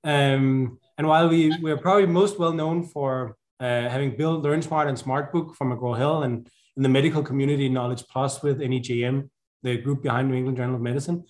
Um, 0.04 0.78
and 0.98 1.06
while 1.06 1.28
we 1.28 1.56
we're 1.60 1.76
probably 1.76 2.06
most 2.06 2.38
well 2.38 2.52
known 2.52 2.84
for 2.84 3.36
uh, 3.60 3.88
having 3.88 4.16
built 4.16 4.44
LearnSmart 4.44 4.88
and 4.88 4.98
SmartBook 4.98 5.54
from 5.54 5.72
McGraw 5.72 5.96
Hill 5.96 6.22
and 6.22 6.48
in 6.76 6.82
the 6.82 6.88
medical 6.88 7.22
community 7.22 7.68
Knowledge 7.68 8.04
Plus 8.08 8.42
with 8.42 8.60
NEJM, 8.60 9.30
the 9.62 9.78
group 9.78 10.02
behind 10.02 10.28
New 10.28 10.36
England 10.36 10.58
Journal 10.58 10.76
of 10.76 10.82
Medicine. 10.82 11.24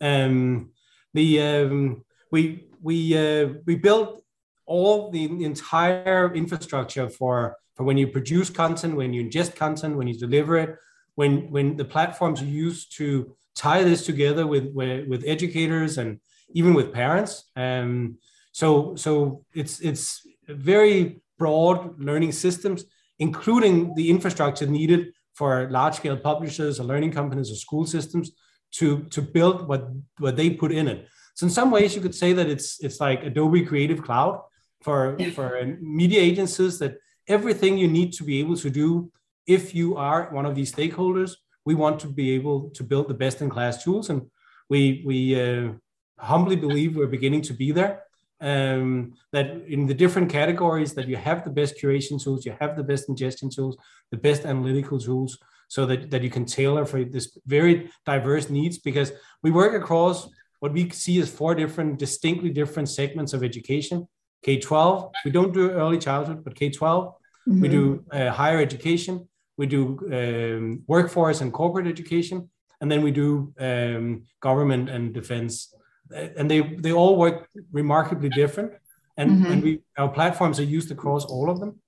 Um, 0.00 0.70
the 1.14 1.40
um, 1.40 2.04
we 2.30 2.66
we 2.82 3.16
uh, 3.16 3.54
we 3.64 3.76
built 3.76 4.22
all 4.66 5.10
the 5.10 5.24
entire 5.44 6.34
infrastructure 6.34 7.08
for 7.08 7.56
for 7.74 7.84
when 7.84 7.98
you 7.98 8.06
produce 8.06 8.50
content, 8.50 8.96
when 8.96 9.12
you 9.12 9.24
ingest 9.24 9.56
content, 9.56 9.96
when 9.96 10.06
you 10.06 10.18
deliver 10.18 10.56
it, 10.56 10.76
when 11.14 11.50
when 11.50 11.76
the 11.76 11.84
platforms 11.84 12.42
you 12.42 12.48
use 12.48 12.86
to 12.86 13.34
tie 13.54 13.82
this 13.82 14.04
together 14.04 14.46
with 14.46 14.66
with, 14.74 15.08
with 15.08 15.24
educators 15.26 15.98
and 15.98 16.20
even 16.52 16.74
with 16.74 16.92
parents. 16.92 17.50
Um, 17.56 18.18
so 18.52 18.94
so 18.96 19.44
it's 19.54 19.80
it's 19.80 20.26
very 20.48 21.20
broad 21.38 21.98
learning 22.00 22.32
systems, 22.32 22.84
including 23.18 23.94
the 23.94 24.10
infrastructure 24.10 24.66
needed 24.66 25.12
for 25.34 25.68
large 25.70 25.96
scale 25.96 26.16
publishers 26.16 26.78
or 26.78 26.84
learning 26.84 27.12
companies 27.12 27.50
or 27.50 27.56
school 27.56 27.86
systems 27.86 28.30
to 28.78 29.04
to 29.04 29.22
build 29.22 29.68
what 29.68 29.88
what 30.18 30.36
they 30.36 30.50
put 30.50 30.72
in 30.72 30.88
it. 30.88 31.08
So 31.34 31.46
in 31.46 31.50
some 31.50 31.70
ways, 31.70 31.94
you 31.94 32.00
could 32.00 32.14
say 32.14 32.32
that 32.32 32.48
it's 32.48 32.82
it's 32.84 33.00
like 33.00 33.24
Adobe 33.24 33.64
Creative 33.64 34.02
Cloud 34.02 34.40
for 34.82 35.16
for 35.34 35.76
media 35.80 36.20
agencies 36.20 36.78
that 36.78 36.98
everything 37.26 37.78
you 37.78 37.88
need 37.88 38.12
to 38.14 38.24
be 38.24 38.40
able 38.40 38.56
to 38.56 38.70
do 38.70 39.10
if 39.46 39.74
you 39.74 39.96
are 39.96 40.28
one 40.32 40.46
of 40.46 40.54
these 40.54 40.72
stakeholders 40.72 41.36
we 41.64 41.74
want 41.74 41.98
to 42.00 42.08
be 42.08 42.32
able 42.32 42.70
to 42.70 42.84
build 42.84 43.08
the 43.08 43.14
best 43.14 43.40
in 43.40 43.48
class 43.48 43.82
tools. 43.82 44.10
And 44.10 44.22
we 44.68 45.02
we 45.04 45.40
uh, 45.40 45.72
humbly 46.18 46.56
believe 46.56 46.96
we're 46.96 47.06
beginning 47.06 47.42
to 47.42 47.54
be 47.54 47.72
there. 47.72 48.02
Um, 48.40 49.14
that 49.32 49.46
in 49.68 49.86
the 49.86 49.94
different 49.94 50.30
categories 50.30 50.92
that 50.94 51.08
you 51.08 51.16
have 51.16 51.44
the 51.44 51.50
best 51.50 51.76
curation 51.80 52.22
tools 52.22 52.44
you 52.44 52.54
have 52.60 52.76
the 52.76 52.82
best 52.82 53.08
ingestion 53.08 53.48
tools 53.48 53.76
the 54.10 54.18
best 54.18 54.44
analytical 54.44 54.98
tools 54.98 55.38
so 55.68 55.86
that, 55.86 56.10
that 56.10 56.22
you 56.22 56.30
can 56.30 56.44
tailor 56.44 56.84
for 56.84 57.04
this 57.04 57.38
very 57.46 57.90
diverse 58.06 58.50
needs 58.50 58.78
because 58.78 59.12
we 59.42 59.50
work 59.50 59.74
across 59.74 60.28
what 60.60 60.72
we 60.72 60.88
see 60.90 61.20
as 61.20 61.30
four 61.30 61.54
different 61.54 61.98
distinctly 61.98 62.50
different 62.50 62.88
segments 62.88 63.32
of 63.32 63.42
education 63.42 64.06
K-12. 64.44 65.10
We 65.24 65.30
don't 65.30 65.52
do 65.52 65.70
early 65.70 65.98
childhood, 65.98 66.44
but 66.44 66.54
K-12. 66.54 66.80
Mm-hmm. 66.80 67.60
We 67.60 67.68
do 67.68 68.04
uh, 68.12 68.30
higher 68.30 68.60
education. 68.60 69.28
We 69.56 69.66
do 69.66 69.82
um, 70.12 70.82
workforce 70.86 71.40
and 71.40 71.52
corporate 71.52 71.86
education, 71.86 72.50
and 72.80 72.90
then 72.90 73.02
we 73.02 73.10
do 73.10 73.54
um, 73.58 74.24
government 74.40 74.88
and 74.90 75.14
defense. 75.14 75.74
And 76.10 76.50
they 76.50 76.60
they 76.60 76.92
all 76.92 77.16
work 77.16 77.48
remarkably 77.72 78.28
different. 78.28 78.72
And, 79.16 79.30
mm-hmm. 79.30 79.52
and 79.52 79.62
we 79.62 79.80
our 79.96 80.08
platforms 80.08 80.58
are 80.58 80.70
used 80.76 80.90
across 80.90 81.24
all 81.24 81.48
of 81.50 81.60
them. 81.60 81.80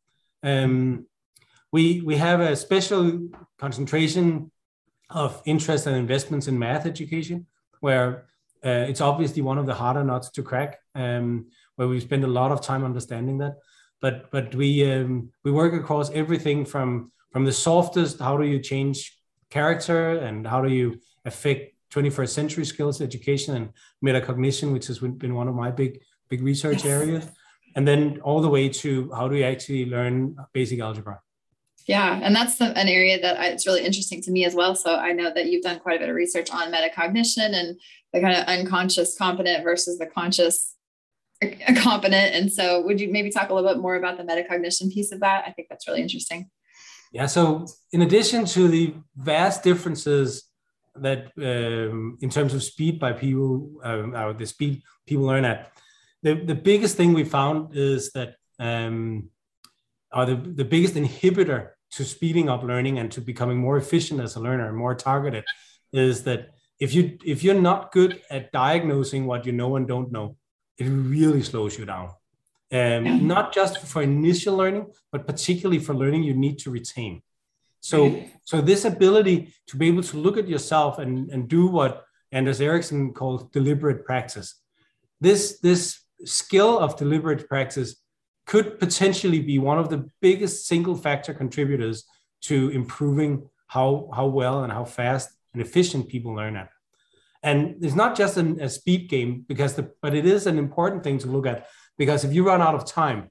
Um, 0.43 1.07
we 1.73 2.01
we 2.01 2.17
have 2.17 2.41
a 2.41 2.57
special 2.57 3.29
concentration 3.59 4.51
of 5.11 5.43
interest 5.45 5.87
and 5.87 5.97
investments 5.97 6.49
in 6.49 6.59
math 6.59 6.87
education, 6.87 7.47
where 7.81 8.27
uh, 8.65 8.87
it's 8.89 9.01
obviously 9.01 9.43
one 9.43 9.59
of 9.59 9.67
the 9.67 9.75
harder 9.75 10.05
nuts 10.05 10.31
to 10.31 10.43
crack. 10.43 10.79
Um, 10.95 11.47
where 11.77 11.89
we 11.89 12.01
spend 12.01 12.25
a 12.25 12.27
lot 12.27 12.51
of 12.51 12.61
time 12.61 12.85
understanding 12.85 13.39
that. 13.39 13.59
But 14.01 14.31
but 14.31 14.55
we 14.55 14.91
um, 14.91 15.31
we 15.45 15.53
work 15.53 15.73
across 15.75 16.11
everything 16.11 16.65
from 16.65 17.13
from 17.31 17.45
the 17.45 17.53
softest 17.53 18.19
how 18.19 18.37
do 18.37 18.45
you 18.45 18.59
change 18.59 19.17
character 19.51 20.19
and 20.19 20.47
how 20.47 20.61
do 20.61 20.73
you 20.73 20.99
affect 21.25 21.75
21st 21.93 22.29
century 22.29 22.65
skills 22.65 23.01
education 23.01 23.55
and 23.57 23.71
metacognition, 24.05 24.73
which 24.73 24.87
has 24.89 24.99
been 24.99 25.35
one 25.35 25.49
of 25.49 25.55
my 25.55 25.71
big 25.71 26.01
big 26.29 26.43
research 26.43 26.85
areas, 26.85 27.27
and 27.75 27.87
then 27.87 28.21
all 28.23 28.41
the 28.41 28.49
way 28.49 28.69
to 28.69 29.11
how 29.13 29.29
do 29.29 29.37
you 29.37 29.45
actually 29.45 29.87
learn 29.87 30.37
basic 30.53 30.81
algebra. 30.81 31.21
Yeah, 31.87 32.19
and 32.21 32.35
that's 32.35 32.57
the, 32.57 32.77
an 32.77 32.89
area 32.89 33.21
that 33.21 33.39
I, 33.39 33.47
it's 33.47 33.67
really 33.67 33.85
interesting 33.85 34.21
to 34.23 34.33
me 34.33 34.45
as 34.45 34.55
well. 34.57 34.75
So 34.75 34.97
I 34.97 35.13
know 35.13 35.33
that 35.33 35.47
you've 35.47 35.63
done 35.63 35.79
quite 35.79 35.97
a 35.97 36.01
bit 36.01 36.09
of 36.09 36.17
research 36.17 36.51
on 36.51 36.73
metacognition 36.73 37.55
and 37.55 37.79
the 38.13 38.21
kind 38.21 38.37
of 38.37 38.45
unconscious 38.47 39.17
competent 39.17 39.63
versus 39.63 39.97
the 39.99 40.07
conscious 40.07 40.75
competent. 41.77 42.35
And 42.35 42.53
so, 42.53 42.83
would 42.83 43.01
you 43.01 43.13
maybe 43.13 43.31
talk 43.31 43.51
a 43.51 43.55
little 43.55 43.71
bit 43.71 43.81
more 43.81 43.95
about 43.95 44.17
the 44.17 44.25
metacognition 44.25 44.93
piece 44.93 45.13
of 45.13 45.21
that? 45.21 45.45
I 45.47 45.53
think 45.53 45.69
that's 45.69 45.87
really 45.87 46.03
interesting. 46.03 46.51
Yeah. 47.13 47.27
So, 47.27 47.67
in 47.93 48.03
addition 48.03 48.47
to 48.47 48.69
the 48.69 48.95
vast 49.17 49.63
differences 49.63 50.45
that, 50.97 51.31
um, 51.39 52.19
in 52.21 52.31
terms 52.31 52.53
of 52.53 52.65
speed 52.65 52.99
by 52.99 53.13
people, 53.13 53.71
um, 53.85 54.15
or 54.15 54.33
the 54.33 54.47
speed 54.47 54.83
people 55.07 55.25
learn 55.25 55.45
at, 55.45 55.71
the, 56.23 56.35
the 56.35 56.55
biggest 56.55 56.97
thing 56.97 57.13
we 57.13 57.23
found 57.23 57.77
is 57.77 58.11
that, 58.13 58.35
um, 58.59 59.29
or 60.13 60.27
the, 60.27 60.35
the 60.35 60.65
biggest 60.65 60.95
inhibitor 60.95 61.71
to 61.93 62.05
speeding 62.05 62.49
up 62.49 62.63
learning 62.63 62.99
and 62.99 63.11
to 63.13 63.21
becoming 63.21 63.59
more 63.59 63.77
efficient 63.77 64.21
as 64.21 64.37
a 64.37 64.41
learner 64.41 64.69
and 64.69 64.77
more 64.77 64.95
targeted 64.95 65.45
is 65.93 66.25
that 66.25 66.51
if 66.79 66.93
you 66.95 67.17
if 67.25 67.43
you're 67.43 67.61
not 67.61 67.93
good 67.93 68.21
at 68.31 68.53
diagnosing 68.53 69.27
what 69.27 69.47
you 69.47 69.53
know 69.53 69.77
and 69.77 69.89
don't 69.89 70.13
know 70.13 70.37
it 70.79 70.85
really 70.85 71.43
slows 71.43 71.79
you 71.79 71.85
down. 71.85 72.11
Um, 72.73 73.27
not 73.27 73.55
just 73.55 73.79
for 73.79 74.03
initial 74.03 74.57
learning, 74.57 74.87
but 75.13 75.27
particularly 75.27 75.79
for 75.79 75.95
learning 75.95 76.25
you 76.25 76.35
need 76.35 76.59
to 76.61 76.71
retain. 76.71 77.23
So, 77.81 78.25
so 78.45 78.61
this 78.61 78.85
ability 78.85 79.55
to 79.69 79.77
be 79.77 79.87
able 79.87 80.03
to 80.03 80.17
look 80.17 80.37
at 80.37 80.49
yourself 80.49 80.99
and, 80.99 81.31
and 81.31 81.49
do 81.49 81.69
what 81.69 82.05
Anders 82.33 82.61
Ericsson 82.61 83.13
calls 83.13 83.45
deliberate 83.53 84.05
practice. 84.05 84.57
This, 85.21 85.61
this 85.61 86.01
skill 86.25 86.79
of 86.81 86.97
deliberate 86.97 87.49
practice 87.49 87.97
could 88.47 88.79
potentially 88.79 89.41
be 89.41 89.59
one 89.59 89.79
of 89.79 89.91
the 89.91 90.09
biggest 90.21 90.67
single 90.67 90.97
factor 90.97 91.35
contributors 91.35 92.05
to 92.43 92.71
improving 92.71 93.49
how, 93.67 94.09
how 94.15 94.27
well 94.27 94.63
and 94.63 94.73
how 94.73 94.85
fast 94.85 95.31
and 95.53 95.61
efficient 95.61 96.09
people 96.09 96.33
learn 96.35 96.57
at. 96.57 96.71
And 97.43 97.85
it's 97.85 97.95
not 97.95 98.17
just 98.17 98.37
an, 98.37 98.61
a 98.61 98.69
speed 98.69 99.09
game 99.09 99.45
because 99.47 99.75
the, 99.75 99.91
but 100.01 100.15
it 100.15 100.27
is 100.27 100.47
an 100.47 100.59
important 100.59 101.03
thing 101.03 101.19
to 101.19 101.27
look 101.29 101.47
at 101.47 101.67
because 101.99 102.25
if 102.25 102.33
you 102.33 102.47
run 102.47 102.63
out 102.63 102.75
of 102.75 102.87
time 102.87 103.31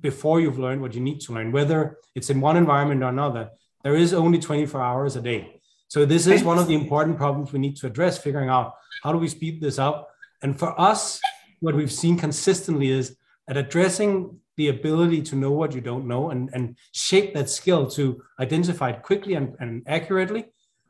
before 0.00 0.40
you've 0.40 0.58
learned 0.58 0.82
what 0.82 0.94
you 0.94 1.00
need 1.00 1.20
to 1.20 1.32
learn, 1.32 1.52
whether 1.52 1.98
it's 2.14 2.30
in 2.30 2.40
one 2.40 2.56
environment 2.56 3.02
or 3.02 3.08
another, 3.08 3.50
there 3.84 3.96
is 3.96 4.12
only 4.12 4.38
24 4.38 4.80
hours 4.82 5.16
a 5.16 5.22
day. 5.22 5.60
So 5.88 6.04
this 6.04 6.26
is 6.26 6.42
one 6.42 6.58
of 6.58 6.66
the 6.66 6.74
important 6.74 7.16
problems 7.16 7.52
we 7.52 7.58
need 7.58 7.76
to 7.76 7.86
address, 7.86 8.18
figuring 8.18 8.50
out 8.50 8.74
how 9.02 9.12
do 9.12 9.18
we 9.18 9.28
speed 9.28 9.60
this 9.60 9.78
up. 9.78 10.10
And 10.42 10.58
for 10.58 10.78
us, 10.78 11.20
what 11.60 11.74
we've 11.74 11.92
seen 11.92 12.18
consistently 12.18 12.90
is 12.90 13.16
at 13.48 13.56
addressing 13.56 14.38
the 14.56 14.68
ability 14.68 15.22
to 15.22 15.36
know 15.36 15.52
what 15.52 15.74
you 15.74 15.80
don't 15.80 16.06
know 16.06 16.30
and, 16.30 16.50
and 16.52 16.76
shape 16.92 17.32
that 17.34 17.48
skill 17.48 17.88
to 17.88 18.20
identify 18.40 18.92
quickly 18.92 19.34
and, 19.34 19.54
and 19.60 19.82
accurately 19.86 20.46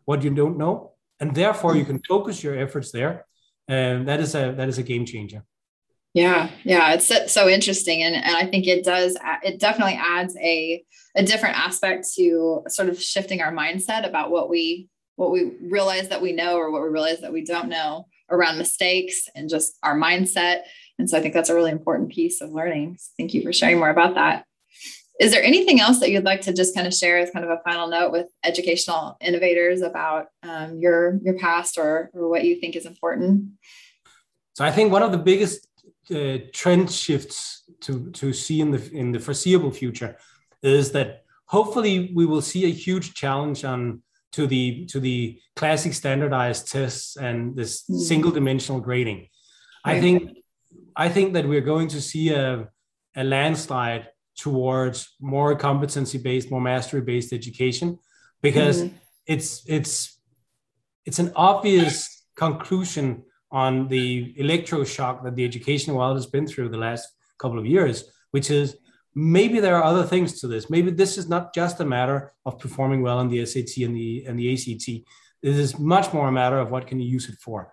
what 0.07 0.23
you 0.23 0.31
don't 0.31 0.57
know. 0.57 0.93
And 1.21 1.35
therefore 1.35 1.77
you 1.77 1.85
can 1.85 2.01
focus 2.09 2.43
your 2.43 2.59
efforts 2.59 2.91
there. 2.93 3.27
And 3.69 4.09
that 4.09 4.21
is 4.21 4.35
a 4.35 4.55
that 4.57 4.69
is 4.69 4.79
a 4.79 4.83
game 4.83 5.05
changer. 5.05 5.45
Yeah 6.15 6.51
yeah 6.65 6.95
it's 6.95 7.33
so 7.33 7.49
interesting. 7.49 8.03
And, 8.03 8.15
and 8.15 8.35
i 8.35 8.47
think 8.47 8.67
it 8.67 8.85
does 8.85 9.17
it 9.43 9.61
definitely 9.61 10.01
adds 10.01 10.35
a 10.39 10.83
a 11.15 11.23
different 11.23 11.59
aspect 11.59 12.07
to 12.17 12.63
sort 12.69 12.89
of 12.89 13.01
shifting 13.01 13.43
our 13.43 13.53
mindset 13.53 14.09
about 14.09 14.31
what 14.31 14.49
we 14.49 14.89
what 15.17 15.31
we 15.31 15.53
realize 15.61 16.09
that 16.09 16.23
we 16.23 16.33
know 16.33 16.57
or 16.57 16.71
what 16.71 16.81
we 16.81 16.89
realize 16.89 17.21
that 17.21 17.33
we 17.33 17.45
don't 17.45 17.69
know 17.69 18.07
around 18.31 18.57
mistakes 18.57 19.29
and 19.35 19.49
just 19.51 19.77
our 19.83 19.99
mindset 19.99 20.63
and 20.99 21.09
so 21.09 21.17
i 21.17 21.21
think 21.21 21.35
that's 21.35 21.51
a 21.51 21.55
really 21.55 21.71
important 21.71 22.11
piece 22.11 22.41
of 22.41 22.51
learning 22.51 22.99
thank 23.17 23.35
you 23.35 23.43
for 23.43 23.53
sharing 23.53 23.79
more 23.79 23.91
about 23.91 24.15
that 24.15 24.45
is 25.19 25.33
there 25.33 25.43
anything 25.43 25.81
else 25.81 25.99
that 25.99 26.11
you'd 26.11 26.25
like 26.25 26.43
to 26.43 26.53
just 26.53 26.75
kind 26.75 26.87
of 26.87 26.95
share 26.95 27.19
as 27.19 27.31
kind 27.31 27.45
of 27.45 27.51
a 27.51 27.61
final 27.65 27.89
note 27.89 28.13
with 28.13 28.29
educational 28.45 29.17
innovators 29.21 29.83
about 29.83 30.27
um, 30.45 30.79
your 30.79 31.19
your 31.25 31.37
past 31.39 31.77
or 31.77 32.11
or 32.15 32.29
what 32.29 32.45
you 32.45 32.61
think 32.61 32.77
is 32.77 32.87
important? 32.87 33.51
So 34.55 34.65
I 34.65 34.71
think 34.71 34.93
one 34.93 35.03
of 35.03 35.11
the 35.11 35.19
biggest 35.19 35.67
uh, 36.15 36.39
trend 36.53 36.91
shifts 36.91 37.65
to 37.81 38.11
to 38.13 38.33
see 38.33 38.61
in 38.61 38.71
the 38.71 38.91
in 38.93 39.13
the 39.13 39.19
foreseeable 39.19 39.73
future 39.73 40.17
is 40.63 40.93
that 40.93 41.25
hopefully 41.47 42.13
we 42.15 42.25
will 42.25 42.43
see 42.43 42.65
a 42.67 42.71
huge 42.71 43.15
challenge 43.15 43.65
on 43.65 44.03
to 44.33 44.47
the 44.47 44.87
to 44.87 45.01
the 45.01 45.41
classic 45.57 45.95
standardized 45.95 46.71
tests 46.71 47.17
and 47.17 47.57
this 47.57 47.83
mm. 47.91 47.99
single 47.99 48.31
dimensional 48.31 48.81
grading. 48.81 49.29
I 49.85 50.01
think 50.01 50.39
I 50.97 51.09
think 51.09 51.35
that 51.35 51.49
we're 51.49 51.61
going 51.61 51.89
to 51.89 52.01
see 52.01 52.31
a 52.31 52.69
a 53.17 53.25
landslide 53.25 54.09
towards 54.37 55.17
more 55.21 55.57
competency 55.57 56.19
based 56.19 56.51
more 56.51 56.61
mastery 56.61 57.01
based 57.01 57.33
education 57.33 57.99
because 58.43 58.83
mm-hmm. 58.83 58.95
it's 59.27 59.63
it's 59.67 60.21
it's 61.05 61.19
an 61.19 61.33
obvious 61.35 62.25
conclusion 62.37 63.25
on 63.51 63.89
the 63.89 64.35
electroshock 64.35 65.25
that 65.25 65.35
the 65.35 65.45
education 65.45 65.95
world 65.95 66.17
has 66.17 66.27
been 66.27 66.47
through 66.47 66.69
the 66.69 66.77
last 66.77 67.09
couple 67.39 67.59
of 67.59 67.67
years, 67.67 68.05
which 68.31 68.51
is 68.51 68.77
maybe 69.15 69.59
there 69.59 69.77
are 69.77 69.85
other 69.85 70.05
things 70.05 70.41
to 70.41 70.47
this. 70.47 70.69
Maybe 70.69 70.91
this 70.91 71.17
is 71.19 71.29
not 71.29 71.55
just 71.55 71.81
a 71.81 71.85
matter 71.85 72.33
of 72.45 72.59
performing 72.59 73.03
well 73.03 73.21
in 73.21 73.29
the 73.29 73.45
SAT 73.47 73.79
and 73.79 73.97
the 73.97 74.25
and 74.27 74.39
the 74.39 74.53
ACT. 74.53 74.89
It 74.89 75.55
is 75.65 75.79
much 75.79 76.13
more 76.13 76.29
a 76.29 76.33
matter 76.33 76.59
of 76.59 76.71
what 76.71 76.87
can 76.87 77.01
you 77.01 77.09
use 77.09 77.29
it 77.29 77.39
for. 77.39 77.73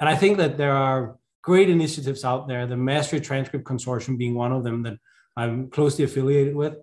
And 0.00 0.08
I 0.08 0.16
think 0.16 0.38
that 0.38 0.56
there 0.56 0.74
are 0.74 1.16
great 1.42 1.68
initiatives 1.68 2.24
out 2.24 2.48
there, 2.48 2.66
the 2.66 2.76
Mastery 2.76 3.20
Transcript 3.20 3.64
Consortium 3.64 4.16
being 4.16 4.34
one 4.34 4.52
of 4.52 4.64
them 4.64 4.82
that 4.84 4.98
I'm 5.36 5.68
closely 5.70 6.04
affiliated 6.04 6.54
with. 6.54 6.74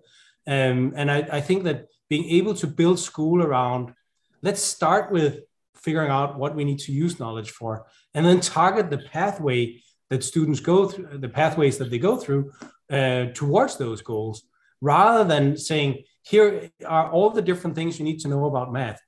Um, 0.46 0.92
and 0.96 1.10
I, 1.10 1.28
I 1.32 1.40
think 1.40 1.64
that 1.64 1.86
being 2.08 2.28
able 2.30 2.54
to 2.54 2.66
build 2.66 2.98
school 2.98 3.42
around, 3.42 3.94
let's 4.42 4.62
start 4.62 5.12
with 5.12 5.40
figuring 5.74 6.10
out 6.10 6.38
what 6.38 6.54
we 6.54 6.64
need 6.64 6.78
to 6.80 6.92
use 6.92 7.18
knowledge 7.18 7.50
for, 7.50 7.86
and 8.14 8.26
then 8.26 8.40
target 8.40 8.90
the 8.90 8.98
pathway 8.98 9.80
that 10.10 10.24
students 10.24 10.60
go 10.60 10.88
through, 10.88 11.18
the 11.18 11.28
pathways 11.28 11.78
that 11.78 11.90
they 11.90 11.98
go 11.98 12.16
through 12.16 12.50
uh, 12.90 13.26
towards 13.32 13.76
those 13.76 14.02
goals, 14.02 14.42
rather 14.80 15.24
than 15.24 15.56
saying, 15.56 16.02
here 16.22 16.70
are 16.84 17.10
all 17.10 17.30
the 17.30 17.40
different 17.40 17.76
things 17.76 17.98
you 17.98 18.04
need 18.04 18.20
to 18.20 18.28
know 18.28 18.44
about 18.44 18.72
math. 18.72 19.00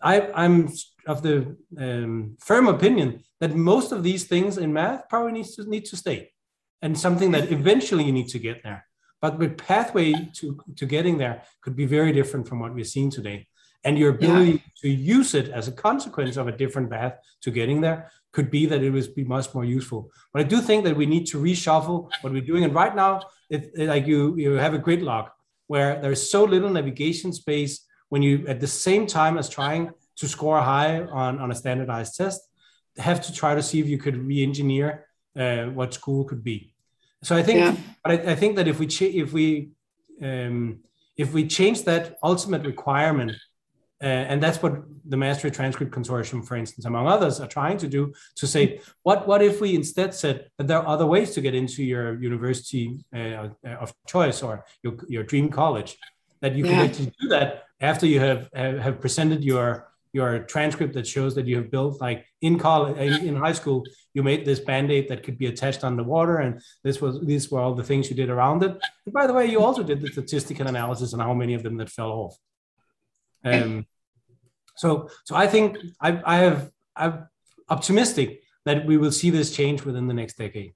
I, 0.00 0.30
I'm 0.34 0.68
of 1.06 1.22
the 1.22 1.56
um, 1.78 2.36
firm 2.40 2.68
opinion 2.68 3.22
that 3.40 3.54
most 3.54 3.92
of 3.92 4.02
these 4.02 4.24
things 4.24 4.58
in 4.58 4.72
math 4.72 5.08
probably 5.08 5.32
needs 5.32 5.54
to 5.56 5.68
need 5.68 5.84
to 5.86 5.96
stay, 5.96 6.30
and 6.82 6.98
something 6.98 7.30
that 7.32 7.50
eventually 7.52 8.04
you 8.04 8.12
need 8.12 8.28
to 8.28 8.38
get 8.38 8.62
there. 8.62 8.86
But 9.20 9.38
the 9.38 9.48
pathway 9.48 10.12
to, 10.34 10.60
to 10.76 10.86
getting 10.86 11.16
there 11.18 11.42
could 11.62 11.76
be 11.76 11.86
very 11.86 12.12
different 12.12 12.46
from 12.46 12.60
what 12.60 12.74
we're 12.74 12.84
seeing 12.84 13.10
today. 13.10 13.46
And 13.86 13.98
your 13.98 14.10
ability 14.10 14.52
yeah. 14.52 14.58
to 14.82 14.88
use 14.88 15.34
it 15.34 15.48
as 15.48 15.68
a 15.68 15.72
consequence 15.72 16.36
of 16.38 16.48
a 16.48 16.52
different 16.52 16.90
path 16.90 17.14
to 17.42 17.50
getting 17.50 17.80
there 17.82 18.10
could 18.32 18.50
be 18.50 18.66
that 18.66 18.82
it 18.82 18.90
would 18.90 19.14
be 19.14 19.24
much 19.24 19.54
more 19.54 19.64
useful. 19.64 20.10
But 20.32 20.40
I 20.40 20.44
do 20.44 20.60
think 20.60 20.84
that 20.84 20.96
we 20.96 21.06
need 21.06 21.26
to 21.26 21.38
reshuffle 21.38 22.10
what 22.20 22.32
we're 22.32 22.40
doing. 22.42 22.64
And 22.64 22.74
right 22.74 22.94
now, 22.96 23.22
it, 23.50 23.70
it, 23.74 23.88
like 23.88 24.06
you, 24.06 24.36
you 24.36 24.52
have 24.52 24.74
a 24.74 24.78
gridlock 24.78 25.28
where 25.66 26.00
there's 26.00 26.30
so 26.30 26.44
little 26.44 26.70
navigation 26.70 27.32
space 27.32 27.86
when 28.08 28.22
you, 28.22 28.46
at 28.46 28.60
the 28.60 28.66
same 28.66 29.06
time 29.06 29.38
as 29.38 29.48
trying 29.48 29.90
to 30.16 30.28
score 30.28 30.60
high 30.60 31.00
on, 31.00 31.38
on 31.38 31.50
a 31.50 31.54
standardized 31.54 32.16
test, 32.16 32.40
have 32.96 33.20
to 33.22 33.32
try 33.32 33.54
to 33.54 33.62
see 33.62 33.80
if 33.80 33.86
you 33.86 33.98
could 33.98 34.16
re-engineer 34.16 35.06
uh, 35.36 35.64
what 35.66 35.94
school 35.94 36.24
could 36.24 36.44
be. 36.44 36.72
So 37.22 37.36
I 37.36 37.42
think, 37.42 37.58
yeah. 37.58 37.76
but 38.02 38.12
I, 38.12 38.32
I, 38.32 38.34
think 38.34 38.56
that 38.56 38.68
if 38.68 38.78
we 38.78 38.86
cha- 38.86 39.06
if 39.06 39.32
we 39.32 39.70
um, 40.22 40.80
if 41.16 41.32
we 41.32 41.46
change 41.46 41.84
that 41.84 42.18
ultimate 42.22 42.66
requirement 42.66 43.32
uh, 44.04 44.06
and 44.06 44.42
that's 44.42 44.62
what 44.62 44.82
the 45.06 45.16
Mastery 45.16 45.50
Transcript 45.50 45.90
Consortium, 45.90 46.46
for 46.46 46.56
instance, 46.56 46.84
among 46.84 47.06
others, 47.06 47.40
are 47.40 47.46
trying 47.46 47.78
to 47.78 47.88
do 47.88 48.12
to 48.36 48.46
say, 48.46 48.80
what, 49.02 49.26
what 49.26 49.40
if 49.40 49.62
we 49.62 49.74
instead 49.74 50.12
said 50.12 50.50
that 50.58 50.66
there 50.66 50.78
are 50.78 50.86
other 50.86 51.06
ways 51.06 51.30
to 51.30 51.40
get 51.40 51.54
into 51.54 51.82
your 51.82 52.20
university 52.20 53.02
uh, 53.14 53.48
of 53.64 53.94
choice 54.06 54.42
or 54.42 54.64
your, 54.82 54.96
your 55.08 55.22
dream 55.22 55.48
college, 55.48 55.96
that 56.40 56.54
you 56.54 56.66
yeah. 56.66 56.72
can 56.72 56.80
actually 56.80 57.12
do 57.18 57.28
that 57.28 57.64
after 57.80 58.04
you 58.06 58.20
have, 58.20 58.50
have 58.52 59.00
presented 59.00 59.42
your, 59.42 59.88
your 60.14 60.38
transcript 60.44 60.94
that 60.94 61.06
shows 61.06 61.34
that 61.34 61.46
you 61.46 61.56
have 61.56 61.70
built 61.70 62.00
like 62.00 62.24
in 62.40 62.58
college, 62.58 62.96
in 63.22 63.34
high 63.34 63.52
school, 63.52 63.84
you 64.14 64.22
made 64.22 64.44
this 64.44 64.60
band-aid 64.60 65.08
that 65.08 65.24
could 65.24 65.36
be 65.36 65.46
attached 65.46 65.82
underwater 65.82 66.38
and 66.38 66.62
this 66.84 67.00
was, 67.00 67.20
these 67.20 67.50
were 67.50 67.60
all 67.60 67.74
the 67.74 67.82
things 67.82 68.08
you 68.08 68.16
did 68.16 68.30
around 68.30 68.62
it. 68.62 68.70
And 69.04 69.12
by 69.12 69.26
the 69.26 69.34
way, 69.34 69.46
you 69.46 69.60
also 69.60 69.82
did 69.82 70.00
the 70.00 70.08
statistical 70.08 70.68
analysis 70.68 71.12
on 71.12 71.20
how 71.20 71.34
many 71.34 71.54
of 71.54 71.64
them 71.64 71.76
that 71.78 71.90
fell 71.90 72.12
off. 72.12 72.36
Um, 73.44 73.86
so, 74.76 75.10
so 75.24 75.34
I 75.34 75.46
think 75.48 75.78
I, 76.00 76.22
I 76.24 76.36
have 76.36 76.70
I'm 76.96 77.28
optimistic 77.68 78.42
that 78.64 78.86
we 78.86 78.96
will 78.96 79.12
see 79.12 79.30
this 79.30 79.54
change 79.54 79.84
within 79.84 80.06
the 80.06 80.14
next 80.14 80.38
decade. 80.38 80.74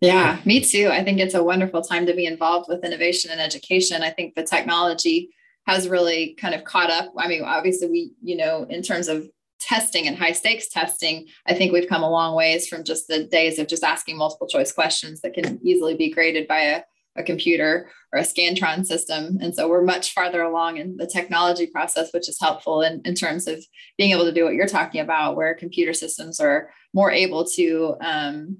Yeah, 0.00 0.38
me 0.44 0.60
too. 0.60 0.88
I 0.92 1.02
think 1.02 1.18
it's 1.18 1.34
a 1.34 1.42
wonderful 1.42 1.82
time 1.82 2.06
to 2.06 2.14
be 2.14 2.26
involved 2.26 2.68
with 2.68 2.84
innovation 2.84 3.32
and 3.32 3.40
education. 3.40 4.02
I 4.02 4.10
think 4.10 4.34
the 4.34 4.44
technology 4.44 5.30
has 5.68 5.86
really 5.86 6.34
kind 6.40 6.54
of 6.54 6.64
caught 6.64 6.90
up. 6.90 7.12
I 7.18 7.28
mean, 7.28 7.42
obviously, 7.42 7.88
we, 7.88 8.12
you 8.22 8.38
know, 8.38 8.64
in 8.70 8.80
terms 8.82 9.06
of 9.06 9.28
testing 9.60 10.08
and 10.08 10.16
high 10.16 10.32
stakes 10.32 10.68
testing, 10.68 11.26
I 11.46 11.52
think 11.52 11.72
we've 11.72 11.88
come 11.88 12.02
a 12.02 12.10
long 12.10 12.34
ways 12.34 12.66
from 12.66 12.84
just 12.84 13.06
the 13.06 13.24
days 13.24 13.58
of 13.58 13.68
just 13.68 13.84
asking 13.84 14.16
multiple 14.16 14.46
choice 14.46 14.72
questions 14.72 15.20
that 15.20 15.34
can 15.34 15.60
easily 15.62 15.94
be 15.94 16.10
graded 16.10 16.48
by 16.48 16.60
a 16.60 16.82
a 17.16 17.22
computer 17.22 17.90
or 18.12 18.20
a 18.20 18.22
Scantron 18.22 18.86
system. 18.86 19.38
And 19.42 19.52
so 19.52 19.68
we're 19.68 19.82
much 19.82 20.12
farther 20.12 20.42
along 20.42 20.76
in 20.76 20.96
the 20.96 21.06
technology 21.06 21.66
process, 21.66 22.12
which 22.12 22.28
is 22.28 22.38
helpful 22.40 22.80
in, 22.82 23.02
in 23.04 23.14
terms 23.14 23.48
of 23.48 23.62
being 23.98 24.12
able 24.12 24.24
to 24.24 24.32
do 24.32 24.44
what 24.44 24.54
you're 24.54 24.68
talking 24.68 25.00
about, 25.00 25.36
where 25.36 25.54
computer 25.54 25.92
systems 25.92 26.38
are 26.38 26.70
more 26.94 27.10
able 27.10 27.44
to, 27.56 27.96
um, 28.00 28.58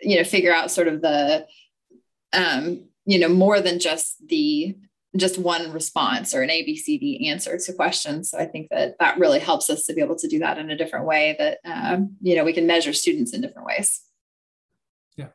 you 0.00 0.18
know, 0.18 0.24
figure 0.24 0.54
out 0.54 0.70
sort 0.70 0.88
of 0.88 1.00
the, 1.00 1.46
um, 2.34 2.84
you 3.06 3.18
know, 3.18 3.30
more 3.30 3.60
than 3.62 3.78
just 3.80 4.16
the 4.28 4.76
just 5.18 5.38
one 5.38 5.72
response 5.72 6.34
or 6.34 6.42
an 6.42 6.50
ABCD 6.50 7.28
answer 7.28 7.58
to 7.58 7.72
questions. 7.72 8.30
So 8.30 8.38
I 8.38 8.46
think 8.46 8.68
that 8.70 8.96
that 8.98 9.18
really 9.18 9.38
helps 9.38 9.70
us 9.70 9.84
to 9.86 9.94
be 9.94 10.00
able 10.00 10.16
to 10.16 10.28
do 10.28 10.38
that 10.40 10.58
in 10.58 10.70
a 10.70 10.76
different 10.76 11.06
way 11.06 11.36
that, 11.38 11.58
um, 11.64 12.16
you 12.20 12.36
know, 12.36 12.44
we 12.44 12.52
can 12.52 12.66
measure 12.66 12.92
students 12.92 13.32
in 13.32 13.40
different 13.40 13.66
ways. 13.66 14.02
Yeah. 15.16 15.28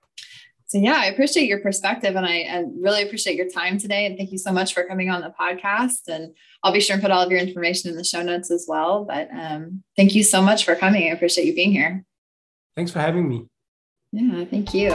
So 0.68 0.78
yeah, 0.78 0.96
I 0.98 1.06
appreciate 1.06 1.48
your 1.48 1.60
perspective 1.60 2.16
and 2.16 2.26
I 2.26 2.36
and 2.38 2.82
really 2.82 3.04
appreciate 3.04 3.36
your 3.36 3.50
time 3.50 3.78
today. 3.78 4.06
And 4.06 4.18
thank 4.18 4.32
you 4.32 4.38
so 4.38 4.52
much 4.52 4.74
for 4.74 4.84
coming 4.86 5.10
on 5.10 5.22
the 5.22 5.34
podcast. 5.40 6.08
And 6.08 6.36
I'll 6.64 6.74
be 6.74 6.80
sure 6.80 6.94
and 6.94 7.02
put 7.02 7.12
all 7.12 7.24
of 7.24 7.32
your 7.32 7.40
information 7.40 7.90
in 7.90 7.98
the 7.98 8.04
show 8.04 8.22
notes 8.22 8.52
as 8.52 8.66
well. 8.68 9.06
But 9.06 9.30
um, 9.32 9.84
thank 9.96 10.16
you 10.16 10.24
so 10.24 10.42
much 10.42 10.66
for 10.66 10.76
coming. 10.76 11.04
I 11.04 11.14
appreciate 11.14 11.46
you 11.46 11.56
being 11.56 11.72
here. 11.72 12.04
Thanks 12.76 12.92
for 12.92 13.00
having 13.00 13.28
me. 13.28 13.48
Yeah, 14.12 14.46
thank 14.46 14.74
you. 14.74 14.90